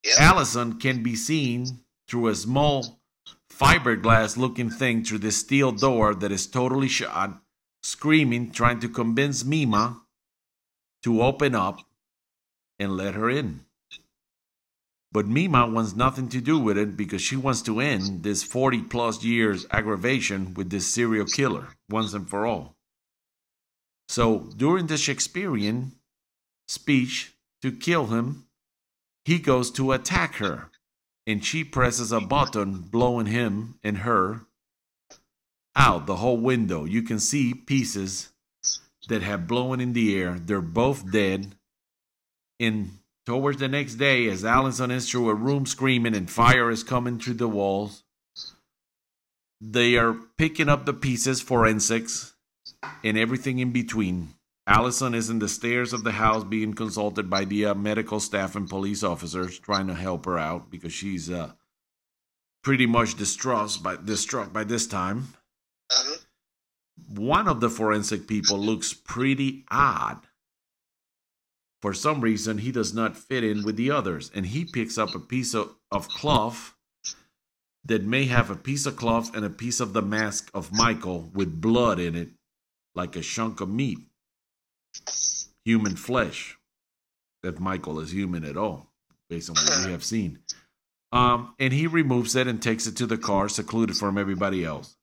Yep. 0.06 0.20
Allison 0.20 0.80
can 0.80 1.02
be 1.02 1.16
seen 1.16 1.80
through 2.08 2.28
a 2.28 2.36
small 2.36 3.00
fiberglass 3.52 4.38
looking 4.38 4.70
thing 4.70 5.04
through 5.04 5.20
the 5.20 5.32
steel 5.32 5.72
door 5.72 6.14
that 6.14 6.32
is 6.32 6.46
totally 6.46 6.88
shut, 6.88 7.32
screaming, 7.82 8.52
trying 8.52 8.80
to 8.82 8.90
convince 8.90 9.44
Mima 9.44 10.02
to 11.04 11.24
open 11.24 11.56
up 11.56 11.80
and 12.78 12.96
let 12.96 13.16
her 13.16 13.30
in. 13.30 13.62
But 15.12 15.28
Mima 15.28 15.66
wants 15.68 15.96
nothing 15.96 16.28
to 16.30 16.42
do 16.42 16.60
with 16.60 16.78
it 16.78 16.98
because 16.98 17.22
she 17.22 17.38
wants 17.38 17.62
to 17.64 17.80
end 17.80 18.24
this 18.24 18.44
40 18.44 18.82
plus 18.84 19.24
years 19.24 19.66
aggravation 19.72 20.54
with 20.54 20.70
this 20.70 20.88
serial 20.88 21.26
killer 21.26 21.70
once 21.90 22.14
and 22.14 22.30
for 22.30 22.46
all. 22.46 22.76
So 24.10 24.50
during 24.58 24.88
the 24.88 24.98
Shakespearean 24.98 25.94
speech 26.68 27.34
to 27.62 27.72
kill 27.72 28.08
him, 28.08 28.45
he 29.26 29.40
goes 29.40 29.72
to 29.72 29.92
attack 29.92 30.36
her 30.36 30.70
and 31.28 31.44
she 31.44 31.64
presses 31.64 32.12
a 32.12 32.22
button, 32.22 32.82
blowing 32.82 33.26
him 33.26 33.80
and 33.84 34.00
her 34.00 34.42
out 35.76 36.06
the 36.06 36.18
whole 36.18 36.38
window. 36.38 36.86
You 36.86 37.02
can 37.02 37.20
see 37.20 37.54
pieces 37.54 38.30
that 39.10 39.24
have 39.24 39.48
blown 39.48 39.82
in 39.82 39.94
the 39.94 40.18
air. 40.18 40.38
They're 40.40 40.62
both 40.62 41.12
dead. 41.12 41.56
And 42.60 43.00
towards 43.26 43.60
the 43.60 43.68
next 43.68 43.96
day, 43.96 44.28
as 44.28 44.46
Allison 44.46 44.92
is 44.92 45.10
through 45.10 45.30
a 45.30 45.36
room 45.36 45.66
screaming 45.66 46.16
and 46.16 46.30
fire 46.30 46.70
is 46.70 46.84
coming 46.84 47.20
through 47.20 47.34
the 47.34 47.48
walls, 47.48 48.04
they 49.60 49.98
are 49.98 50.16
picking 50.38 50.70
up 50.70 50.86
the 50.86 50.94
pieces, 50.94 51.42
forensics, 51.42 52.34
and 53.04 53.18
everything 53.18 53.60
in 53.60 53.72
between. 53.72 54.30
Allison 54.68 55.14
is 55.14 55.30
in 55.30 55.40
the 55.40 55.48
stairs 55.48 55.94
of 55.94 56.04
the 56.04 56.14
house 56.14 56.44
being 56.44 56.74
consulted 56.74 57.30
by 57.30 57.46
the 57.46 57.66
uh, 57.66 57.76
medical 57.76 58.20
staff 58.20 58.56
and 58.56 58.68
police 58.68 59.04
officers 59.04 59.60
trying 59.60 59.88
to 59.88 59.94
help 59.94 60.26
her 60.26 60.40
out 60.40 60.72
because 60.72 60.92
she's 60.92 61.30
uh, 61.30 61.52
pretty 62.64 62.88
much 62.88 63.16
distraught 63.16 63.78
by 63.84 63.96
distraught 63.96 64.52
by 64.52 64.64
this 64.64 64.88
time. 64.88 65.28
Uh-huh. 65.92 66.18
One 67.10 67.48
of 67.48 67.60
the 67.60 67.70
forensic 67.70 68.28
people 68.28 68.58
looks 68.58 68.92
pretty 68.92 69.66
odd. 69.70 70.22
For 71.84 71.94
some 71.94 72.22
reason, 72.22 72.58
he 72.58 72.72
does 72.72 72.94
not 72.96 73.16
fit 73.16 73.44
in 73.44 73.64
with 73.64 73.76
the 73.76 73.92
others, 73.92 74.32
and 74.34 74.48
he 74.48 74.66
picks 74.66 74.98
up 74.98 75.14
a 75.14 75.20
piece 75.20 75.54
of, 75.54 75.76
of 75.92 76.08
cloth 76.08 76.74
that 77.84 78.04
may 78.04 78.26
have 78.26 78.50
a 78.50 78.56
piece 78.56 78.88
of 78.88 78.96
cloth 78.96 79.36
and 79.36 79.46
a 79.46 79.50
piece 79.52 79.80
of 79.80 79.94
the 79.94 80.02
mask 80.02 80.50
of 80.56 80.74
Michael 80.74 81.30
with 81.36 81.62
blood 81.62 82.00
in 82.00 82.16
it, 82.16 82.30
like 82.96 83.16
a 83.16 83.22
chunk 83.22 83.62
of 83.62 83.70
meat, 83.70 84.00
human 85.64 85.96
flesh. 85.96 86.58
that 87.44 87.60
Michael 87.60 88.00
is 88.00 88.12
human 88.12 88.44
at 88.44 88.58
all, 88.58 88.90
based 89.30 89.52
on 89.52 89.56
what 89.56 89.86
we 89.86 89.92
have 89.92 90.04
seen. 90.04 90.40
Um, 91.12 91.54
and 91.60 91.72
he 91.72 91.86
removes 91.86 92.36
it 92.36 92.48
and 92.48 92.60
takes 92.60 92.88
it 92.88 92.98
to 92.98 93.06
the 93.06 93.20
car, 93.20 93.48
secluded 93.48 93.96
from 93.96 94.18
everybody 94.18 94.66
else. 94.66 94.98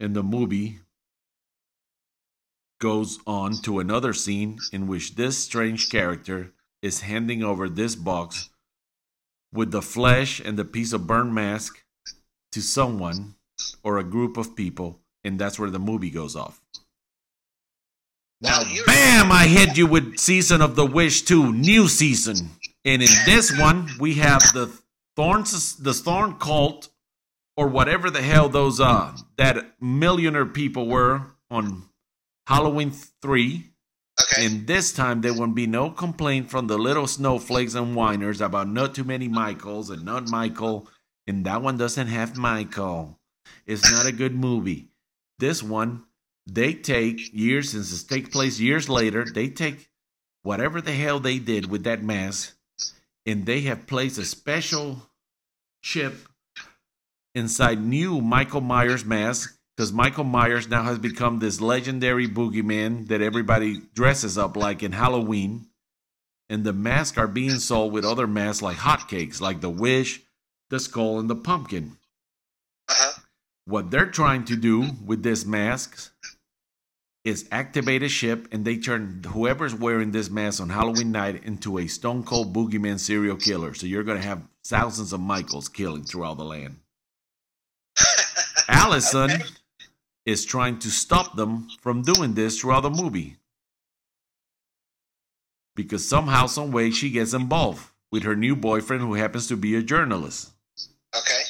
And 0.00 0.14
the 0.16 0.24
movie 0.24 0.80
goes 2.80 3.20
on 3.28 3.52
to 3.62 3.78
another 3.78 4.12
scene 4.12 4.58
in 4.72 4.88
which 4.88 5.14
this 5.14 5.38
strange 5.38 5.88
character 5.88 6.52
is 6.82 7.02
handing 7.02 7.44
over 7.44 7.68
this 7.68 7.94
box 7.94 8.50
with 9.54 9.70
the 9.70 9.82
flesh 9.82 10.40
and 10.40 10.58
the 10.58 10.64
piece 10.64 10.92
of 10.92 11.06
burnt 11.06 11.32
mask 11.32 11.84
to 12.50 12.60
someone 12.60 13.36
or 13.84 13.98
a 13.98 14.04
group 14.04 14.36
of 14.36 14.56
people, 14.56 14.98
and 15.22 15.38
that's 15.38 15.60
where 15.60 15.70
the 15.70 15.78
movie 15.78 16.10
goes 16.10 16.34
off. 16.34 16.60
Now, 18.42 18.64
bam! 18.86 19.30
I 19.30 19.46
hit 19.46 19.78
you 19.78 19.86
with 19.86 20.18
Season 20.18 20.62
of 20.62 20.74
the 20.74 20.84
Witch 20.84 21.24
2, 21.26 21.52
new 21.52 21.86
season. 21.86 22.50
And 22.84 23.00
in 23.00 23.08
this 23.24 23.56
one, 23.56 23.88
we 24.00 24.14
have 24.14 24.40
the 24.52 24.68
Thorns, 25.14 25.76
the 25.76 25.94
Thorn 25.94 26.34
cult, 26.38 26.88
or 27.56 27.68
whatever 27.68 28.10
the 28.10 28.22
hell 28.22 28.48
those 28.48 28.80
uh 28.80 29.16
that 29.36 29.80
millionaire 29.80 30.46
people 30.46 30.88
were 30.88 31.22
on 31.50 31.84
Halloween 32.48 32.90
3. 32.90 33.70
Okay. 34.20 34.46
And 34.46 34.66
this 34.66 34.92
time 34.92 35.20
there 35.20 35.34
won't 35.34 35.54
be 35.54 35.68
no 35.68 35.90
complaint 35.90 36.50
from 36.50 36.66
the 36.66 36.78
little 36.78 37.06
snowflakes 37.06 37.74
and 37.74 37.94
whiners 37.94 38.40
about 38.40 38.68
not 38.68 38.94
too 38.96 39.04
many 39.04 39.28
Michaels 39.28 39.88
and 39.88 40.04
not 40.04 40.28
Michael. 40.28 40.88
And 41.28 41.46
that 41.46 41.62
one 41.62 41.76
doesn't 41.76 42.08
have 42.08 42.36
Michael. 42.36 43.20
It's 43.66 43.88
not 43.90 44.06
a 44.06 44.12
good 44.12 44.34
movie. 44.34 44.88
This 45.38 45.62
one, 45.62 46.04
they 46.46 46.74
take 46.74 47.32
years 47.32 47.70
since 47.70 48.02
it 48.02 48.08
takes 48.08 48.30
place 48.30 48.58
years 48.58 48.88
later, 48.88 49.24
they 49.24 49.48
take 49.48 49.88
whatever 50.42 50.80
the 50.80 50.92
hell 50.92 51.20
they 51.20 51.38
did 51.38 51.70
with 51.70 51.84
that 51.84 52.02
mask, 52.02 52.56
and 53.24 53.46
they 53.46 53.60
have 53.62 53.86
placed 53.86 54.18
a 54.18 54.24
special 54.24 55.08
chip 55.82 56.14
inside 57.34 57.80
new 57.80 58.20
Michael 58.20 58.60
Myers 58.60 59.04
mask 59.04 59.56
because 59.76 59.92
Michael 59.92 60.24
Myers 60.24 60.68
now 60.68 60.82
has 60.82 60.98
become 60.98 61.38
this 61.38 61.60
legendary 61.60 62.28
boogeyman 62.28 63.08
that 63.08 63.22
everybody 63.22 63.80
dresses 63.94 64.36
up 64.36 64.56
like 64.56 64.82
in 64.82 64.92
Halloween. 64.92 65.66
And 66.48 66.64
the 66.64 66.74
masks 66.74 67.16
are 67.16 67.28
being 67.28 67.58
sold 67.58 67.92
with 67.92 68.04
other 68.04 68.26
masks 68.26 68.60
like 68.60 68.76
hotcakes, 68.76 69.40
like 69.40 69.62
the 69.62 69.70
Wish, 69.70 70.20
the 70.68 70.78
Skull, 70.78 71.18
and 71.18 71.30
the 71.30 71.36
Pumpkin. 71.36 71.96
Uh-huh. 72.90 73.20
What 73.64 73.90
they're 73.90 74.10
trying 74.10 74.44
to 74.46 74.56
do 74.56 74.90
with 75.06 75.22
this 75.22 75.46
mask 75.46 76.12
is 77.24 77.48
activate 77.52 78.02
a 78.02 78.08
ship 78.08 78.48
and 78.52 78.64
they 78.64 78.76
turn 78.76 79.22
whoever's 79.28 79.74
wearing 79.74 80.10
this 80.10 80.28
mask 80.30 80.60
on 80.60 80.68
Halloween 80.68 81.12
night 81.12 81.44
into 81.44 81.78
a 81.78 81.86
stone 81.86 82.24
cold 82.24 82.52
boogeyman 82.52 82.98
serial 82.98 83.36
killer. 83.36 83.74
So 83.74 83.86
you're 83.86 84.02
going 84.02 84.20
to 84.20 84.26
have 84.26 84.42
thousands 84.64 85.12
of 85.12 85.20
Michaels 85.20 85.68
killing 85.68 86.02
throughout 86.02 86.38
the 86.38 86.44
land. 86.44 86.76
Allison 88.68 89.30
Okay. 89.30 89.44
is 90.26 90.44
trying 90.44 90.78
to 90.80 90.90
stop 90.90 91.36
them 91.36 91.68
from 91.80 92.02
doing 92.02 92.34
this 92.34 92.60
throughout 92.60 92.80
the 92.80 92.90
movie. 92.90 93.36
Because 95.74 96.06
somehow, 96.06 96.46
some 96.46 96.70
way, 96.70 96.90
she 96.90 97.10
gets 97.10 97.32
involved 97.32 97.86
with 98.10 98.24
her 98.24 98.36
new 98.36 98.54
boyfriend 98.54 99.02
who 99.02 99.14
happens 99.14 99.46
to 99.46 99.56
be 99.56 99.74
a 99.74 99.82
journalist. 99.82 100.50
Okay. 101.16 101.42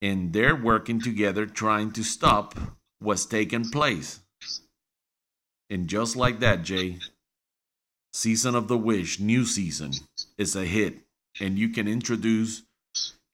And 0.00 0.32
they're 0.32 0.54
working 0.54 1.00
together 1.00 1.44
trying 1.44 1.90
to 1.92 2.04
stop 2.04 2.54
what's 3.00 3.26
taking 3.26 3.70
place. 3.70 4.20
And 5.70 5.86
just 5.86 6.16
like 6.16 6.40
that, 6.40 6.62
Jay, 6.62 6.98
Season 8.12 8.54
of 8.54 8.68
the 8.68 8.78
Witch, 8.78 9.20
new 9.20 9.44
season, 9.44 9.92
is 10.36 10.56
a 10.56 10.64
hit. 10.64 11.00
And 11.40 11.58
you 11.58 11.68
can 11.68 11.86
introduce 11.86 12.62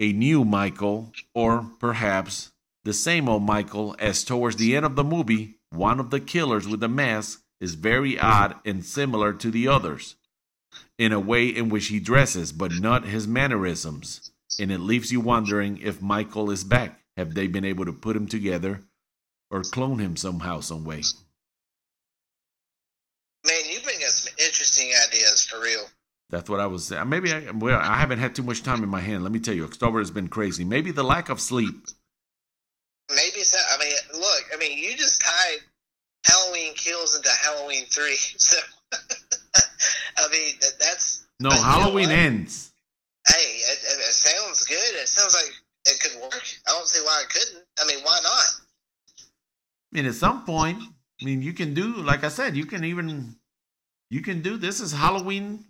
a 0.00 0.12
new 0.12 0.44
Michael 0.44 1.12
or 1.34 1.64
perhaps 1.78 2.52
the 2.84 2.92
same 2.92 3.28
old 3.28 3.42
Michael 3.42 3.96
as 3.98 4.24
towards 4.24 4.56
the 4.56 4.76
end 4.76 4.84
of 4.84 4.96
the 4.96 5.04
movie, 5.04 5.58
one 5.70 5.98
of 5.98 6.10
the 6.10 6.20
killers 6.20 6.68
with 6.68 6.80
the 6.80 6.88
mask 6.88 7.42
is 7.60 7.74
very 7.74 8.18
odd 8.18 8.56
and 8.64 8.84
similar 8.84 9.32
to 9.32 9.50
the 9.50 9.68
others 9.68 10.16
in 10.98 11.12
a 11.12 11.20
way 11.20 11.46
in 11.46 11.68
which 11.68 11.86
he 11.86 11.98
dresses, 11.98 12.52
but 12.52 12.72
not 12.72 13.06
his 13.06 13.26
mannerisms. 13.26 14.30
And 14.58 14.70
it 14.70 14.80
leaves 14.80 15.10
you 15.10 15.20
wondering 15.20 15.78
if 15.78 16.02
Michael 16.02 16.50
is 16.50 16.62
back. 16.62 17.00
Have 17.16 17.34
they 17.34 17.46
been 17.46 17.64
able 17.64 17.84
to 17.84 17.92
put 17.92 18.16
him 18.16 18.26
together 18.26 18.82
or 19.50 19.62
clone 19.62 19.98
him 19.98 20.16
somehow, 20.16 20.60
some 20.60 20.84
way? 20.84 21.02
Man, 23.46 23.62
you 23.70 23.80
bring 23.82 23.98
us 23.98 24.24
some 24.24 24.34
interesting 24.38 24.90
ideas 25.06 25.44
for 25.44 25.53
real. 25.64 25.84
That's 26.30 26.48
what 26.50 26.60
I 26.60 26.66
was 26.66 26.86
saying. 26.86 27.08
Maybe 27.08 27.32
I, 27.32 27.50
well, 27.50 27.78
I 27.78 27.96
haven't 27.96 28.18
had 28.18 28.34
too 28.34 28.42
much 28.42 28.62
time 28.62 28.82
in 28.82 28.88
my 28.88 29.00
hand. 29.00 29.22
Let 29.22 29.32
me 29.32 29.38
tell 29.40 29.54
you, 29.54 29.64
October 29.64 29.98
has 29.98 30.10
been 30.10 30.28
crazy. 30.28 30.64
Maybe 30.64 30.90
the 30.90 31.02
lack 31.04 31.28
of 31.28 31.40
sleep. 31.40 31.74
Maybe 33.10 33.42
so. 33.42 33.58
I 33.74 33.78
mean, 33.82 33.92
look. 34.14 34.44
I 34.52 34.56
mean, 34.58 34.78
you 34.78 34.96
just 34.96 35.20
tied 35.20 35.58
Halloween 36.24 36.72
Kills 36.74 37.14
into 37.16 37.30
Halloween 37.42 37.84
Three. 37.86 38.16
So, 38.38 38.56
I 40.16 40.28
mean, 40.30 40.54
that, 40.60 40.72
that's 40.78 41.26
No, 41.40 41.48
But 41.50 41.56
you 41.56 41.60
know 41.64 41.68
Halloween 41.68 42.10
ends. 42.10 42.72
hey, 43.28 43.34
it, 43.34 43.78
it, 43.82 43.98
it 44.08 44.14
sounds 44.14 44.64
good. 44.66 44.76
It 45.02 45.08
sounds 45.08 45.34
like 45.34 45.52
it 45.86 46.00
could 46.00 46.22
work. 46.22 46.42
I 46.66 46.70
don't 46.70 46.86
see 46.88 47.02
why 47.04 47.22
it 47.24 47.28
couldn't. 47.30 47.64
I 47.80 47.86
mean, 47.86 48.04
why 48.04 48.18
not? 48.22 48.46
I 49.20 49.96
mean, 49.96 50.06
at 50.06 50.14
some 50.14 50.44
point, 50.44 50.78
I 51.20 51.24
mean, 51.24 51.42
you 51.42 51.52
can 51.52 51.74
do, 51.74 51.96
like 51.96 52.24
I 52.24 52.28
said, 52.28 52.56
you 52.56 52.66
can 52.66 52.84
even, 52.84 53.36
you 54.14 54.22
can 54.22 54.42
do. 54.42 54.56
This 54.56 54.78
is 54.78 54.92
Halloween, 54.92 55.64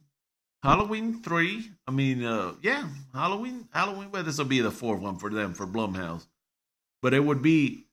Halloween 0.63 1.23
three. 1.23 1.71
I 1.89 1.93
mean, 1.93 2.23
uh, 2.23 2.53
yeah, 2.61 2.87
Halloween, 3.15 3.67
Halloween. 3.73 4.11
Well, 4.11 4.23
this 4.23 4.37
will 4.37 4.45
be 4.45 4.61
the 4.61 4.71
fourth 4.71 5.01
one 5.01 5.17
for 5.17 5.31
them 5.31 5.55
for 5.55 5.67
Blumhouse, 5.67 6.27
but 7.01 7.15
it 7.15 7.25
would 7.25 7.41
be 7.41 7.87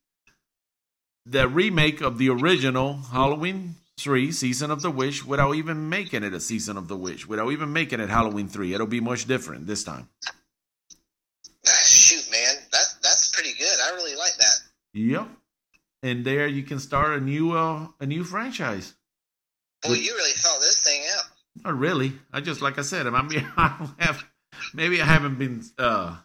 the 1.25 1.47
remake 1.47 2.01
of 2.01 2.17
the 2.17 2.27
original 2.29 2.97
Halloween 2.97 3.75
three, 3.97 4.33
Season 4.33 4.71
of 4.71 4.81
the 4.81 4.91
Witch, 4.91 5.25
without 5.25 5.55
even 5.55 5.87
making 5.87 6.25
it 6.25 6.33
a 6.33 6.41
Season 6.41 6.75
of 6.75 6.89
the 6.89 6.97
Witch, 6.97 7.25
without 7.25 7.49
even 7.53 7.71
making 7.71 8.01
it 8.01 8.09
Halloween 8.09 8.49
three. 8.49 8.73
It'll 8.73 8.87
be 8.87 8.99
much 8.99 9.27
different 9.27 9.67
this 9.67 9.85
time. 9.85 10.09
Ah, 11.65 11.81
Shoot, 11.85 12.29
man, 12.29 12.55
that 12.73 12.87
that's 13.01 13.31
pretty 13.31 13.53
good. 13.57 13.79
I 13.87 13.95
really 13.95 14.17
like 14.17 14.35
that. 14.37 14.59
Yep. 14.95 15.29
And 16.03 16.25
there 16.25 16.47
you 16.47 16.63
can 16.63 16.79
start 16.79 17.17
a 17.17 17.21
new 17.21 17.53
uh, 17.53 17.87
a 18.01 18.05
new 18.05 18.25
franchise. 18.25 18.95
Boy, 19.83 19.91
With- 19.91 20.03
you 20.05 20.13
really 20.15 20.31
thought 20.33 20.59
this 20.59 20.79
thing 20.79 21.03
out. 21.17 21.23
Not 21.63 21.77
really. 21.77 22.13
I 22.31 22.41
just 22.41 22.61
like 22.61 22.79
I 22.79 22.81
said. 22.81 23.05
I 23.07 23.21
mean, 23.21 23.45
I 23.57 23.75
don't 23.79 24.01
have. 24.01 24.23
Maybe 24.73 25.01
I 25.01 25.05
haven't 25.05 25.37
been. 25.37 25.63
uh 25.77 26.15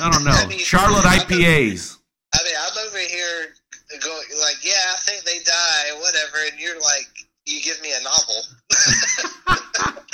I 0.00 0.10
don't 0.10 0.24
know. 0.24 0.30
I 0.32 0.46
mean, 0.46 0.58
Charlotte 0.58 1.04
IPAs. 1.04 1.98
I 2.34 2.42
mean, 2.44 2.54
I'm 2.58 2.86
over 2.86 2.98
here 2.98 3.54
going 4.02 4.26
like, 4.40 4.64
yeah, 4.64 4.92
I 4.92 4.96
think 5.00 5.24
they 5.24 5.38
die, 5.44 6.00
whatever, 6.00 6.36
and 6.50 6.60
you're 6.60 6.74
like, 6.76 7.08
you 7.46 7.60
give 7.62 7.80
me 7.82 7.90
a 7.92 8.02
novel. 8.02 10.00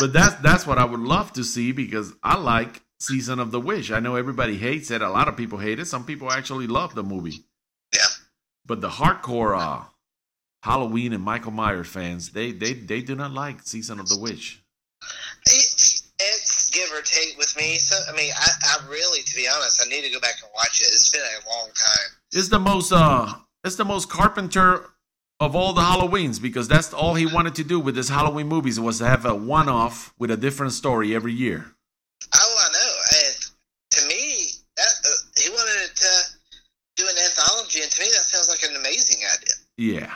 But 0.00 0.12
that's 0.12 0.34
that's 0.36 0.66
what 0.66 0.78
I 0.78 0.84
would 0.84 0.98
love 1.00 1.32
to 1.34 1.44
see 1.44 1.70
because 1.70 2.12
I 2.24 2.36
like 2.36 2.80
Season 2.98 3.38
of 3.38 3.52
the 3.52 3.60
Witch. 3.60 3.92
I 3.92 4.00
know 4.00 4.16
everybody 4.16 4.56
hates 4.56 4.90
it. 4.90 5.00
A 5.00 5.08
lot 5.08 5.28
of 5.28 5.36
people 5.36 5.58
hate 5.58 5.78
it. 5.78 5.84
Some 5.86 6.04
people 6.04 6.32
actually 6.32 6.66
love 6.66 6.94
the 6.96 7.04
movie. 7.04 7.44
Yeah. 7.94 8.00
But 8.66 8.80
the 8.80 8.88
hardcore 8.88 9.56
uh, 9.56 9.84
Halloween 10.62 11.12
and 11.12 11.22
Michael 11.22 11.52
Myers 11.52 11.88
fans, 11.88 12.30
they 12.30 12.52
they 12.52 12.72
they 12.72 13.02
do 13.02 13.14
not 13.14 13.32
like 13.32 13.62
Season 13.62 14.00
of 14.00 14.08
the 14.08 14.18
Witch. 14.18 14.62
It, 15.46 16.02
it's 16.18 16.70
give 16.70 16.90
or 16.92 17.02
take 17.02 17.36
with 17.36 17.56
me. 17.56 17.76
So 17.76 17.96
I 18.12 18.16
mean, 18.16 18.32
I, 18.34 18.48
I 18.64 18.88
really, 18.88 19.22
to 19.22 19.36
be 19.36 19.48
honest, 19.48 19.84
I 19.84 19.88
need 19.88 20.04
to 20.04 20.10
go 20.10 20.20
back 20.20 20.36
and 20.42 20.50
watch 20.54 20.80
it. 20.80 20.86
It's 20.86 21.10
been 21.10 21.20
a 21.20 21.50
long 21.50 21.68
time. 21.74 22.16
It's 22.32 22.48
the 22.48 22.58
most 22.58 22.92
uh 22.92 23.34
it's 23.64 23.76
the 23.76 23.84
most 23.84 24.08
Carpenter 24.08 24.90
of 25.40 25.56
all 25.56 25.72
the 25.72 25.82
Halloweens 25.82 26.40
because 26.40 26.68
that's 26.68 26.92
all 26.94 27.14
he 27.14 27.26
wanted 27.26 27.56
to 27.56 27.64
do 27.64 27.80
with 27.80 27.96
his 27.96 28.08
Halloween 28.08 28.46
movies 28.46 28.78
was 28.78 28.98
to 28.98 29.06
have 29.06 29.24
a 29.26 29.34
one 29.34 29.68
off 29.68 30.14
with 30.18 30.30
a 30.30 30.36
different 30.36 30.72
story 30.72 31.14
every 31.14 31.32
year. 31.32 31.74
Oh, 32.34 32.54
I 32.58 32.68
know. 32.72 32.94
And 33.18 33.34
to 33.90 34.06
me, 34.06 34.50
that 34.76 34.94
uh, 35.04 35.40
he 35.42 35.50
wanted 35.50 35.96
to 35.96 36.12
do 36.96 37.04
an 37.08 37.16
anthology, 37.24 37.82
and 37.82 37.90
to 37.90 38.00
me, 38.00 38.06
that 38.12 38.22
sounds 38.22 38.48
like 38.48 38.62
an 38.62 38.76
amazing 38.76 39.18
idea. 39.18 39.54
Yeah. 39.76 40.12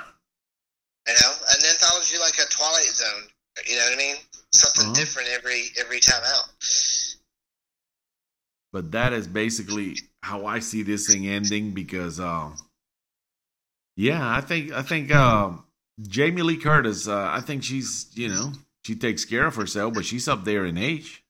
You 1.09 1.14
know, 1.14 1.32
an 1.51 1.61
anthology 1.74 2.18
like 2.18 2.38
a 2.38 2.47
Twilight 2.51 2.94
Zone. 2.94 3.26
You 3.69 3.77
know 3.77 3.85
what 3.85 3.95
I 3.95 3.97
mean? 3.97 4.17
Something 4.53 4.85
Uh-huh. 4.87 4.95
different 4.95 5.29
every 5.31 5.64
every 5.79 6.01
time 6.01 6.23
out. 6.25 6.49
But 8.73 8.93
that 8.93 9.12
is 9.12 9.27
basically 9.27 9.97
how 10.23 10.45
I 10.47 10.59
see 10.59 10.83
this 10.83 11.07
thing 11.07 11.27
ending 11.27 11.73
because 11.73 12.21
um 12.21 12.57
yeah, 13.97 14.29
I 14.37 14.41
think 14.41 14.73
I 14.73 14.83
think 14.83 15.12
um 15.14 15.64
Jamie 16.03 16.43
Lee 16.43 16.59
Curtis, 16.59 17.09
uh, 17.09 17.29
I 17.33 17.41
think 17.41 17.64
she's 17.64 18.07
you 18.14 18.29
know, 18.29 18.53
she 18.85 18.95
takes 18.95 19.25
care 19.25 19.47
of 19.47 19.55
herself, 19.57 19.95
but 19.95 20.05
she's 20.05 20.29
up 20.29 20.45
there 20.45 20.64
in 20.67 20.77
age. 20.77 21.23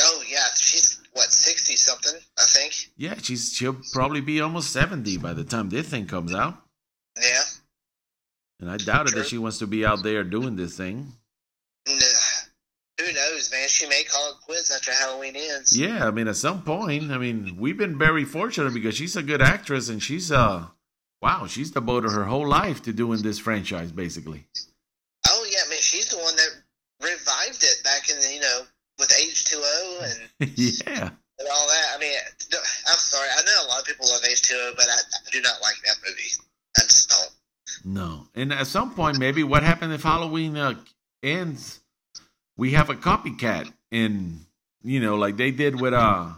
Oh 0.00 0.22
yeah, 0.30 0.46
she's 0.54 1.00
what 1.12 1.30
sixty 1.30 1.76
something, 1.76 2.18
I 2.38 2.44
think. 2.44 2.72
Yeah, 2.96 3.14
she's 3.20 3.52
she'll 3.52 3.76
probably 3.92 4.20
be 4.20 4.40
almost 4.40 4.70
seventy 4.72 5.16
by 5.18 5.34
the 5.34 5.44
time 5.44 5.68
this 5.70 5.88
thing 5.88 6.06
comes 6.06 6.32
out. 6.34 6.62
And 8.62 8.70
I 8.70 8.76
doubted 8.76 9.10
True. 9.10 9.22
that 9.22 9.28
she 9.28 9.38
wants 9.38 9.58
to 9.58 9.66
be 9.66 9.84
out 9.84 10.04
there 10.04 10.22
doing 10.22 10.54
this 10.54 10.76
thing. 10.76 11.12
Nah. 11.88 11.94
Who 13.00 13.12
knows, 13.12 13.50
man? 13.50 13.66
She 13.68 13.88
may 13.88 14.04
call 14.04 14.30
it 14.30 14.36
quits 14.46 14.72
after 14.72 14.92
Halloween 14.92 15.34
ends. 15.34 15.76
Yeah, 15.76 16.06
I 16.06 16.12
mean, 16.12 16.28
at 16.28 16.36
some 16.36 16.62
point, 16.62 17.10
I 17.10 17.18
mean, 17.18 17.56
we've 17.58 17.76
been 17.76 17.98
very 17.98 18.24
fortunate 18.24 18.72
because 18.72 18.94
she's 18.94 19.16
a 19.16 19.22
good 19.24 19.42
actress 19.42 19.88
and 19.88 20.00
she's 20.00 20.30
uh, 20.30 20.66
wow, 21.20 21.48
she's 21.48 21.72
devoted 21.72 22.12
her 22.12 22.24
whole 22.24 22.46
life 22.46 22.82
to 22.84 22.92
doing 22.92 23.20
this 23.22 23.40
franchise, 23.40 23.90
basically. 23.90 24.46
Oh 25.28 25.44
yeah, 25.50 25.68
man, 25.68 25.80
she's 25.80 26.10
the 26.10 26.18
one 26.18 26.36
that 26.36 26.50
revived 27.02 27.64
it 27.64 27.82
back 27.82 28.10
in 28.10 28.20
the 28.20 28.32
you 28.32 28.40
know 28.40 28.60
with 29.00 29.12
H 29.18 29.44
two 29.44 29.60
O 29.60 30.00
and, 30.04 30.52
yeah. 30.56 31.10
and 31.10 31.48
all 31.52 31.66
that. 31.66 31.96
I 31.96 31.98
mean, 31.98 32.14
I'm 32.86 32.98
sorry, 32.98 33.28
I 33.36 33.42
know 33.42 33.66
a 33.66 33.68
lot 33.70 33.80
of 33.80 33.86
people 33.86 34.06
love 34.08 34.22
H 34.30 34.42
two 34.42 34.54
O, 34.54 34.72
but 34.76 34.86
I, 34.88 34.98
I 34.98 35.30
do 35.32 35.42
not 35.42 35.60
like 35.60 35.82
that 35.84 35.96
movie. 36.06 36.30
I 37.82 37.88
just 37.88 37.94
don't. 37.94 37.94
No, 37.94 38.26
and 38.34 38.52
at 38.52 38.66
some 38.66 38.94
point, 38.94 39.18
maybe 39.18 39.42
what 39.42 39.62
happened 39.62 39.92
if 39.92 40.02
Halloween 40.02 40.56
uh, 40.56 40.74
ends, 41.22 41.80
we 42.56 42.72
have 42.72 42.90
a 42.90 42.94
copycat, 42.94 43.72
and 43.90 44.40
you 44.82 45.00
know, 45.00 45.16
like 45.16 45.36
they 45.36 45.50
did 45.50 45.80
with 45.80 45.94
uh, 45.94 46.30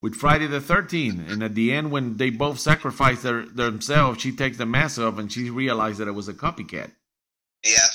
with 0.00 0.14
Friday 0.14 0.46
the 0.46 0.60
Thirteenth, 0.60 1.30
and 1.30 1.42
at 1.42 1.54
the 1.54 1.72
end, 1.72 1.90
when 1.90 2.16
they 2.16 2.30
both 2.30 2.58
sacrifice 2.58 3.22
their 3.22 3.44
themselves, 3.44 4.20
she 4.20 4.32
takes 4.32 4.56
the 4.58 4.66
mask 4.66 4.98
off, 5.00 5.18
and 5.18 5.30
she 5.32 5.50
realized 5.50 5.98
that 5.98 6.08
it 6.08 6.12
was 6.12 6.28
a 6.28 6.34
copycat. 6.34 6.92
Yeah, 7.64 7.86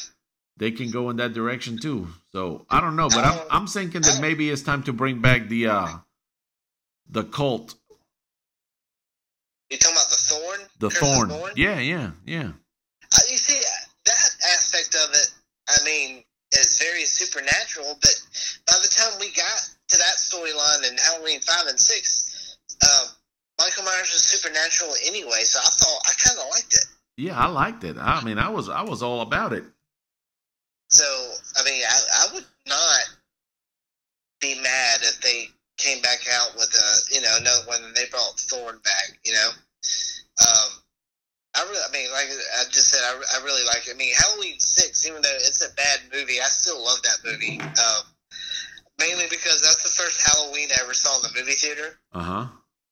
They 0.58 0.72
can 0.72 0.91
go 0.91 1.10
in 1.10 1.18
that 1.18 1.34
direction 1.34 1.78
too. 1.80 2.10
So 2.32 2.66
I 2.70 2.82
don't 2.82 2.96
know, 2.96 3.10
but 3.10 3.26
I'm 3.26 3.39
I'm 3.50 3.68
thinking 3.68 4.02
that 4.02 4.20
maybe 4.22 4.50
it's 4.50 4.62
time 4.62 4.84
to 4.84 4.94
bring 4.94 5.22
back 5.22 5.48
the 5.48 5.68
uh, 5.68 5.88
the 7.10 7.24
cult, 7.24 7.76
you 9.70 9.78
talking 9.78 9.96
about 9.96 10.10
the 10.10 10.16
Thorn? 10.16 10.60
the 10.80 10.89
Curse 10.89 11.30
thorn. 11.32 11.54
Yeah, 11.56 11.80
yeah, 11.80 12.12
yeah. 12.26 12.52
Uh, 13.16 13.20
you 13.30 13.38
see, 13.38 13.60
that 14.06 14.36
aspect 14.58 14.96
of 14.96 15.14
it, 15.14 15.32
I 15.70 15.84
mean, 15.86 16.24
is 16.52 16.72
very 16.84 17.05
supernatural. 17.05 17.97
But 18.01 18.15
by 18.67 18.75
the 18.81 18.91
time 18.91 19.19
we 19.19 19.31
got 19.31 19.69
to 19.89 19.97
that 19.97 20.15
storyline 20.19 20.89
in 20.89 20.97
Halloween 20.97 21.39
five 21.41 21.67
and 21.67 21.79
six, 21.79 22.57
um, 22.84 23.07
Michael 23.59 23.84
Myers 23.84 24.11
was 24.11 24.23
supernatural 24.23 24.93
anyway. 25.05 25.43
So 25.43 25.59
I 25.59 25.69
thought 25.69 26.01
I 26.05 26.13
kind 26.19 26.39
of 26.39 26.45
liked 26.51 26.73
it. 26.73 26.86
Yeah, 27.17 27.39
I 27.39 27.47
liked 27.47 27.84
it. 27.84 27.97
I 27.99 28.23
mean, 28.23 28.38
I 28.38 28.49
was 28.49 28.69
I 28.69 28.81
was 28.81 29.03
all 29.03 29.21
about 29.21 29.53
it. 29.53 29.63
So 30.89 31.05
I 31.57 31.63
mean, 31.63 31.81
I, 31.88 31.99
I 32.25 32.34
would 32.34 32.45
not 32.67 33.03
be 34.41 34.59
mad 34.61 34.99
if 35.01 35.21
they 35.21 35.47
came 35.77 36.01
back 36.01 36.19
out 36.34 36.55
with 36.55 36.73
a 36.73 37.15
you 37.15 37.21
know 37.21 37.38
another 37.39 37.65
one 37.67 37.84
and 37.84 37.95
they 37.95 38.05
brought 38.09 38.39
Thorn 38.39 38.79
back. 38.84 39.19
You 39.23 39.34
know, 39.34 39.49
um, 40.41 40.82
I 41.56 41.62
really, 41.64 41.84
I 41.88 41.91
mean, 41.91 42.12
like 42.12 42.26
I 42.60 42.64
just 42.72 42.89
said, 42.89 43.01
I, 43.04 43.39
I 43.39 43.43
really 43.43 43.64
like 43.66 43.88
it. 43.88 43.93
I 43.93 43.97
mean, 43.97 44.14
Halloween 44.18 44.60
Six, 44.60 45.08
even 45.08 45.22
though 45.22 45.36
it's 45.36 45.62
a 45.64 45.74
bad 45.76 45.99
movie, 46.12 46.41
I 46.41 46.45
still 46.45 46.84
love 46.84 47.01
that 47.04 47.20
movie. 47.24 47.60
Um, 47.62 48.04
mainly 48.99 49.26
because 49.30 49.62
that's 49.62 49.84
the 49.84 49.89
first 49.89 50.22
Halloween 50.22 50.70
I 50.72 50.84
ever 50.84 50.93
saw 50.93 51.16
in 51.18 51.22
the 51.24 51.39
movie 51.39 51.54
theater. 51.54 51.99
Uh 52.14 52.22
huh. 52.22 52.45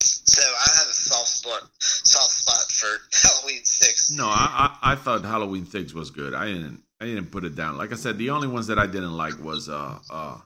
So 0.03 0.41
I 0.41 0.77
have 0.79 0.87
a 0.87 0.93
soft 0.93 1.27
spot, 1.27 1.69
soft 1.79 2.31
spot 2.31 2.71
for 2.71 3.01
Halloween 3.27 3.65
Six. 3.65 4.11
No, 4.11 4.27
I, 4.27 4.75
I 4.81 4.91
I 4.93 4.95
thought 4.95 5.23
Halloween 5.23 5.65
Six 5.65 5.93
was 5.93 6.11
good. 6.11 6.33
I 6.33 6.45
didn't 6.45 6.83
I 6.99 7.05
didn't 7.05 7.31
put 7.31 7.43
it 7.43 7.55
down. 7.55 7.77
Like 7.77 7.91
I 7.91 7.95
said, 7.95 8.17
the 8.17 8.29
only 8.29 8.47
ones 8.47 8.67
that 8.67 8.79
I 8.79 8.85
didn't 8.85 9.15
like 9.15 9.41
was 9.43 9.69
uh 9.69 9.97
uh 10.09 10.37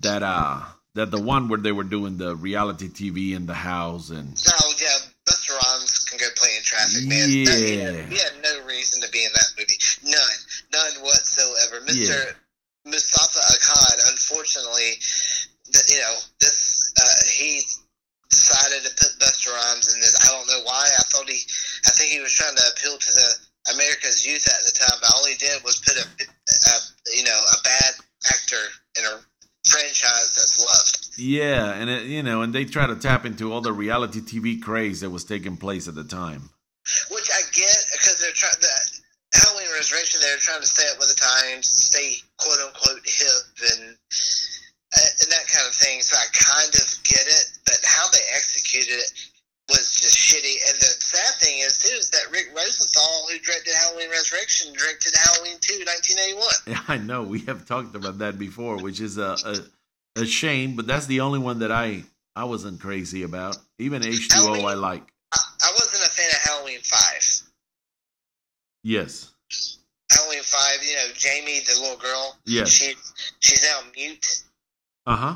that 0.00 0.22
uh 0.22 0.62
that 0.94 1.10
the 1.10 1.20
one 1.20 1.48
where 1.48 1.58
they 1.58 1.72
were 1.72 1.84
doing 1.84 2.16
the 2.16 2.34
reality 2.34 2.88
TV 2.88 3.36
in 3.36 3.46
the 3.46 3.54
house 3.54 4.10
and 4.10 4.34
Oh 4.48 4.67
traffic, 6.88 7.08
man. 7.08 7.20
That- 7.20 7.28
he, 7.28 7.76
Yeah. 7.78 7.90
had, 7.92 8.12
he 8.12 8.18
had 8.18 8.32
no 8.42 8.64
reason 8.66 9.00
to 9.02 9.08
be 9.10 9.24
in 9.24 9.32
that 9.34 9.48
movie. 9.58 9.78
None. 10.04 10.38
None 10.72 11.02
whatsoever. 11.04 11.84
Mr. 11.86 12.34
Moustapha 12.84 13.38
Akkad, 13.38 14.10
unfortunately, 14.12 14.96
th- 15.72 15.90
you 15.90 16.00
know, 16.00 16.14
this 16.40 16.92
uh, 16.96 17.24
he 17.36 17.60
decided 18.30 18.82
to 18.84 18.90
put 18.96 19.12
Busta 19.20 19.52
Rhymes 19.52 19.92
in 19.94 20.00
this. 20.00 20.16
I 20.24 20.32
don't 20.32 20.46
know 20.48 20.62
why. 20.64 20.84
I 20.98 21.02
thought 21.12 21.28
he, 21.28 21.38
I 21.86 21.90
think 21.90 22.12
he 22.12 22.20
was 22.20 22.32
trying 22.34 22.56
to 22.56 22.62
appeal 22.72 22.96
to 22.96 23.12
the 23.14 23.28
America's 23.74 24.26
youth 24.26 24.46
at 24.48 24.64
the 24.64 24.72
time, 24.72 24.98
but 25.00 25.12
all 25.14 25.24
he 25.26 25.34
did 25.36 25.62
was 25.64 25.80
put 25.80 25.96
a, 25.96 26.04
a 26.04 26.74
you 27.16 27.24
know, 27.24 27.38
a 27.38 27.62
bad 27.62 27.92
actor 28.32 28.64
in 28.98 29.04
a 29.04 29.20
franchise 29.68 30.34
that's 30.34 30.58
loved. 30.64 31.18
yeah, 31.18 31.72
and 31.74 31.90
it, 31.90 32.04
you 32.04 32.22
know, 32.22 32.42
and 32.42 32.54
they 32.54 32.64
try 32.64 32.86
to 32.86 32.96
tap 32.96 33.26
into 33.26 33.52
all 33.52 33.60
the 33.60 33.72
reality 33.72 34.20
TV 34.20 34.60
craze 34.62 35.00
that 35.00 35.10
was 35.10 35.24
taking 35.24 35.56
place 35.56 35.88
at 35.88 35.94
the 35.94 36.04
time. 36.04 36.48
Which 37.10 37.28
I 37.32 37.42
get 37.52 37.78
because 37.92 38.18
they're 38.20 38.36
trying 38.36 38.58
the 38.60 38.74
Halloween 39.34 39.68
Resurrection. 39.74 40.20
They're 40.22 40.40
trying 40.40 40.60
to 40.60 40.66
stay 40.66 40.88
up 40.90 40.98
with 40.98 41.08
the 41.08 41.20
times, 41.20 41.68
stay 41.68 42.16
quote 42.38 42.58
unquote 42.64 43.04
hip, 43.04 43.44
and 43.76 43.92
uh, 43.92 45.10
and 45.20 45.28
that 45.32 45.46
kind 45.52 45.66
of 45.68 45.74
thing. 45.74 46.00
So 46.00 46.16
I 46.16 46.26
kind 46.32 46.72
of 46.74 46.86
get 47.04 47.26
it, 47.26 47.44
but 47.66 47.78
how 47.84 48.08
they 48.08 48.24
executed 48.34 48.96
it 49.04 49.10
was 49.68 50.00
just 50.00 50.16
shitty. 50.16 50.56
And 50.68 50.76
the 50.80 50.92
sad 50.96 51.34
thing 51.40 51.60
is 51.60 51.76
too 51.76 51.96
is 51.96 52.10
that 52.10 52.30
Rick 52.32 52.48
Rosenthal, 52.56 53.28
who 53.28 53.38
directed 53.38 53.74
Halloween 53.74 54.10
Resurrection, 54.10 54.72
directed 54.72 55.12
Halloween 55.14 55.56
2, 55.60 55.84
1981. 55.84 56.48
Yeah, 56.66 56.80
I 56.88 56.96
know 56.96 57.22
we 57.22 57.40
have 57.40 57.66
talked 57.66 57.94
about 57.94 58.18
that 58.18 58.38
before, 58.38 58.78
which 58.78 59.00
is 59.00 59.18
a 59.18 59.36
a, 59.44 60.22
a 60.22 60.26
shame, 60.26 60.74
but 60.74 60.86
that's 60.86 61.06
the 61.06 61.20
only 61.20 61.38
one 61.38 61.58
that 61.60 61.70
I 61.72 62.04
I 62.34 62.44
wasn't 62.44 62.80
crazy 62.80 63.24
about. 63.24 63.58
Even 63.78 64.04
H 64.06 64.28
two 64.28 64.40
O 64.40 64.64
I 64.64 64.74
like. 64.74 65.02
I, 65.32 65.38
I 65.64 65.70
wasn't 65.72 66.04
a 66.04 66.08
fan 66.08 66.30
of 66.30 66.40
Halloween 66.48 66.80
5. 66.80 67.42
Yes. 68.88 69.32
Halloween 70.10 70.42
5, 70.42 70.82
you 70.82 70.94
know, 70.94 71.08
Jamie, 71.14 71.60
the 71.60 71.78
little 71.82 71.98
girl, 71.98 72.36
Yes. 72.46 72.70
she 72.70 72.94
she's 73.40 73.62
now 73.62 73.80
mute. 73.94 74.42
Uh 75.06 75.16
huh. 75.16 75.34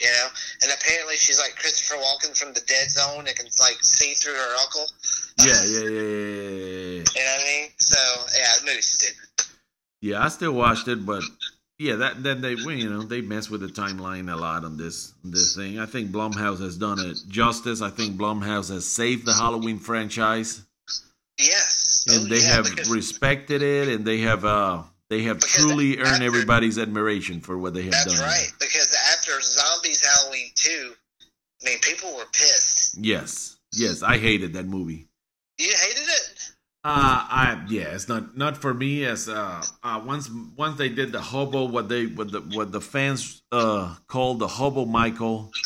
you 0.00 0.06
know. 0.06 0.28
And 0.62 0.70
apparently, 0.72 1.16
she's 1.16 1.40
like 1.40 1.56
Christopher 1.56 1.96
Walken 2.00 2.38
from 2.38 2.52
the 2.52 2.60
Dead 2.60 2.88
Zone 2.90 3.26
and 3.26 3.34
can 3.36 3.46
like 3.58 3.78
see 3.82 4.14
through 4.14 4.34
her 4.34 4.54
uncle. 4.64 4.86
Yeah, 5.44 5.64
yeah, 5.64 5.80
yeah, 5.80 5.88
yeah, 5.88 6.00
yeah, 6.00 6.48
yeah. 6.48 7.04
You 7.16 7.24
know 7.24 7.34
what 7.34 7.40
I 7.40 7.44
mean? 7.44 7.68
So 7.78 8.00
yeah, 8.38 8.52
the 8.60 8.66
movie's 8.66 8.86
stupid. 8.86 9.46
Yeah, 10.00 10.22
I 10.24 10.28
still 10.28 10.52
watched 10.52 10.86
it, 10.86 11.04
but 11.04 11.22
yeah, 11.78 11.96
that 11.96 12.22
then 12.22 12.40
they 12.40 12.52
you 12.54 12.88
know 12.88 13.02
they 13.02 13.20
mess 13.20 13.50
with 13.50 13.62
the 13.62 13.72
timeline 13.82 14.32
a 14.32 14.36
lot 14.36 14.64
on 14.64 14.76
this 14.76 15.12
this 15.24 15.56
thing. 15.56 15.80
I 15.80 15.86
think 15.86 16.12
Blumhouse 16.12 16.60
has 16.60 16.76
done 16.76 17.00
it 17.00 17.18
justice. 17.28 17.82
I 17.82 17.90
think 17.90 18.16
Blumhouse 18.16 18.70
has 18.72 18.86
saved 18.86 19.26
the 19.26 19.34
Halloween 19.34 19.78
franchise, 19.78 20.62
Yes, 21.38 21.71
and 22.08 22.22
Oh, 22.26 22.28
they 22.28 22.40
yeah, 22.40 22.54
have 22.56 22.66
respected 22.90 23.62
it, 23.62 23.88
and 23.88 24.04
they 24.04 24.20
have 24.20 24.44
uh 24.44 24.82
they 25.10 25.22
have 25.22 25.40
truly 25.40 25.98
earned 25.98 26.22
everybody's 26.22 26.78
admiration 26.78 27.40
for 27.40 27.58
what 27.58 27.74
they 27.74 27.82
have 27.82 27.92
That's 27.92 28.04
done. 28.06 28.16
That's 28.16 28.42
right. 28.42 28.52
Because 28.60 28.96
after 29.12 29.40
Zombies 29.40 30.00
Halloween 30.04 30.48
two, 30.54 30.92
I 31.62 31.68
mean, 31.70 31.78
people 31.80 32.14
were 32.16 32.24
pissed. 32.32 32.96
Yes, 32.98 33.58
yes, 33.72 34.02
I 34.02 34.18
hated 34.18 34.54
that 34.54 34.66
movie. 34.66 35.06
You 35.58 35.68
hated 35.68 36.02
it. 36.08 36.50
Uh, 36.84 36.88
I 37.30 37.64
yeah, 37.68 37.94
it's 37.94 38.08
not 38.08 38.36
not 38.36 38.56
for 38.56 38.74
me. 38.74 39.04
As 39.04 39.28
uh, 39.28 39.62
uh, 39.84 40.02
once 40.04 40.28
once 40.56 40.78
they 40.78 40.88
did 40.88 41.12
the 41.12 41.20
hobo, 41.20 41.66
what 41.66 41.88
they 41.88 42.06
what 42.06 42.32
the 42.32 42.40
what 42.40 42.72
the 42.72 42.80
fans 42.80 43.42
uh 43.52 43.94
called 44.08 44.40
the 44.40 44.48
hobo 44.48 44.84
Michael. 44.84 45.52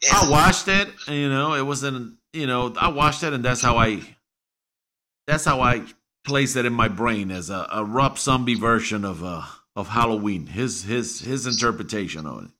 Yeah. 0.00 0.10
I 0.14 0.30
watched 0.30 0.68
it. 0.68 0.88
and, 1.08 1.16
You 1.16 1.28
know, 1.28 1.54
it 1.54 1.62
wasn't. 1.66 2.18
You 2.32 2.46
know, 2.46 2.72
I 2.78 2.88
watched 2.88 3.24
it, 3.24 3.32
and 3.32 3.44
that's 3.44 3.60
how 3.60 3.78
I. 3.78 4.00
That's 5.28 5.44
how 5.44 5.60
I 5.60 5.84
place 6.24 6.56
it 6.56 6.64
in 6.64 6.72
my 6.72 6.88
brain 6.88 7.30
as 7.30 7.50
a, 7.50 7.68
a 7.70 7.84
Rob 7.84 8.18
Zombie 8.18 8.54
version 8.54 9.04
of 9.04 9.22
uh 9.22 9.42
of 9.76 9.86
Halloween. 9.88 10.46
His 10.46 10.82
his 10.82 11.20
his 11.20 11.46
interpretation 11.46 12.24
of 12.24 12.44
it. 12.44 12.50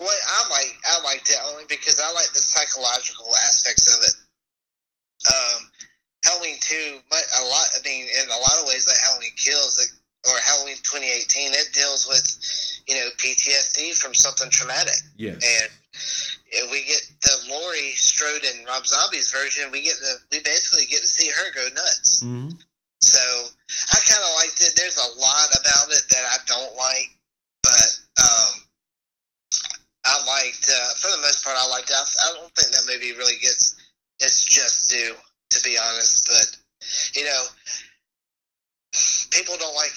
Well, 0.00 0.08
I 0.08 0.48
like 0.50 0.74
I 0.88 1.04
liked 1.04 1.28
it 1.28 1.36
only 1.52 1.64
because 1.68 2.00
I 2.00 2.10
like 2.14 2.32
the 2.32 2.40
psychological 2.40 3.28
aspects 3.46 3.92
of 3.92 4.00
it. 4.08 4.14
Um, 5.28 5.70
Halloween 6.24 6.56
two, 6.60 6.96
a 7.12 7.44
lot. 7.44 7.68
I 7.76 7.84
mean, 7.84 8.06
in 8.08 8.26
a 8.30 8.40
lot 8.40 8.56
of 8.58 8.68
ways, 8.68 8.88
like 8.88 8.96
Halloween 9.04 9.36
Kills 9.36 10.00
or 10.24 10.32
Halloween 10.48 10.76
2018, 10.82 11.52
it 11.52 11.68
deals 11.74 12.08
with 12.08 12.24
you 12.88 12.94
know 12.94 13.08
PTSD 13.18 14.00
from 14.00 14.14
something 14.14 14.48
traumatic, 14.48 14.96
Yes. 15.18 15.44
and 15.44 15.70
we 16.70 16.84
get 16.84 17.02
the 17.22 17.36
Laurie 17.50 17.94
Strode 17.96 18.44
and 18.44 18.66
Rob 18.66 18.86
Zombie's 18.86 19.30
version, 19.30 19.70
we 19.70 19.82
get 19.82 19.96
the 19.98 20.14
we 20.32 20.42
basically 20.42 20.86
get 20.86 21.00
to 21.00 21.06
see 21.06 21.30
her 21.30 21.52
go 21.54 21.66
nuts. 21.74 22.22
hmm 22.22 22.50
So 23.00 23.20
I 23.20 23.98
kind 24.06 24.22
of 24.22 24.32
liked 24.36 24.60
it. 24.62 24.74
There's 24.76 24.98
a 24.98 25.20
lot 25.20 25.48
about 25.52 25.90
it 25.90 26.04
that 26.10 26.24
I 26.24 26.36
don't 26.46 26.74
like, 26.76 27.10
but 27.62 27.90
um, 28.22 28.52
I 30.04 30.14
liked 30.26 30.70
uh, 30.70 30.94
for 31.00 31.10
the 31.10 31.22
most 31.22 31.44
part. 31.44 31.56
I 31.58 31.68
liked 31.68 31.90
it. 31.90 31.96
I, 31.96 32.04
I 32.04 32.34
don't 32.38 32.52
think 32.54 32.72
that 32.72 32.86
movie 32.86 33.16
really 33.16 33.38
gets 33.40 33.76
its 34.20 34.44
just 34.44 34.90
due, 34.90 35.14
to 35.50 35.62
be 35.62 35.78
honest. 35.78 36.26
But 36.26 36.56
you 37.14 37.24
know, 37.24 37.42
people 39.30 39.56
don't 39.58 39.74
like 39.74 39.94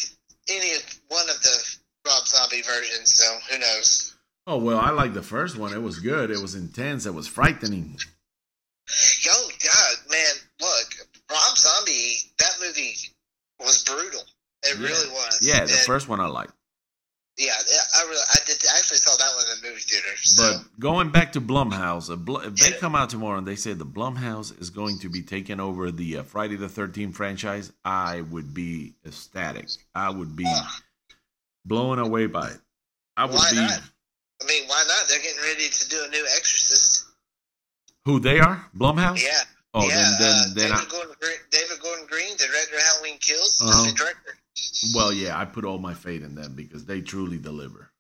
any 0.50 0.74
of 0.74 0.84
one 1.10 1.30
of 1.30 1.42
the 1.42 1.78
Rob 2.06 2.26
Zombie 2.26 2.62
versions, 2.62 3.14
so 3.14 3.26
who 3.52 3.60
knows? 3.60 4.17
Oh 4.50 4.58
well, 4.58 4.80
I 4.80 4.92
like 4.92 5.14
the 5.14 5.22
first 5.22 5.58
one. 5.58 5.74
It 5.74 5.82
was 5.82 6.00
good. 6.00 6.32
It 6.32 6.42
was 6.42 6.56
intense. 6.56 7.06
It 7.06 7.14
was 7.14 7.28
frightening. 7.28 7.98
Yo, 9.22 9.32
God, 9.34 9.96
man, 10.10 10.36
look, 10.62 10.94
Rob 11.30 11.58
Zombie. 11.58 12.16
That 12.40 12.54
movie 12.62 12.96
was 13.60 13.84
brutal. 13.84 14.22
It 14.64 14.80
yeah. 14.80 14.88
really 14.88 15.10
was. 15.10 15.40
Yeah, 15.42 15.66
the 15.66 15.74
first 15.86 16.08
one 16.08 16.22
I 16.22 16.28
liked. 16.28 16.54
Yeah, 17.38 17.52
I 17.52 18.04
really, 18.04 18.22
I 18.32 18.38
did. 18.48 18.56
I 18.74 18.78
actually 18.80 18.98
saw 18.98 19.16
that 19.18 19.36
one 19.36 19.44
in 19.54 19.62
the 19.62 19.68
movie 19.68 19.82
theater. 19.82 20.18
So. 20.18 20.54
But 20.54 20.80
going 20.80 21.10
back 21.10 21.34
to 21.34 21.42
Blumhouse, 21.42 22.10
if 22.10 22.56
they 22.56 22.72
come 22.78 22.96
out 22.96 23.10
tomorrow 23.10 23.38
and 23.38 23.48
they 23.48 23.58
say 23.58 23.74
the 23.74 23.86
Blumhouse 23.86 24.60
is 24.62 24.70
going 24.70 25.00
to 25.00 25.10
be 25.10 25.22
taking 25.22 25.60
over 25.60 25.92
the 25.92 26.20
uh, 26.20 26.24
Friday 26.24 26.56
the 26.56 26.70
Thirteenth 26.70 27.18
franchise, 27.18 27.74
I 27.84 28.22
would 28.22 28.54
be 28.54 28.94
ecstatic. 29.06 29.68
I 29.94 30.10
would 30.10 30.38
be 30.38 30.52
blown 31.66 32.00
away 32.00 32.28
by 32.28 32.52
it. 32.52 32.60
I 33.18 33.26
would 33.26 33.42
be. 33.52 33.58
Not? 33.58 33.82
I 34.42 34.46
mean, 34.46 34.64
why 34.68 34.84
not? 34.88 35.08
They're 35.10 35.20
getting 35.22 35.42
ready 35.42 35.68
to 35.70 35.90
do 35.90 36.04
a 36.06 36.10
new 36.10 36.26
Exorcist. 36.36 37.06
who 38.06 38.20
they 38.20 38.40
are. 38.40 38.66
Blumhouse. 38.76 39.24
Yeah. 39.24 39.42
Oh, 39.74 39.88
yeah, 39.88 39.96
then 39.96 40.14
then 40.20 40.30
uh, 40.30 40.44
then 40.56 40.70
David, 40.72 40.88
I, 40.88 40.90
Gordon 40.90 41.16
Green, 41.20 41.38
David 41.52 41.80
Gordon 41.82 42.06
Green, 42.08 42.32
the 42.38 42.46
director 42.46 42.76
of 42.78 42.82
Halloween 42.84 43.18
Kills, 43.20 43.62
Uh-huh. 43.62 43.86
is 43.86 43.92
the 43.94 43.98
director. 43.98 44.38
well, 44.96 45.12
yeah, 45.14 45.38
I 45.38 45.46
put 45.46 45.66
all 45.66 45.78
my 45.78 45.94
faith 45.94 46.24
in 46.24 46.34
them 46.36 46.54
because 46.56 46.86
they 46.86 47.02
truly 47.02 47.38
deliver. 47.38 47.92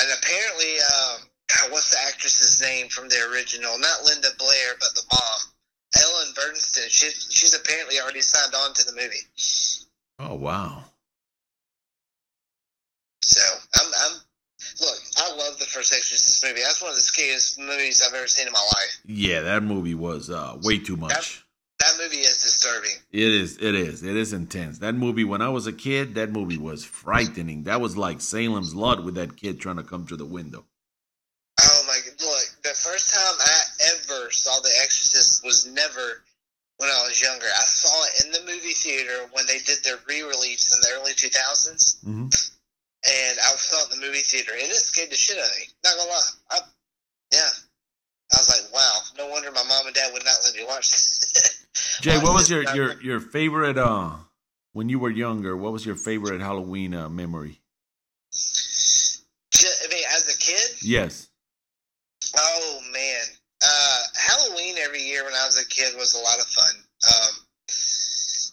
And 0.00 0.08
apparently, 0.18 0.74
um, 0.80 1.20
God, 1.48 1.70
what's 1.72 1.90
the 1.90 1.98
actress's 2.08 2.60
name 2.60 2.88
from 2.88 3.08
the 3.08 3.16
original? 3.32 3.78
Not 3.78 4.04
Linda 4.04 4.28
Blair, 4.38 4.74
but 4.80 4.88
the 4.94 5.02
mom, 5.12 5.40
Ellen 6.02 6.34
Burstyn. 6.34 6.88
She, 6.90 7.10
she's 7.10 7.54
apparently 7.54 8.00
already 8.00 8.20
signed 8.20 8.54
on 8.54 8.74
to 8.74 8.84
the 8.84 8.92
movie. 8.92 9.24
Oh 10.18 10.34
wow. 10.34 10.84
So 13.22 13.40
I'm, 13.80 13.86
I'm 14.04 14.20
look. 14.82 14.98
I 15.16 15.30
love 15.36 15.58
the 15.58 15.64
first 15.64 15.94
Exorcist 15.94 16.44
movie. 16.44 16.60
That's 16.60 16.82
one 16.82 16.90
of 16.90 16.96
the 16.96 17.02
scariest 17.02 17.58
movies 17.58 18.02
I've 18.06 18.14
ever 18.14 18.26
seen 18.26 18.46
in 18.46 18.52
my 18.52 18.60
life. 18.60 19.00
Yeah, 19.06 19.40
that 19.42 19.62
movie 19.62 19.94
was 19.94 20.28
uh, 20.30 20.58
way 20.62 20.78
too 20.78 20.96
much. 20.96 21.44
That 21.80 21.94
movie 22.00 22.18
is 22.18 22.38
disturbing. 22.42 22.92
It 23.10 23.32
is. 23.32 23.58
It 23.58 23.74
is. 23.74 24.02
It 24.04 24.16
is 24.16 24.32
intense. 24.32 24.78
That 24.78 24.94
movie, 24.94 25.24
when 25.24 25.42
I 25.42 25.48
was 25.48 25.66
a 25.66 25.72
kid, 25.72 26.14
that 26.14 26.30
movie 26.30 26.58
was 26.58 26.84
frightening. 26.84 27.64
That 27.64 27.80
was 27.80 27.96
like 27.96 28.20
Salem's 28.20 28.74
Lot 28.74 29.02
with 29.02 29.16
that 29.16 29.36
kid 29.36 29.60
trying 29.60 29.76
to 29.76 29.82
come 29.82 30.06
through 30.06 30.18
the 30.18 30.26
window. 30.26 30.64
Oh 31.60 31.84
my! 31.86 31.98
Look, 32.24 32.62
the 32.62 32.70
first 32.70 33.12
time 33.12 33.34
I 33.40 33.60
ever 33.94 34.30
saw 34.30 34.60
The 34.60 34.70
Exorcist 34.82 35.44
was 35.44 35.66
never 35.66 36.22
when 36.78 36.88
I 36.88 37.02
was 37.06 37.20
younger. 37.20 37.46
I 37.46 37.64
saw 37.64 38.04
it 38.04 38.24
in 38.24 38.32
the 38.32 38.40
movie 38.52 38.72
theater 38.74 39.28
when 39.32 39.46
they 39.46 39.58
did 39.58 39.82
their 39.84 39.98
re-release 40.08 40.72
in 40.74 40.80
the 40.80 41.00
early 41.00 41.12
2000s, 41.12 42.04
hmm 42.04 42.26
and 43.06 43.38
I 43.38 43.50
saw 43.56 43.78
it 43.86 43.94
in 43.94 44.00
the 44.00 44.06
movie 44.06 44.20
theater, 44.20 44.52
and 44.52 44.62
it 44.62 44.74
scared 44.74 45.10
the 45.10 45.16
shit 45.16 45.38
out 45.38 45.44
of 45.44 45.56
me. 45.58 45.64
Not 45.84 45.96
gonna 45.96 46.10
lie. 46.10 46.30
I, 46.50 46.58
yeah, 47.32 47.50
I 48.32 48.36
was 48.36 48.48
like, 48.48 48.72
wow. 48.74 48.92
No 49.18 49.30
wonder 49.30 49.50
my 49.50 49.64
mom 49.68 49.86
and 49.86 49.94
dad 49.94 50.12
would 50.12 50.24
not 50.24 50.36
let 50.44 50.54
me 50.54 50.64
watch 50.66 50.90
this. 50.90 51.66
Jay, 52.00 52.18
what 52.18 52.34
was 52.34 52.50
your 52.50 52.62
your 52.74 53.00
your 53.02 53.20
favorite 53.20 53.78
uh 53.78 54.10
when 54.72 54.88
you 54.88 54.98
were 54.98 55.10
younger? 55.10 55.56
What 55.56 55.72
was 55.72 55.84
your 55.84 55.96
favorite 55.96 56.40
Halloween 56.40 56.94
uh, 56.94 57.08
memory? 57.08 57.60
Ju- 58.32 59.68
I 59.84 59.88
mean, 59.92 60.04
as 60.14 60.34
a 60.34 60.38
kid, 60.38 60.82
Yes. 60.82 61.28
Oh 62.36 62.80
man, 62.92 63.24
uh, 63.62 64.02
Halloween 64.14 64.76
every 64.78 65.02
year 65.02 65.24
when 65.24 65.34
I 65.34 65.44
was 65.44 65.60
a 65.60 65.66
kid 65.68 65.94
was 65.96 66.14
a 66.14 66.22
lot 66.22 66.38
of 66.38 66.46
fun. 66.46 66.74
Um, 67.04 67.34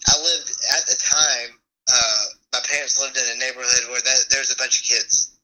I 0.09 0.21
lived 0.21 0.49
at 0.75 0.85
the 0.87 0.95
time. 0.95 1.59
Uh, 1.91 2.23
my 2.53 2.58
parents 2.69 3.01
lived 3.01 3.17
in 3.17 3.25
a 3.35 3.39
neighborhood 3.39 3.89
where 3.89 4.01
that, 4.01 4.29
there's 4.29 4.53
a 4.53 4.57
bunch 4.57 4.81
of 4.81 4.85
kids. 4.85 5.35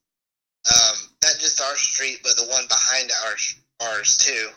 Um, 0.66 0.98
not 1.22 1.38
just 1.38 1.62
our 1.62 1.76
street, 1.76 2.22
but 2.24 2.38
the 2.38 2.50
one 2.50 2.66
behind 2.70 3.12
ours, 3.26 3.56
ours 3.82 4.18
too. 4.18 4.50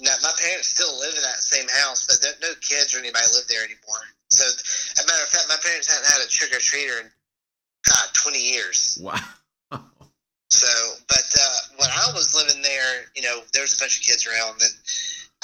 Now, 0.00 0.14
my 0.22 0.32
parents 0.38 0.68
still 0.68 0.98
live 0.98 1.14
in 1.14 1.22
that 1.22 1.42
same 1.42 1.66
house, 1.82 2.06
but 2.06 2.22
there, 2.22 2.34
no 2.40 2.54
kids 2.60 2.94
or 2.94 2.98
anybody 2.98 3.26
live 3.34 3.46
there 3.48 3.62
anymore. 3.62 4.04
So, 4.30 4.46
as 4.46 5.02
a 5.02 5.06
matter 5.06 5.22
of 5.22 5.28
fact, 5.28 5.50
my 5.50 5.58
parents 5.62 5.90
hadn't 5.90 6.06
had 6.06 6.22
a 6.22 6.28
trick 6.30 6.54
or 6.54 6.62
treater 6.62 7.02
in 7.02 7.10
God 7.82 8.06
twenty 8.14 8.38
years. 8.38 8.98
Wow. 9.02 9.18
So, 10.50 10.70
but 11.08 11.28
uh, 11.34 11.58
when 11.78 11.90
I 11.90 12.10
was 12.14 12.34
living 12.34 12.62
there, 12.62 13.10
you 13.14 13.22
know, 13.22 13.42
there 13.52 13.62
was 13.62 13.74
a 13.74 13.82
bunch 13.82 13.98
of 13.98 14.06
kids 14.06 14.26
around, 14.26 14.62
and 14.62 14.74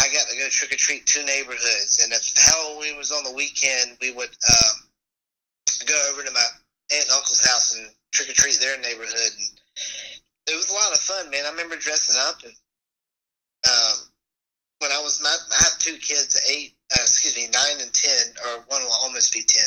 I 0.00 0.06
got 0.14 0.28
to 0.28 0.36
go 0.38 0.46
trick 0.48 0.72
or 0.72 0.76
treat 0.76 1.06
two 1.06 1.24
neighborhoods. 1.24 2.02
And 2.02 2.12
if 2.12 2.30
Halloween 2.36 2.96
was 2.96 3.10
on 3.10 3.24
the 3.24 3.32
weekend, 3.34 3.98
we 4.00 4.12
would 4.12 4.30
um, 4.30 4.85
go 5.86 5.96
over 6.12 6.22
to 6.22 6.32
my 6.32 6.46
aunt 6.92 7.04
and 7.04 7.12
uncle's 7.12 7.44
house 7.46 7.76
and 7.76 7.86
trick 8.12 8.28
or 8.30 8.34
treat 8.34 8.58
their 8.60 8.78
neighborhood. 8.80 9.32
And 9.38 9.48
it 10.48 10.56
was 10.56 10.70
a 10.70 10.74
lot 10.74 10.92
of 10.92 10.98
fun, 10.98 11.30
man. 11.30 11.44
I 11.46 11.50
remember 11.50 11.76
dressing 11.76 12.16
up, 12.28 12.42
and 12.44 12.54
um, 13.66 13.96
when 14.78 14.92
I 14.92 15.00
was 15.02 15.20
my, 15.22 15.30
I 15.30 15.64
have 15.64 15.78
two 15.78 15.94
kids, 15.98 16.38
eight, 16.50 16.76
uh, 16.92 17.02
excuse 17.02 17.36
me, 17.36 17.48
nine 17.52 17.80
and 17.82 17.92
ten, 17.92 18.34
or 18.46 18.64
one 18.68 18.82
will 18.82 18.98
almost 19.02 19.32
be 19.32 19.42
ten. 19.42 19.66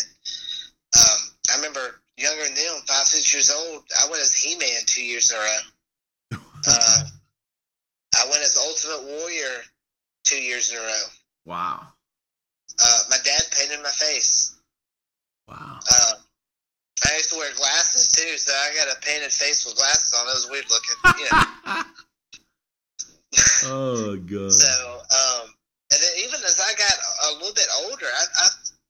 Um, 0.98 1.20
I 1.52 1.56
remember 1.58 2.02
younger 2.18 2.44
than 2.44 2.56
them, 2.56 2.82
five, 2.88 3.06
six 3.06 3.34
years 3.34 3.52
old. 3.52 3.84
I 4.00 4.10
went 4.10 4.22
as 4.22 4.36
He 4.36 4.56
Man 4.58 4.82
two 4.86 5.04
years 5.04 5.32
in 5.32 5.38
a 5.38 5.40
row. 5.40 6.40
Uh, 6.68 7.04
I 8.18 8.26
went 8.30 8.44
as 8.44 8.58
Ultimate 8.58 9.08
Warrior 9.08 9.64
two 10.26 10.42
years 10.42 10.72
in 10.72 10.78
a 10.78 10.82
row. 10.82 11.04
wow. 11.46 11.88
Uh, 12.82 13.02
my 13.10 13.16
dad 13.24 13.42
painted 13.58 13.82
my 13.82 13.90
face. 13.90 14.59
Wow. 15.50 15.80
Uh, 15.82 16.14
I 17.10 17.16
used 17.18 17.32
to 17.32 17.38
wear 17.38 17.50
glasses 17.58 18.10
too, 18.14 18.38
so 18.38 18.54
I 18.54 18.76
got 18.76 18.96
a 18.96 19.00
painted 19.02 19.32
face 19.32 19.66
with 19.66 19.76
glasses 19.78 20.14
on. 20.14 20.28
It 20.28 20.36
was 20.38 20.48
weird 20.52 20.70
looking. 20.70 20.98
You 21.18 21.26
know. 21.32 21.84
oh 23.66 24.16
god. 24.18 24.52
So, 24.52 24.70
um, 24.70 25.54
and 25.94 26.00
then 26.02 26.14
even 26.26 26.40
as 26.46 26.60
I 26.62 26.74
got 26.78 26.96
a 27.30 27.34
little 27.38 27.54
bit 27.54 27.70
older, 27.86 28.06
I, 28.06 28.24
I, 28.42 28.48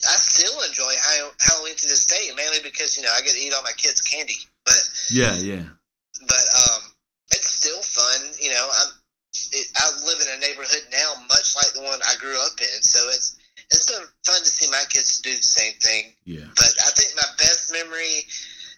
I 0.10 0.16
still 0.20 0.60
enjoy 0.68 0.92
Halloween 1.40 1.76
to 1.76 1.88
this 1.88 2.06
day, 2.06 2.32
mainly 2.36 2.60
because 2.64 2.98
you 2.98 3.04
know 3.04 3.12
I 3.16 3.22
get 3.22 3.36
to 3.36 3.40
eat 3.40 3.54
all 3.54 3.64
my 3.64 3.76
kids' 3.78 4.02
candy. 4.02 4.36
But 4.66 4.80
Yeah, 5.12 5.36
yeah. 5.36 5.64
but 6.28 6.46
um, 6.56 6.82
it's 7.32 7.48
still 7.48 7.80
fun. 7.82 8.28
You 8.42 8.52
know, 8.52 8.68
I'm 8.68 8.90
it, 9.54 9.68
I 9.78 9.86
live 10.06 10.20
in 10.22 10.28
a 10.36 10.40
neighborhood 10.40 10.84
now, 10.92 11.14
much 11.30 11.56
like 11.56 11.72
the 11.74 11.82
one 11.82 12.00
I 12.04 12.16
grew 12.20 12.36
up 12.44 12.60
in. 12.60 12.82
So 12.84 13.00
it's 13.10 13.39
it's 13.72 13.86
been 13.86 14.02
fun 14.26 14.40
to 14.42 14.50
see 14.50 14.70
my 14.72 14.84
kids 14.90 15.22
do 15.22 15.32
the 15.36 15.42
same 15.42 15.74
thing. 15.82 16.14
Yeah. 16.26 16.46
But 16.56 16.74
I 16.86 16.90
think 16.96 17.14
my 17.16 17.28
best 17.38 17.72
memory 17.72 18.26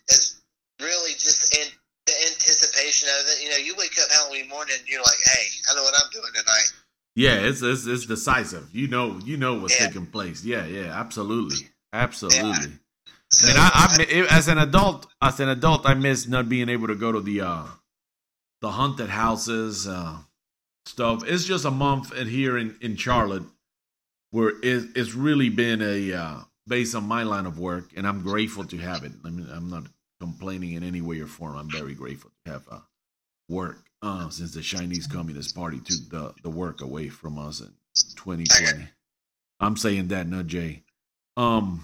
is 0.10 0.42
really 0.82 1.12
just 1.14 1.56
in 1.56 1.68
the 2.06 2.14
anticipation 2.14 3.08
of 3.20 3.26
it. 3.28 3.44
You 3.44 3.50
know, 3.52 3.58
you 3.58 3.76
wake 3.78 3.94
up 4.02 4.10
Halloween 4.12 4.50
morning 4.50 4.76
and 4.80 4.88
you're 4.88 5.02
like, 5.02 5.18
hey, 5.34 5.46
I 5.70 5.76
know 5.76 5.84
what 5.84 5.94
I'm 5.96 6.10
doing 6.12 6.32
tonight. 6.34 6.74
Yeah, 7.16 7.36
it's 7.36 7.62
it's, 7.62 7.86
it's 7.86 8.06
decisive. 8.06 8.70
You 8.74 8.88
know, 8.88 9.20
you 9.24 9.38
know 9.38 9.56
what's 9.56 9.80
Yeah. 9.80 9.88
taking 9.88 10.06
place. 10.06 10.44
Yeah, 10.46 10.66
yeah, 10.66 10.98
absolutely, 10.98 11.68
absolutely. 11.92 12.80
So, 13.32 13.48
I 13.48 13.48
mean, 13.48 13.58
I, 13.58 14.26
I 14.30 14.36
as 14.36 14.48
an 14.48 14.58
adult, 14.58 15.08
as 15.22 15.40
an 15.40 15.50
adult, 15.50 15.86
I 15.86 15.94
miss 15.94 16.28
not 16.28 16.48
being 16.50 16.70
able 16.70 16.88
to 16.88 16.96
go 16.96 17.12
to 17.12 17.20
the 17.22 17.42
uh, 17.42 17.66
the 18.62 18.72
haunted 18.72 19.10
houses 19.10 19.88
uh, 19.88 20.18
stuff. 20.86 21.24
It's 21.26 21.44
just 21.44 21.66
a 21.66 21.72
month 21.72 22.14
in 22.14 22.28
here 22.28 22.58
in 22.58 22.78
in 22.82 22.96
Charlotte 22.96 23.44
where 24.32 24.50
it, 24.50 24.90
it's 24.96 25.14
really 25.14 25.50
been 25.50 25.82
a 25.82 26.14
uh, 26.14 26.40
based 26.68 26.96
on 26.96 27.08
my 27.08 27.24
line 27.24 27.46
of 27.46 27.60
work, 27.60 27.92
and 27.96 28.08
I'm 28.08 28.22
grateful 28.22 28.66
to 28.66 28.78
have 28.78 29.04
it. 29.04 29.12
I 29.24 29.30
mean, 29.30 29.48
I'm 29.52 29.70
not 29.70 29.84
complaining 30.20 30.74
in 30.74 30.84
any 30.84 31.02
way 31.02 31.20
or 31.20 31.28
form. 31.28 31.56
I'm 31.58 31.70
very 31.70 31.94
grateful 31.94 32.32
to 32.46 32.52
have 32.52 32.64
uh, 32.72 32.80
work 33.50 33.78
uh, 34.02 34.30
since 34.30 34.54
the 34.54 34.62
Chinese 34.62 35.08
Communist 35.08 35.56
Party 35.56 35.80
took 35.80 36.10
the 36.10 36.34
the 36.44 36.50
work 36.50 36.82
away 36.82 37.10
from 37.10 37.38
us 37.38 37.60
in 37.60 37.72
2020. 38.16 38.88
I'm 39.60 39.78
saying 39.78 40.08
that, 40.08 40.28
not 40.28 40.48
Jay. 40.48 40.84
Um, 41.38 41.84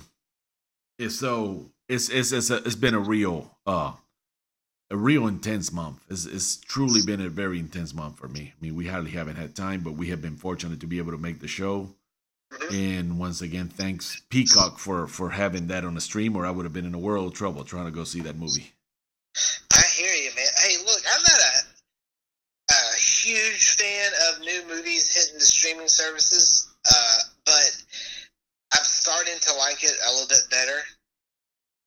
it's 0.97 1.19
so 1.19 1.71
it's 1.87 2.09
it's 2.09 2.31
it's, 2.31 2.49
a, 2.49 2.57
it's 2.57 2.75
been 2.75 2.95
a 2.95 2.99
real 2.99 3.57
uh 3.65 3.93
a 4.89 4.97
real 4.97 5.27
intense 5.27 5.71
month. 5.73 6.03
It's, 6.09 6.25
it's 6.25 6.55
truly 6.57 7.01
been 7.05 7.19
a 7.19 7.29
very 7.29 7.59
intense 7.59 7.93
month 7.93 8.17
for 8.17 8.29
me. 8.29 8.53
I 8.55 8.63
mean, 8.63 8.75
we 8.75 8.87
hardly 8.87 9.11
haven't 9.11 9.35
had 9.35 9.55
time, 9.55 9.81
but 9.81 9.93
we 9.93 10.07
have 10.07 10.21
been 10.21 10.37
fortunate 10.37 10.79
to 10.79 10.87
be 10.87 10.97
able 10.97 11.11
to 11.11 11.17
make 11.17 11.41
the 11.41 11.47
show. 11.47 11.89
And 12.71 13.19
once 13.19 13.41
again, 13.41 13.67
thanks 13.67 14.21
Peacock 14.29 14.79
for 14.79 15.07
for 15.07 15.29
having 15.29 15.67
that 15.67 15.83
on 15.83 15.95
the 15.95 16.01
stream, 16.01 16.35
or 16.35 16.45
I 16.45 16.51
would 16.51 16.65
have 16.65 16.73
been 16.73 16.85
in 16.85 16.93
a 16.93 16.99
world 16.99 17.27
of 17.27 17.33
trouble 17.33 17.63
trying 17.63 17.85
to 17.85 17.91
go 17.91 18.03
see 18.03 18.21
that 18.21 18.37
movie. 18.37 18.73
I 19.73 19.81
hear 19.95 20.11
you, 20.13 20.29
man. 20.35 20.45
Hey, 20.63 20.77
look, 20.85 21.01
I'm 21.13 21.21
not 21.21 21.39
a, 21.39 22.73
a 22.73 22.95
huge 22.99 23.75
fan 23.75 24.11
of 24.31 24.39
new 24.41 24.63
movies 24.67 25.13
hitting 25.13 25.35
the 25.39 25.45
streaming 25.45 25.87
services, 25.89 26.67
uh, 26.89 27.17
but 27.45 27.83
I'm 28.73 28.83
starting 28.83 29.35
to 29.41 29.53
like 29.55 29.83
it 29.83 29.91
a 30.07 30.11
little 30.13 30.27
bit 30.27 30.43
better 30.49 30.79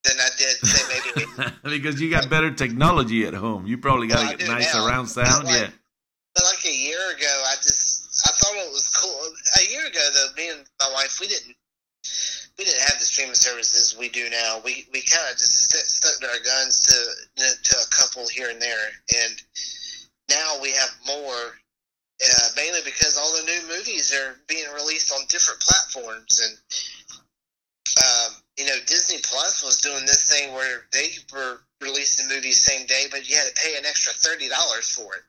than 0.05 0.15
I 0.21 0.29
did, 0.39 0.57
say, 0.67 1.01
maybe. 1.35 1.53
because 1.79 2.01
you 2.01 2.11
got 2.11 2.29
better 2.31 2.51
technology 2.53 3.27
at 3.27 3.35
home. 3.35 3.67
You 3.67 3.79
probably 3.79 4.07
got 4.09 4.39
Well, 4.39 4.49
a 4.49 4.53
nice 4.55 4.73
now. 4.75 4.87
surround 4.87 5.09
sound. 5.09 5.45
Like- 5.47 5.61
Yeah. 5.63 5.69
but 6.35 6.45
like 6.45 6.65
a 6.67 6.75
year 6.75 6.99
ago, 7.17 7.17
I 7.17 7.19
just 7.19 7.21
I 7.21 7.40
thought 8.41 8.57
it 8.57 8.73
was 8.73 8.89
cool. 8.89 9.21
A 9.61 9.71
year 9.71 9.87
ago, 9.87 10.01
though, 10.15 10.33
me 10.37 10.49
and 10.51 10.65
my 10.81 10.91
wife, 10.95 11.21
we 11.21 11.29
didn't 11.29 11.55
we 12.59 12.65
didn't 12.65 12.81
have 12.81 12.99
the 12.99 13.05
streaming 13.05 13.35
services 13.35 13.97
we 13.99 14.09
do 14.09 14.29
now. 14.31 14.61
We 14.65 14.87
we 14.93 15.01
kind 15.03 15.29
of 15.31 15.37
just 15.37 15.71
st- 15.71 15.85
stuck 15.85 16.21
to 16.21 16.29
our 16.29 16.45
guns 16.45 16.81
to 16.87 17.45
to 17.45 17.77
a 17.77 17.89
couple 17.95 18.29
here 18.29 18.51
and 18.51 18.61
there, 18.61 18.89
and 19.17 19.43
now 20.31 20.57
we 20.63 20.73
have 20.73 20.91
more. 21.07 21.57
Uh, 22.23 22.49
mainly 22.55 22.81
because 22.85 23.17
all 23.17 23.33
the 23.33 23.47
new 23.47 23.75
movies 23.75 24.13
are 24.13 24.37
being 24.47 24.69
released 24.75 25.11
on 25.11 25.25
different 25.31 25.59
platforms, 25.61 26.39
and 26.45 26.53
um, 27.97 28.35
you 28.59 28.67
know, 28.67 28.77
Disney 28.87 29.17
Plus 29.23 29.65
was 29.65 29.81
doing 29.81 30.05
this 30.05 30.29
thing 30.29 30.53
where 30.53 30.85
they 30.93 31.09
were 31.33 31.61
releasing 31.81 32.29
movies 32.29 32.61
same 32.61 32.87
day, 32.87 33.07
but 33.11 33.29
you 33.29 33.37
had 33.37 33.47
to 33.47 33.63
pay 33.63 33.75
an 33.79 33.87
extra 33.87 34.13
thirty 34.13 34.51
dollars 34.51 34.91
for 34.91 35.15
it. 35.15 35.23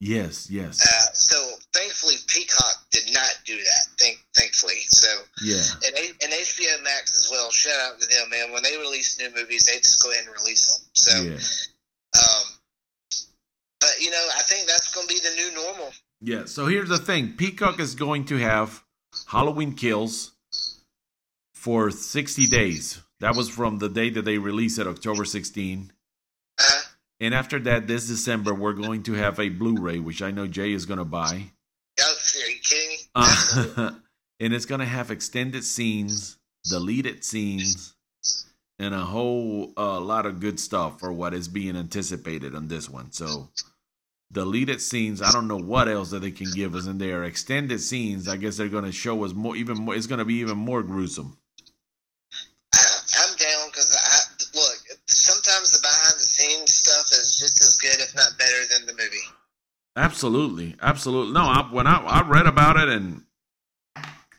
Yes, 0.00 0.50
yes. 0.50 0.82
Uh, 0.82 1.12
so 1.14 1.36
thankfully, 1.72 2.16
Peacock 2.26 2.84
did 2.90 3.12
not 3.12 3.32
do 3.46 3.56
that. 3.56 3.86
Thank, 3.98 4.18
thankfully. 4.36 4.80
So 4.88 5.08
yeah. 5.42 5.62
and, 5.86 5.96
and 6.22 6.32
HBO 6.32 6.82
Max 6.82 7.14
as 7.16 7.28
well. 7.30 7.50
Shout 7.50 7.72
out 7.80 8.00
to 8.00 8.08
them, 8.08 8.28
man. 8.30 8.52
When 8.52 8.62
they 8.62 8.76
release 8.76 9.18
new 9.18 9.30
movies, 9.34 9.64
they 9.64 9.78
just 9.78 10.02
go 10.02 10.10
ahead 10.12 10.24
and 10.26 10.34
release 10.34 10.66
them. 10.76 10.86
So, 10.94 11.22
Yeah. 11.22 12.22
um, 12.22 12.44
but 13.80 13.94
you 14.00 14.10
know, 14.10 14.26
I 14.36 14.42
think 14.42 14.66
that's 14.68 14.94
going 14.94 15.06
to 15.06 15.14
be 15.14 15.20
the 15.20 15.34
new 15.36 15.54
normal. 15.54 15.92
Yeah. 16.20 16.44
So 16.46 16.66
here's 16.66 16.88
the 16.88 16.98
thing 16.98 17.34
Peacock 17.36 17.80
is 17.80 17.94
going 17.94 18.24
to 18.26 18.36
have 18.36 18.82
Halloween 19.28 19.74
Kills 19.74 20.32
for 21.54 21.90
60 21.90 22.46
days. 22.46 23.00
That 23.20 23.36
was 23.36 23.48
from 23.48 23.78
the 23.78 23.88
day 23.88 24.10
that 24.10 24.24
they 24.24 24.36
released 24.38 24.78
it, 24.78 24.86
October 24.86 25.24
16. 25.24 25.92
And 27.20 27.34
after 27.34 27.58
that, 27.60 27.86
this 27.86 28.08
December, 28.08 28.52
we're 28.52 28.72
going 28.72 29.02
to 29.04 29.12
have 29.14 29.38
a 29.38 29.48
Blu 29.48 29.76
ray, 29.80 29.98
which 29.98 30.20
I 30.22 30.30
know 30.30 30.46
Jay 30.46 30.72
is 30.72 30.86
going 30.86 30.98
to 30.98 31.04
buy. 31.04 31.52
oh, 32.00 32.14
are 32.42 32.50
you 32.50 32.60
kidding 32.62 32.88
me? 32.88 32.96
Uh, 33.14 33.90
and 34.40 34.52
it's 34.52 34.66
going 34.66 34.80
to 34.80 34.86
have 34.86 35.10
extended 35.10 35.64
scenes, 35.64 36.36
deleted 36.64 37.24
scenes, 37.24 37.94
and 38.78 38.94
a 38.94 39.00
whole 39.00 39.72
uh, 39.76 40.00
lot 40.00 40.26
of 40.26 40.40
good 40.40 40.58
stuff 40.58 40.98
for 40.98 41.12
what 41.12 41.34
is 41.34 41.48
being 41.48 41.76
anticipated 41.76 42.54
on 42.54 42.66
this 42.68 42.90
one. 42.90 43.12
So, 43.12 43.48
deleted 44.32 44.80
scenes, 44.80 45.22
I 45.22 45.30
don't 45.30 45.46
know 45.46 45.58
what 45.60 45.88
else 45.88 46.10
that 46.10 46.20
they 46.20 46.32
can 46.32 46.50
give 46.52 46.74
us 46.74 46.86
in 46.86 46.98
there. 46.98 47.24
Extended 47.24 47.80
scenes, 47.80 48.28
I 48.28 48.36
guess 48.36 48.56
they're 48.56 48.68
going 48.68 48.84
to 48.84 48.92
show 48.92 49.24
us 49.24 49.32
more, 49.32 49.54
even 49.54 49.78
more, 49.78 49.94
it's 49.94 50.08
going 50.08 50.18
to 50.18 50.24
be 50.24 50.34
even 50.34 50.58
more 50.58 50.82
gruesome. 50.82 51.38
I, 52.74 52.78
I'm 53.20 53.36
down 53.36 53.68
because 53.70 53.94
I 53.94 54.34
look. 54.54 54.78
Sometimes 55.06 55.72
the 55.72 55.80
behind 55.82 56.14
the 56.18 56.26
scenes 56.26 56.74
stuff 56.74 57.06
is 57.12 57.38
just 57.38 57.60
as 57.62 57.76
good, 57.76 58.00
if 58.00 58.14
not 58.14 58.33
better, 58.44 58.78
than 58.78 58.86
the 58.86 58.92
movie. 58.92 59.16
Absolutely, 59.96 60.76
absolutely. 60.82 61.32
No, 61.32 61.42
I, 61.42 61.68
when 61.70 61.86
I, 61.86 61.96
I 61.98 62.28
read 62.28 62.46
about 62.46 62.76
it, 62.76 62.88
and 62.88 63.22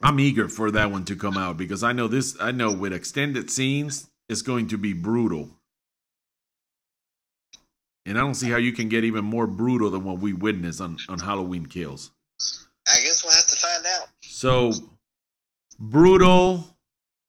I'm 0.01 0.19
eager 0.19 0.47
for 0.47 0.71
that 0.71 0.91
one 0.91 1.05
to 1.05 1.15
come 1.15 1.37
out 1.37 1.57
because 1.57 1.83
I 1.83 1.93
know 1.93 2.07
this. 2.07 2.35
I 2.39 2.51
know 2.51 2.73
with 2.73 2.93
extended 2.93 3.49
scenes, 3.49 4.09
it's 4.29 4.41
going 4.41 4.67
to 4.69 4.77
be 4.77 4.93
brutal, 4.93 5.49
and 8.05 8.17
I 8.17 8.21
don't 8.21 8.35
see 8.35 8.49
how 8.49 8.57
you 8.57 8.73
can 8.73 8.89
get 8.89 9.03
even 9.03 9.25
more 9.25 9.47
brutal 9.47 9.89
than 9.89 10.03
what 10.03 10.19
we 10.19 10.33
witnessed 10.33 10.81
on 10.81 10.97
on 11.09 11.19
Halloween 11.19 11.65
Kills. 11.65 12.11
I 12.87 12.99
guess 13.01 13.23
we'll 13.23 13.33
have 13.33 13.47
to 13.47 13.55
find 13.55 13.85
out. 13.97 14.09
So 14.21 14.71
brutal, 15.79 16.77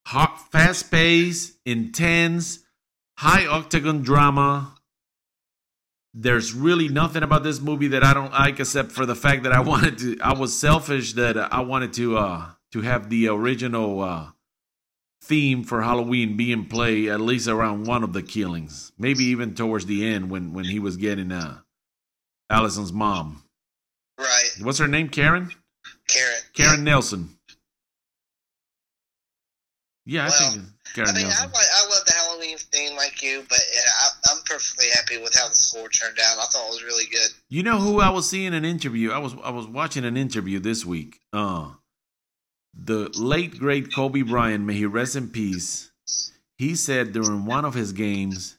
hot, 0.07 0.51
fast 0.51 0.91
paced, 0.91 1.59
intense, 1.65 2.61
high 3.17 3.47
octagon 3.47 4.03
drama. 4.03 4.76
There's 6.19 6.55
really 6.55 6.89
nothing 6.89 7.23
about 7.23 7.43
this 7.43 7.61
movie 7.61 7.89
that 7.89 8.03
I 8.03 8.15
don't 8.15 8.33
like 8.33 8.59
except 8.59 8.91
for 8.91 9.05
the 9.05 9.15
fact 9.15 9.43
that 9.43 9.53
I 9.53 9.61
wanted 9.61 9.99
to 9.99 10.19
I 10.23 10.33
was 10.33 10.59
selfish 10.59 11.13
that 11.13 11.37
I 11.37 11.61
wanted 11.61 11.93
to 11.95 12.17
uh 12.17 12.47
to 12.73 12.81
have 12.81 13.11
the 13.11 13.29
original 13.29 14.01
uh 14.01 14.31
theme 15.23 15.63
for 15.63 15.83
Halloween 15.83 16.35
being 16.37 16.65
played 16.67 17.09
at 17.11 17.21
least 17.21 17.49
around 17.49 17.87
one 17.87 18.03
of 18.03 18.15
the 18.15 18.23
killings. 18.23 18.93
Maybe 18.99 19.25
even 19.25 19.55
towards 19.55 19.85
the 19.85 20.07
end 20.07 20.31
when 20.31 20.55
when 20.55 20.65
he 20.65 20.79
was 20.79 20.97
getting 20.97 21.31
uh 21.33 21.59
Allison's 22.49 22.95
mom. 22.95 23.43
Right, 24.19 24.49
What's 24.63 24.79
her 24.79 24.89
name? 24.89 25.11
Karen? 25.11 25.51
Karen. 26.09 26.41
Karen 26.55 26.85
Nelson. 26.85 27.37
Yeah, 30.07 30.25
I 30.25 30.29
Well, 30.29 30.51
think 30.53 30.65
Karen 30.95 31.11
I 31.11 31.13
mean, 31.15 31.23
Nelson. 31.25 31.51
like, 31.53 31.67
I 31.75 31.86
like 32.97 33.23
you, 33.23 33.45
but 33.49 33.59
I, 33.59 34.09
I'm 34.31 34.43
perfectly 34.45 34.87
happy 34.95 35.19
with 35.23 35.35
how 35.35 35.49
the 35.49 35.55
score 35.55 35.89
turned 35.89 36.19
out. 36.19 36.39
I 36.39 36.47
thought 36.47 36.67
it 36.67 36.71
was 36.71 36.85
really 36.85 37.07
good. 37.11 37.31
You 37.49 37.63
know 37.63 37.79
who 37.79 38.01
I 38.01 38.11
was 38.11 38.29
seeing 38.29 38.55
an 38.55 38.65
interview? 38.65 39.11
I 39.11 39.19
was 39.19 39.35
I 39.43 39.51
was 39.51 39.67
watching 39.67 40.05
an 40.05 40.17
interview 40.17 40.59
this 40.59 40.85
week. 40.85 41.21
Uh 41.33 41.71
the 42.79 43.11
late 43.19 43.59
great 43.59 43.95
Kobe 43.95 44.23
Bryant, 44.23 44.65
may 44.65 44.75
he 44.75 44.87
rest 44.87 45.17
in 45.17 45.31
peace. 45.31 45.91
He 46.59 46.75
said 46.75 47.13
during 47.13 47.47
one 47.47 47.65
of 47.65 47.75
his 47.75 47.93
games, 47.93 48.59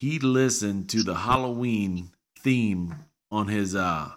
he 0.00 0.18
listened 0.18 0.88
to 0.90 1.02
the 1.02 1.14
Halloween 1.14 2.10
theme 2.38 2.94
on 3.30 3.48
his 3.48 3.74
uh 3.74 4.10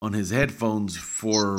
on 0.00 0.12
his 0.12 0.30
headphones 0.30 0.96
for 0.96 1.58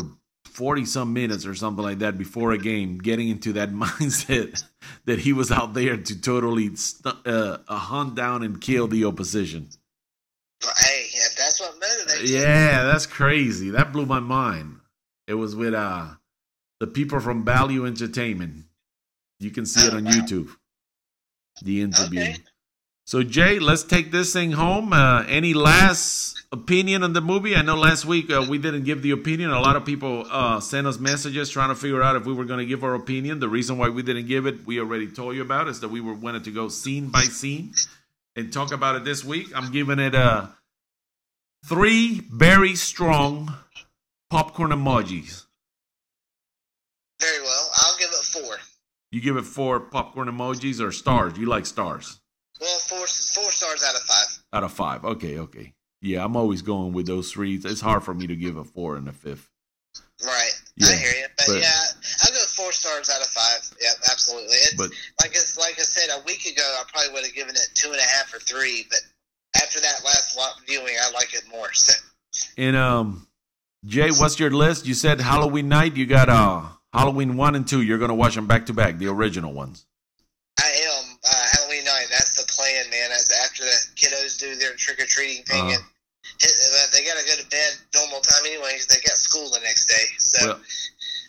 40 0.58 0.86
some 0.86 1.14
minutes 1.14 1.45
or 1.45 1.53
something 1.53 1.84
like 1.84 1.99
that 1.99 2.18
before 2.18 2.51
a 2.51 2.58
game, 2.58 2.97
getting 2.97 3.30
into 3.30 3.53
that 3.53 3.70
mindset 3.84 4.64
that 5.05 5.20
he 5.20 5.32
was 5.32 5.51
out 5.51 5.76
there 5.76 5.95
to 5.97 6.20
totally 6.22 6.76
st- 6.76 7.16
uh, 7.28 7.60
hunt 7.68 8.16
down 8.16 8.41
and 8.41 8.60
kill 8.60 8.88
the 8.88 9.05
opposition. 9.05 9.70
Hey, 10.64 11.05
if 11.14 11.36
that's 11.38 11.60
what 11.60 11.76
motivates 11.80 12.28
you, 12.28 12.39
Yeah, 12.39 12.86
that's 12.86 13.05
crazy. 13.05 13.70
That 13.70 13.93
blew 13.93 14.08
my 14.08 14.20
mind. 14.20 14.80
It 15.28 15.36
was 15.36 15.55
with 15.55 15.76
uh 15.76 16.08
the 16.80 16.88
people 16.88 17.20
from 17.20 17.45
Valuetainment. 17.45 18.64
You 19.39 19.51
can 19.51 19.68
see 19.68 19.86
it 19.86 19.93
Oh, 19.93 19.97
on 19.97 20.05
wow. 20.05 20.12
YouTube. 20.16 20.49
The 21.62 21.82
interview. 21.82 22.22
Okay. 22.22 22.36
So 23.08 23.24
Jay, 23.24 23.58
let's 23.58 23.84
take 23.84 24.12
this 24.12 24.34
thing 24.34 24.51
home. 24.51 24.91
Uh, 24.91 25.24
any 25.30 25.53
last 25.53 26.43
opinion 26.51 27.03
on 27.03 27.14
the 27.14 27.22
movie? 27.22 27.55
I 27.55 27.62
know 27.62 27.78
last 27.78 28.03
week 28.03 28.30
uh, 28.30 28.45
we 28.49 28.58
didn't 28.58 28.84
give 28.84 29.01
the 29.01 29.12
opinion. 29.12 29.49
A 29.49 29.62
lot 29.62 29.78
of 29.78 29.86
people 29.86 30.26
uh, 30.30 30.60
sent 30.60 30.86
us 30.88 30.99
messages 30.99 31.49
trying 31.49 31.70
to 31.70 31.76
figure 31.76 32.03
out 32.03 32.18
if 32.18 32.26
we 32.26 32.34
were 32.34 32.43
going 32.43 32.60
to 32.60 32.66
give 32.66 32.84
our 32.84 32.95
opinion. 32.95 33.39
The 33.39 33.47
reason 33.47 33.78
why 33.78 33.88
we 33.88 34.03
didn't 34.03 34.28
give 34.28 34.45
it, 34.45 34.68
we 34.68 34.82
already 34.82 35.08
told 35.08 35.38
you 35.38 35.41
about, 35.41 35.70
is 35.70 35.80
that 35.80 35.88
we 35.88 36.01
were 36.01 36.16
wanted 36.16 36.43
to 36.43 36.51
go 36.51 36.68
scene 36.68 37.08
by 37.08 37.22
scene 37.22 37.72
and 38.36 38.51
talk 38.51 38.74
about 38.74 38.97
it 38.97 39.05
this 39.05 39.24
week. 39.24 39.55
I'm 39.55 39.72
giving 39.72 39.99
it 39.99 40.14
uh, 40.14 40.47
three 41.64 42.20
very 42.30 42.76
strong 42.76 43.53
popcorn 44.30 44.72
emojis. 44.72 45.45
very 47.22 47.41
well. 47.41 47.70
I'll 47.74 47.97
give 47.97 48.10
it 48.10 48.26
four. 48.26 48.58
You 49.12 49.22
give 49.22 49.38
it 49.38 49.45
four 49.45 49.80
popcorn 49.80 50.28
emojis 50.28 50.82
or 50.82 50.91
stars? 50.91 51.38
You 51.38 51.45
like 51.45 51.66
stars 51.66 52.20
Well, 52.60 52.80
four 52.80 52.99
four 53.08 53.51
stars 53.51 53.84
out 53.88 53.95
of 53.95 54.01
five. 54.01 54.43
out 54.53 54.64
of 54.64 54.72
five? 54.74 55.05
Okay, 55.05 55.39
okay. 55.39 55.74
Yeah, 56.01 56.24
I'm 56.24 56.36
always 56.36 56.62
going 56.62 56.93
with 56.93 57.08
those 57.08 57.32
three. 57.32 57.55
It's 57.55 57.82
hard 57.82 58.03
for 58.03 58.14
me 58.14 58.28
to 58.28 58.36
give 58.36 58.58
a 58.58 58.64
four 58.64 58.95
and 58.97 59.08
a 59.08 59.14
fifth. 59.14 59.49
Right. 60.26 60.49
Yeah, 60.78 60.88
I 60.89 60.95
hear 60.95 61.12
you. 61.12 61.26
But, 61.38 61.45
but- 61.47 61.62
yeah, 61.62 61.82
I'll 62.24 62.32
go 62.32 62.39
four 62.55 62.72
stars 62.72 63.10
out 63.10 63.22
of 63.22 63.28
five. 63.28 63.78
Yeah, 63.82 63.89
absolutely. 64.12 64.55
It's, 64.58 64.74
But 64.76 64.89
like 65.22 65.36
I, 65.36 65.62
like 65.62 65.80
I 65.80 65.84
said 65.84 66.10
a 66.16 66.24
week 66.26 66.45
ago, 66.45 66.62
I 66.80 66.84
probably 66.91 67.14
would 67.14 67.26
have 67.26 67.34
given 67.36 67.55
it 67.55 67.68
two 67.74 67.89
and 67.91 67.99
a 67.99 68.03
half 68.03 68.34
or 68.34 68.39
three. 68.39 68.86
But 68.89 68.99
after 69.62 69.80
that 69.80 70.01
last 70.05 70.36
lot 70.38 70.60
viewing, 70.68 70.95
I 71.01 71.12
like 71.12 71.34
it 71.34 71.43
more. 71.51 71.72
So 71.74 71.93
And 72.58 72.76
um, 72.76 73.28
Jay, 73.86 74.10
what's 74.10 74.39
your 74.39 74.51
list? 74.51 74.86
You 74.88 74.93
said 74.93 75.20
Halloween 75.22 75.68
night. 75.70 75.95
You 75.95 76.05
got 76.05 76.30
uh 76.30 76.64
Halloween 76.93 77.38
one 77.38 77.55
and 77.55 77.68
two. 77.68 77.82
You're 77.82 77.99
gonna 77.99 78.16
watch 78.16 78.36
them 78.36 78.47
back 78.47 78.68
to 78.68 78.74
back, 78.74 78.97
the 78.97 79.08
original 79.08 79.53
ones. 79.53 79.86
Do 84.39 84.55
their 84.55 84.73
trick 84.75 84.99
or 84.99 85.05
treating 85.05 85.43
thing, 85.43 85.61
Uh-huh. 85.61 85.73
and 85.75 85.83
hit, 86.39 86.91
they 86.93 87.03
gotta 87.05 87.25
go 87.25 87.35
to 87.41 87.49
bed 87.49 87.71
normal 87.95 88.19
time 88.21 88.45
anyways. 88.45 88.88
They 88.88 88.95
got 89.07 89.17
school 89.17 89.49
the 89.51 89.59
next 89.61 89.85
day. 89.85 90.03
So. 90.19 90.47
Well, 90.47 90.59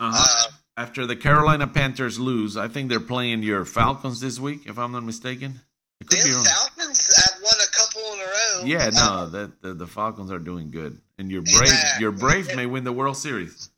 uh-huh. 0.01 0.49
uh, 0.49 0.53
After 0.77 1.07
the 1.07 1.17
Carolina 1.17 1.67
Panthers 1.67 2.19
lose, 2.21 2.57
I 2.57 2.69
think 2.69 2.89
they're 2.89 3.01
playing 3.01 3.43
your 3.43 3.65
Falcons 3.65 4.21
this 4.21 4.39
week, 4.39 4.63
if 4.67 4.79
I'm 4.79 4.93
not 4.93 5.03
mistaken. 5.05 5.61
Could 6.07 6.21
them. 6.21 6.45
Falcons 6.45 7.17
have 7.17 7.43
won 7.43 7.55
a 7.61 7.77
couple 7.77 8.13
in 8.15 8.21
a 8.21 8.25
row. 8.25 8.65
Yeah, 8.65 8.91
Uh, 9.03 9.07
no, 9.25 9.29
that 9.31 9.63
the, 9.63 9.75
the 9.75 9.87
Falcons 9.89 10.31
are 10.31 10.39
doing 10.39 10.71
good, 10.71 10.97
and 11.19 11.29
your 11.31 11.43
Braves, 11.43 11.73
Yeah. 11.73 11.99
your 11.99 12.13
Braves 12.13 12.55
may 12.55 12.67
win 12.67 12.85
the 12.85 12.93
World 12.93 13.17
Series. 13.17 13.71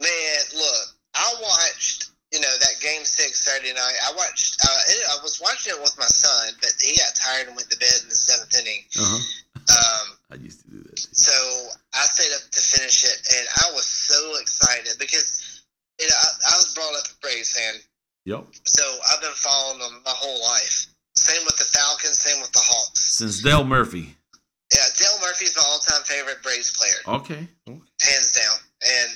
Man, 0.00 0.36
look, 0.54 0.86
I 1.14 1.34
watched, 1.42 2.10
you 2.32 2.38
know, 2.40 2.48
that 2.60 2.80
game 2.80 3.04
six 3.04 3.40
Saturday 3.44 3.72
night. 3.72 3.94
I 4.08 4.12
watched, 4.16 4.53
was 5.24 5.40
watching 5.40 5.72
it 5.74 5.80
with 5.80 5.96
my 5.98 6.06
son, 6.06 6.52
but 6.60 6.70
he 6.78 6.92
got 7.00 7.16
tired 7.16 7.48
and 7.48 7.56
went 7.56 7.66
to 7.72 7.78
bed 7.80 7.96
in 8.04 8.08
the 8.08 8.14
seventh 8.14 8.52
inning. 8.60 8.84
Uh-huh. 8.94 9.20
Um, 9.64 10.06
I 10.32 10.36
used 10.36 10.60
to 10.62 10.68
do 10.70 10.78
that. 10.84 10.96
too. 11.00 11.08
so 11.16 11.34
I 11.96 12.04
stayed 12.12 12.32
up 12.36 12.44
to 12.52 12.60
finish 12.60 13.02
it, 13.08 13.18
and 13.34 13.44
I 13.64 13.72
was 13.72 13.86
so 13.88 14.20
excited 14.40 14.94
because, 15.00 15.64
you 16.00 16.06
know, 16.06 16.16
I, 16.20 16.28
I 16.52 16.54
was 16.60 16.70
brought 16.76 16.94
up 17.00 17.08
a 17.08 17.16
Braves 17.24 17.56
fan, 17.56 17.74
Yep. 18.28 18.44
so 18.64 18.84
I've 19.10 19.20
been 19.24 19.32
following 19.36 19.80
them 19.80 20.02
my 20.04 20.12
whole 20.14 20.40
life. 20.44 20.86
Same 21.16 21.44
with 21.46 21.56
the 21.56 21.64
Falcons, 21.64 22.18
same 22.20 22.40
with 22.42 22.52
the 22.52 22.60
Hawks. 22.62 23.00
Since 23.00 23.42
Dale 23.42 23.64
Murphy. 23.64 24.16
Yeah, 24.74 24.82
Dale 24.98 25.18
Murphy's 25.22 25.54
my 25.56 25.62
all-time 25.62 26.02
favorite 26.04 26.42
Braves 26.42 26.76
player. 26.76 27.16
Okay. 27.20 27.46
hands 28.02 28.32
down. 28.32 28.56
And, 28.84 29.10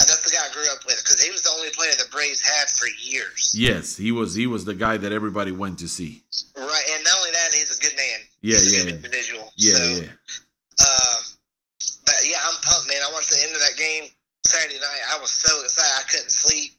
and 0.00 0.08
that's 0.08 0.24
the 0.24 0.32
guy 0.32 0.40
I 0.48 0.52
grew 0.52 0.64
up 0.72 0.80
with 0.86 0.96
because 0.96 1.20
he 1.20 1.30
was 1.30 1.42
the 1.42 1.50
only 1.50 1.68
player 1.70 1.92
the 1.92 2.08
Braves 2.10 2.40
had 2.40 2.68
for 2.70 2.88
years. 3.04 3.54
Yes, 3.56 3.96
he 3.96 4.12
was. 4.12 4.34
He 4.34 4.46
was 4.46 4.64
the 4.64 4.74
guy 4.74 4.96
that 4.96 5.12
everybody 5.12 5.52
went 5.52 5.78
to 5.80 5.88
see. 5.88 6.22
Right, 6.56 6.86
and 6.94 7.04
not 7.04 7.18
only 7.18 7.30
that, 7.32 7.52
he's 7.52 7.76
a 7.76 7.80
good 7.82 7.96
man. 7.96 8.20
Yeah, 8.40 8.56
he's 8.56 8.84
yeah, 8.84 8.94
individual. 8.94 9.52
Yeah, 9.56 9.74
so, 9.74 9.84
yeah. 9.84 10.08
Um, 10.80 11.20
but 12.06 12.16
yeah, 12.24 12.40
I'm 12.48 12.56
pumped, 12.64 12.88
man. 12.88 13.04
I 13.04 13.12
watched 13.12 13.28
the 13.28 13.44
end 13.44 13.52
of 13.52 13.60
that 13.60 13.76
game 13.76 14.08
Saturday 14.46 14.80
night. 14.80 15.04
I 15.12 15.20
was 15.20 15.30
so 15.30 15.52
excited 15.60 15.92
I 16.00 16.08
couldn't 16.08 16.32
sleep. 16.32 16.72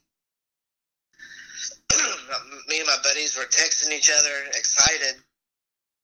me 2.68 2.80
and 2.82 2.88
my 2.88 2.98
buddies 3.04 3.36
were 3.38 3.46
texting 3.46 3.94
each 3.94 4.10
other, 4.10 4.34
excited. 4.58 5.14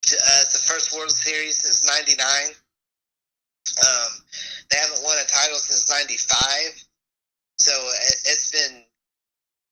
To, 0.07 0.15
uh, 0.15 0.43
it's 0.47 0.55
the 0.55 0.73
first 0.73 0.95
World 0.95 1.11
Series 1.11 1.59
since 1.59 1.83
'99. 1.83 2.55
Um, 3.77 4.13
they 4.71 4.77
haven't 4.79 5.03
won 5.05 5.17
a 5.19 5.27
title 5.29 5.59
since 5.59 5.89
'95, 5.91 6.85
so 7.57 7.73
it, 7.73 8.17
it's 8.25 8.51
been, 8.53 8.85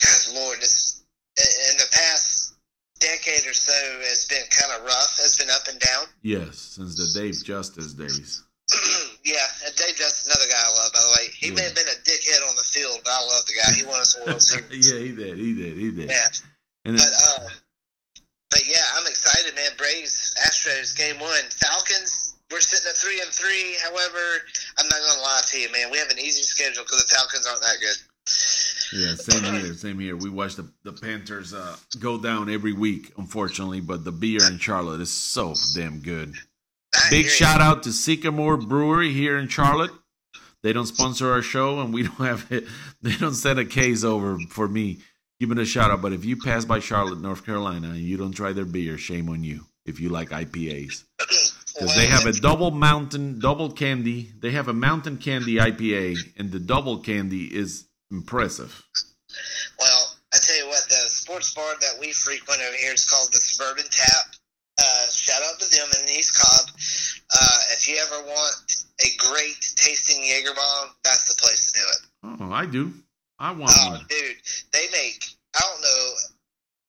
God 0.02 0.34
Lord, 0.40 0.58
this 0.60 1.04
in 1.36 1.76
the 1.76 1.88
past 1.92 2.54
decade 2.98 3.44
or 3.46 3.52
so 3.52 3.76
has 4.08 4.26
been 4.26 4.42
kind 4.50 4.72
of 4.78 4.86
rough. 4.86 5.18
It's 5.20 5.36
been 5.36 5.50
up 5.50 5.68
and 5.68 5.78
down. 5.78 6.06
Yes, 6.22 6.58
since 6.76 6.96
the 6.96 7.20
Dave 7.20 7.36
Justice 7.44 7.92
days. 7.92 8.42
yeah, 9.24 9.46
Dave 9.76 9.94
Justice, 9.94 10.26
another 10.26 10.50
guy 10.50 10.58
I 10.58 10.72
love, 10.74 10.92
by 10.92 11.00
the 11.00 11.12
way. 11.20 11.28
He 11.36 11.50
may 11.52 11.62
have 11.62 11.74
been 11.76 11.86
a 11.86 11.98
dickhead 12.02 12.48
on 12.48 12.56
the 12.56 12.62
field, 12.66 12.98
but 13.04 13.12
I 13.12 13.20
love 13.20 13.46
the 13.46 13.54
guy. 13.54 13.72
He 13.76 13.84
won 13.84 14.00
us 14.00 14.16
a 14.18 14.24
World 14.26 14.42
Series. 14.42 14.90
yeah, 14.90 14.98
he 14.98 15.12
did. 15.14 15.38
He 15.38 15.54
did. 15.54 15.76
He 15.76 15.90
did. 15.92 16.10
Yeah. 16.10 16.28
And 16.86 16.96
But 16.96 17.12
um, 17.12 17.46
but 18.50 18.62
yeah, 18.66 18.82
I'm 18.96 19.06
excited, 19.06 19.54
man. 19.54 19.70
Braves, 19.76 20.34
Astros, 20.46 20.96
game 20.96 21.20
one. 21.20 21.44
Falcons, 21.50 22.25
we're 22.50 22.60
sitting 22.60 22.88
at 22.88 22.96
three 22.96 23.20
and 23.20 23.30
three. 23.30 23.76
However, 23.82 24.18
I'm 24.78 24.86
not 24.86 24.98
gonna 25.06 25.22
lie 25.22 25.40
to 25.46 25.58
you, 25.58 25.72
man. 25.72 25.90
We 25.90 25.98
have 25.98 26.10
an 26.10 26.18
easy 26.18 26.42
schedule 26.42 26.84
because 26.84 27.02
the 27.02 27.14
Falcons 27.14 27.46
aren't 27.46 27.60
that 27.60 27.76
good. 27.80 27.96
yeah, 28.92 29.14
same 29.14 29.54
here. 29.54 29.74
Same 29.74 29.98
here. 29.98 30.16
We 30.16 30.30
watch 30.30 30.56
the 30.56 30.68
the 30.84 30.92
Panthers 30.92 31.54
uh, 31.54 31.76
go 31.98 32.18
down 32.18 32.50
every 32.50 32.72
week, 32.72 33.12
unfortunately, 33.16 33.80
but 33.80 34.04
the 34.04 34.12
beer 34.12 34.40
in 34.46 34.58
Charlotte 34.58 35.00
is 35.00 35.10
so 35.10 35.54
damn 35.74 36.00
good. 36.00 36.34
I 36.94 37.10
Big 37.10 37.26
shout 37.26 37.60
out 37.60 37.82
to 37.84 37.92
Sycamore 37.92 38.56
Brewery 38.56 39.12
here 39.12 39.38
in 39.38 39.48
Charlotte. 39.48 39.90
They 40.62 40.72
don't 40.72 40.86
sponsor 40.86 41.30
our 41.30 41.42
show, 41.42 41.80
and 41.80 41.92
we 41.92 42.02
don't 42.04 42.14
have 42.16 42.50
it. 42.50 42.64
They 43.02 43.14
don't 43.16 43.34
send 43.34 43.58
a 43.58 43.64
case 43.64 44.02
over 44.04 44.38
for 44.48 44.68
me 44.68 44.98
giving 45.38 45.58
a 45.58 45.64
shout 45.64 45.90
out. 45.90 46.02
But 46.02 46.12
if 46.12 46.24
you 46.24 46.36
pass 46.36 46.64
by 46.64 46.78
Charlotte, 46.78 47.20
North 47.20 47.44
Carolina, 47.44 47.90
and 47.90 47.98
you 47.98 48.16
don't 48.16 48.32
try 48.32 48.52
their 48.52 48.64
beer, 48.64 48.98
shame 48.98 49.28
on 49.28 49.44
you. 49.44 49.64
If 49.84 50.00
you 50.00 50.08
like 50.08 50.30
IPAs, 50.30 51.04
you. 51.20 51.26
because 51.78 51.94
they 51.96 52.06
have 52.06 52.26
a 52.26 52.32
double 52.32 52.70
mountain, 52.70 53.38
double 53.38 53.70
candy. 53.70 54.32
They 54.40 54.52
have 54.52 54.68
a 54.68 54.72
mountain 54.72 55.18
candy 55.18 55.56
IPA, 55.56 56.16
and 56.38 56.50
the 56.50 56.58
double 56.58 56.98
candy 56.98 57.44
is 57.44 57.86
impressive. 58.10 58.82
Well, 59.78 60.14
I 60.34 60.38
tell 60.38 60.56
you 60.56 60.66
what, 60.68 60.82
the 60.88 61.08
sports 61.08 61.54
bar 61.54 61.74
that 61.80 62.00
we 62.00 62.12
frequent 62.12 62.60
over 62.66 62.76
here 62.76 62.92
is 62.92 63.04
called 63.08 63.28
the 63.32 63.38
Suburban 63.38 63.84
Tap. 63.90 64.34
Uh, 64.78 65.06
shout 65.10 65.42
out 65.42 65.58
to 65.60 65.68
them 65.70 65.88
in 66.02 66.10
East 66.10 66.36
Cobb. 66.38 66.68
Uh, 67.34 67.58
if 67.72 67.88
you 67.88 67.96
ever 67.96 68.26
want 68.26 68.84
a 69.00 69.08
great 69.18 69.56
tasting 69.76 70.22
Jaeger 70.24 70.54
bomb, 70.54 70.90
that's 71.02 71.24
the 71.34 71.40
place 71.40 71.66
to 71.66 71.80
do 71.80 71.86
it. 71.86 72.40
Oh, 72.42 72.52
I 72.52 72.66
do. 72.66 72.92
I 73.38 73.52
want 73.52 73.72
Oh, 73.78 73.90
one. 73.92 74.06
dude, 74.08 74.36
they 74.72 74.86
make. 74.92 75.24
I 75.56 75.60
don't 75.60 75.80
know 75.82 76.12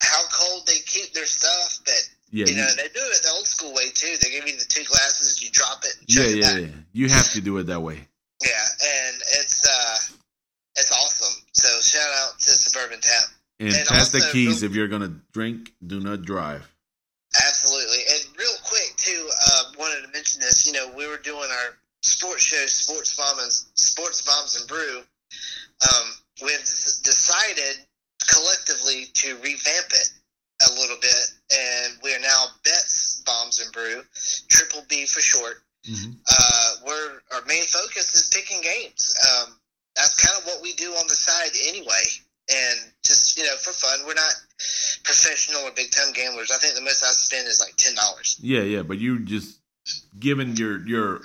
how 0.03 0.21
cold 0.33 0.67
they 0.67 0.79
keep 0.85 1.13
their 1.13 1.25
stuff, 1.25 1.79
but 1.85 2.09
Yeah, 2.29 2.45
you 2.45 2.51
you- 2.53 2.57
know 2.61 2.67
they 2.75 2.87
do 2.89 2.99
it 3.01 3.21
the 3.23 3.29
old 3.35 3.47
school 3.47 3.73
way 3.73 3.89
too. 3.93 4.15
They 4.21 4.31
give 4.31 4.47
you 4.47 4.57
the 4.57 4.65
two 4.65 4.83
glasses, 4.83 5.41
you 5.41 5.49
drop 5.51 5.83
it, 5.85 5.95
and 5.99 6.09
yeah, 6.09 6.23
it 6.23 6.37
yeah, 6.37 6.57
yeah. 6.67 6.73
You 6.93 7.09
have 7.09 7.29
to 7.31 7.41
do 7.41 7.57
it 7.57 7.63
that 7.67 7.81
way. 7.81 8.07
Yeah, 8.43 8.49
and 8.83 9.15
it's 9.39 9.65
uh, 9.67 9.97
it's 10.75 10.91
awesome. 10.91 11.41
So 11.53 11.67
shout 11.81 12.09
out 12.19 12.39
to 12.39 12.49
Suburban 12.51 12.99
Tap. 13.01 13.23
And 13.59 13.73
And 13.73 13.87
pass 13.87 14.09
the 14.09 14.19
also- 14.19 14.31
keys 14.33 14.61
if 14.63 14.75
you're 14.75 14.87
gonna 14.87 15.15
drink. 15.33 15.73
Do 15.85 15.99
not 15.99 16.21
drive. 16.23 16.67
Absolutely. 17.45 17.99
And 18.09 18.37
real 18.37 18.55
quick 18.63 18.93
too, 18.97 19.29
uh, 19.45 19.63
wanted 19.77 20.01
to 20.05 20.07
mention 20.13 20.41
this. 20.41 20.65
You 20.67 20.73
know, 20.73 20.91
we 20.95 21.07
were 21.07 21.17
doing 21.17 21.49
our 21.49 21.77
sports 22.03 22.43
show, 22.43 22.65
Sports 22.67 23.15
Bombs, 23.15 23.65
Sports 23.75 24.21
Bombs 24.21 24.55
and 24.59 24.67
Brew. 24.67 25.03
Um, 25.89 26.07
we've 26.41 26.59
decided 26.59 27.77
collectively 28.27 29.05
to 29.13 29.35
revamp 29.37 29.87
it 29.91 30.09
a 30.69 30.73
little 30.73 30.97
bit, 31.01 31.31
and 31.51 31.93
we 32.03 32.13
are 32.13 32.19
now 32.19 32.45
Bets 32.63 33.23
Bombs 33.25 33.61
and 33.61 33.71
Brew, 33.73 34.01
Triple 34.49 34.83
B 34.89 35.05
for 35.05 35.21
short. 35.21 35.63
hmm 35.87 36.11
Uh, 36.29 36.69
we're 36.85 37.19
our 37.33 37.45
main 37.47 37.63
focus 37.65 38.13
is 38.15 38.29
picking 38.33 38.61
games. 38.61 39.15
Um, 39.27 39.53
that's 39.95 40.15
kind 40.15 40.37
of 40.37 40.45
what 40.45 40.61
we 40.61 40.73
do 40.73 40.91
on 40.93 41.07
the 41.07 41.15
side 41.15 41.51
anyway, 41.67 42.03
and 42.53 42.91
just 43.05 43.37
you 43.37 43.43
know 43.43 43.55
for 43.57 43.71
fun. 43.73 44.05
We're 44.05 44.13
not 44.13 44.33
professional 45.03 45.61
or 45.61 45.71
big 45.71 45.91
time 45.91 46.13
gamblers. 46.13 46.51
I 46.51 46.57
think 46.57 46.75
the 46.75 46.81
most 46.81 47.03
I 47.03 47.11
spend 47.11 47.47
is 47.47 47.59
like 47.61 47.75
ten 47.77 47.95
dollars. 47.95 48.37
Yeah, 48.41 48.61
yeah, 48.61 48.83
but 48.83 48.97
you 48.97 49.19
just 49.19 49.59
giving 50.19 50.55
your 50.55 50.85
your 50.87 51.21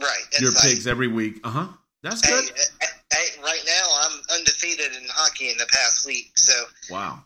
Right. 0.00 0.40
your 0.40 0.50
like, 0.52 0.62
picks 0.62 0.86
every 0.86 1.08
week. 1.08 1.40
Uh 1.44 1.50
huh. 1.50 1.68
That's 2.02 2.20
good. 2.22 2.44
hey, 2.80 2.86
hey, 3.12 3.42
right 3.42 3.62
now 3.66 3.82
I'm 4.02 4.20
undefeated 4.38 4.92
in 4.92 5.02
hockey 5.08 5.50
in 5.50 5.56
the 5.56 5.66
past 5.72 6.06
week. 6.06 6.32
So, 6.36 6.52
Wow. 6.90 7.22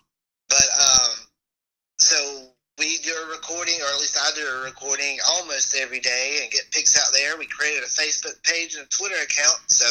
So 2.09 2.49
we 2.79 2.97
do 3.05 3.13
a 3.13 3.31
recording, 3.31 3.75
or 3.83 3.89
at 3.93 4.01
least 4.01 4.17
I 4.17 4.31
do 4.35 4.41
a 4.41 4.65
recording 4.65 5.19
almost 5.37 5.77
every 5.77 6.01
day, 6.01 6.39
and 6.41 6.51
get 6.51 6.63
pics 6.73 6.97
out 6.97 7.13
there. 7.13 7.37
We 7.37 7.47
created 7.47 7.83
a 7.83 7.93
Facebook 7.93 8.43
page 8.45 8.77
and 8.77 8.87
a 8.87 8.89
Twitter 8.89 9.21
account, 9.21 9.61
so 9.67 9.85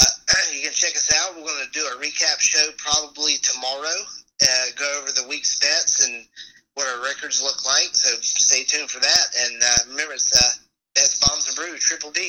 uh, 0.00 0.04
you 0.52 0.60
can 0.60 0.72
check 0.72 0.92
us 0.92 1.10
out. 1.16 1.34
We're 1.36 1.48
going 1.48 1.64
to 1.64 1.72
do 1.72 1.86
a 1.86 1.96
recap 1.96 2.38
show 2.40 2.68
probably 2.76 3.34
tomorrow. 3.40 3.96
Uh, 4.42 4.66
go 4.76 5.00
over 5.00 5.12
the 5.12 5.26
week's 5.28 5.58
bets 5.58 6.06
and 6.06 6.26
what 6.74 6.86
our 6.86 7.02
records 7.02 7.40
look 7.40 7.64
like. 7.64 7.96
So 7.96 8.10
stay 8.20 8.64
tuned 8.64 8.90
for 8.90 9.00
that. 9.00 9.26
And 9.40 9.62
uh, 9.62 9.90
remember, 9.90 10.12
it's 10.12 10.36
uh, 10.36 11.26
Bombs 11.26 11.48
and 11.48 11.56
Brew 11.56 11.78
Triple 11.78 12.10
D. 12.10 12.28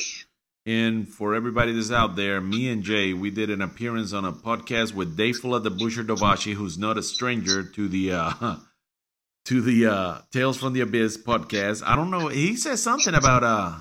And 0.64 1.08
for 1.08 1.34
everybody 1.34 1.72
that's 1.72 1.90
out 1.90 2.16
there, 2.16 2.40
me 2.40 2.70
and 2.70 2.82
Jay, 2.82 3.12
we 3.12 3.30
did 3.30 3.50
an 3.50 3.60
appearance 3.60 4.14
on 4.14 4.24
a 4.24 4.32
podcast 4.32 4.94
with 4.94 5.16
Dave 5.16 5.36
Fulla, 5.36 5.60
the 5.60 5.70
Busher 5.70 6.04
Dovashi, 6.04 6.54
who's 6.54 6.78
not 6.78 6.96
a 6.96 7.02
stranger 7.02 7.62
to 7.62 7.88
the 7.88 8.12
uh 8.12 8.56
to 9.48 9.60
the 9.60 9.86
uh 9.86 10.18
Tales 10.30 10.56
from 10.58 10.72
the 10.74 10.80
Abyss 10.80 11.16
podcast. 11.18 11.82
I 11.86 11.96
don't 11.96 12.10
know. 12.10 12.28
He 12.28 12.56
says 12.56 12.82
something 12.82 13.14
about 13.14 13.44
uh 13.44 13.72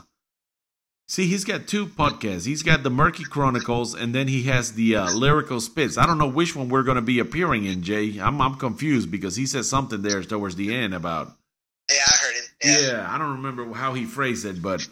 See, 1.10 1.28
he's 1.28 1.46
got 1.46 1.68
two 1.68 1.86
podcasts. 1.86 2.46
He's 2.46 2.64
got 2.64 2.84
the 2.84 2.90
Murky 2.90 3.24
Chronicles, 3.24 3.96
and 3.96 4.14
then 4.14 4.28
he 4.28 4.44
has 4.44 4.74
the 4.74 4.98
uh, 4.98 5.12
Lyrical 5.14 5.62
Spits. 5.62 5.98
I 5.98 6.06
don't 6.06 6.18
know 6.18 6.28
which 6.28 6.54
one 6.54 6.68
we're 6.68 6.84
going 6.84 6.98
to 6.98 7.02
be 7.02 7.20
appearing 7.20 7.64
in, 7.64 7.82
Jay. 7.82 8.20
I'm 8.20 8.42
I'm 8.42 8.56
confused 8.56 9.10
because 9.10 9.38
he 9.38 9.46
said 9.46 9.64
something 9.64 10.02
there 10.02 10.22
towards 10.22 10.58
the 10.58 10.76
end 10.76 10.94
about 10.94 11.32
Yeah, 11.90 11.96
I 12.06 12.16
heard 12.18 12.36
it. 12.36 12.82
yeah. 12.92 13.08
I 13.10 13.18
don't 13.18 13.38
remember 13.42 13.74
how 13.74 13.94
he 13.94 14.04
phrased 14.04 14.46
it, 14.46 14.62
but 14.62 14.86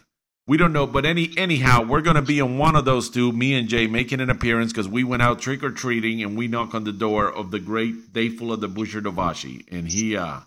we 0.48 0.56
don't 0.56 0.72
know. 0.72 0.88
But 0.88 1.06
any 1.06 1.32
anyhow, 1.38 1.84
we're 1.84 2.00
gonna 2.00 2.22
be 2.22 2.40
on 2.40 2.58
one 2.58 2.78
of 2.78 2.86
those 2.86 3.10
two. 3.10 3.34
Me 3.34 3.54
and 3.54 3.68
Jay 3.68 3.86
making 3.88 4.22
an 4.22 4.30
appearance 4.30 4.72
because 4.72 4.88
we 4.88 5.04
went 5.04 5.22
out 5.22 5.40
trick 5.40 5.64
or 5.64 5.72
treating 5.72 6.24
and 6.24 6.38
we 6.38 6.48
knock 6.48 6.74
on 6.74 6.86
the 6.86 6.94
door 6.94 7.30
of 7.30 7.52
the 7.52 7.60
great 7.60 8.14
Dave 8.14 8.36
Full 8.40 8.54
of 8.54 8.62
the 8.62 8.70
Busher 8.70 9.02
Dovashi, 9.02 9.66
and 9.70 9.90
he 9.92 10.16
uh 10.16 10.40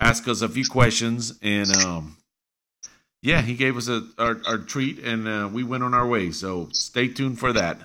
asked 0.00 0.28
us 0.28 0.42
a 0.42 0.48
few 0.48 0.64
questions, 0.66 1.38
and 1.42 1.70
um 1.84 2.16
yeah, 3.24 3.40
he 3.40 3.54
gave 3.54 3.78
us 3.78 3.88
a 3.88 4.06
our, 4.18 4.38
our 4.46 4.58
treat, 4.58 4.98
and 4.98 5.26
uh, 5.26 5.48
we 5.50 5.64
went 5.64 5.82
on 5.82 5.94
our 5.94 6.06
way. 6.06 6.30
So 6.30 6.68
stay 6.72 7.08
tuned 7.08 7.38
for 7.38 7.54
that. 7.54 7.78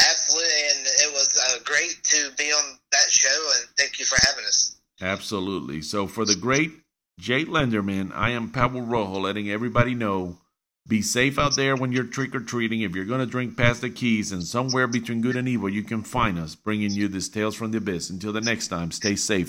Absolutely, 0.00 0.62
and 0.70 0.86
it 0.86 1.12
was 1.12 1.28
uh, 1.48 1.62
great 1.64 1.96
to 2.02 2.30
be 2.36 2.50
on 2.50 2.78
that 2.90 3.08
show, 3.08 3.50
and 3.56 3.68
thank 3.78 4.00
you 4.00 4.04
for 4.04 4.18
having 4.26 4.44
us. 4.44 4.80
Absolutely. 5.00 5.80
So 5.80 6.08
for 6.08 6.24
the 6.24 6.34
great 6.34 6.72
Jay 7.20 7.44
Lenderman, 7.44 8.10
I 8.14 8.30
am 8.30 8.50
Pablo 8.50 8.80
Rojo, 8.80 9.20
letting 9.20 9.48
everybody 9.48 9.94
know. 9.94 10.38
Be 10.88 11.00
safe 11.00 11.38
out 11.38 11.54
there 11.54 11.76
when 11.76 11.92
you're 11.92 12.02
trick 12.02 12.34
or 12.34 12.40
treating. 12.40 12.80
If 12.80 12.96
you're 12.96 13.04
going 13.04 13.20
to 13.20 13.26
drink 13.26 13.56
past 13.56 13.82
the 13.82 13.90
keys 13.90 14.32
and 14.32 14.42
somewhere 14.42 14.88
between 14.88 15.20
good 15.20 15.36
and 15.36 15.46
evil, 15.46 15.68
you 15.68 15.84
can 15.84 16.02
find 16.02 16.36
us 16.40 16.56
bringing 16.56 16.90
you 16.90 17.06
this 17.06 17.28
Tales 17.28 17.54
from 17.54 17.70
the 17.70 17.78
Abyss. 17.78 18.10
Until 18.10 18.32
the 18.32 18.40
next 18.40 18.66
time, 18.66 18.90
stay 18.90 19.14
safe. 19.14 19.40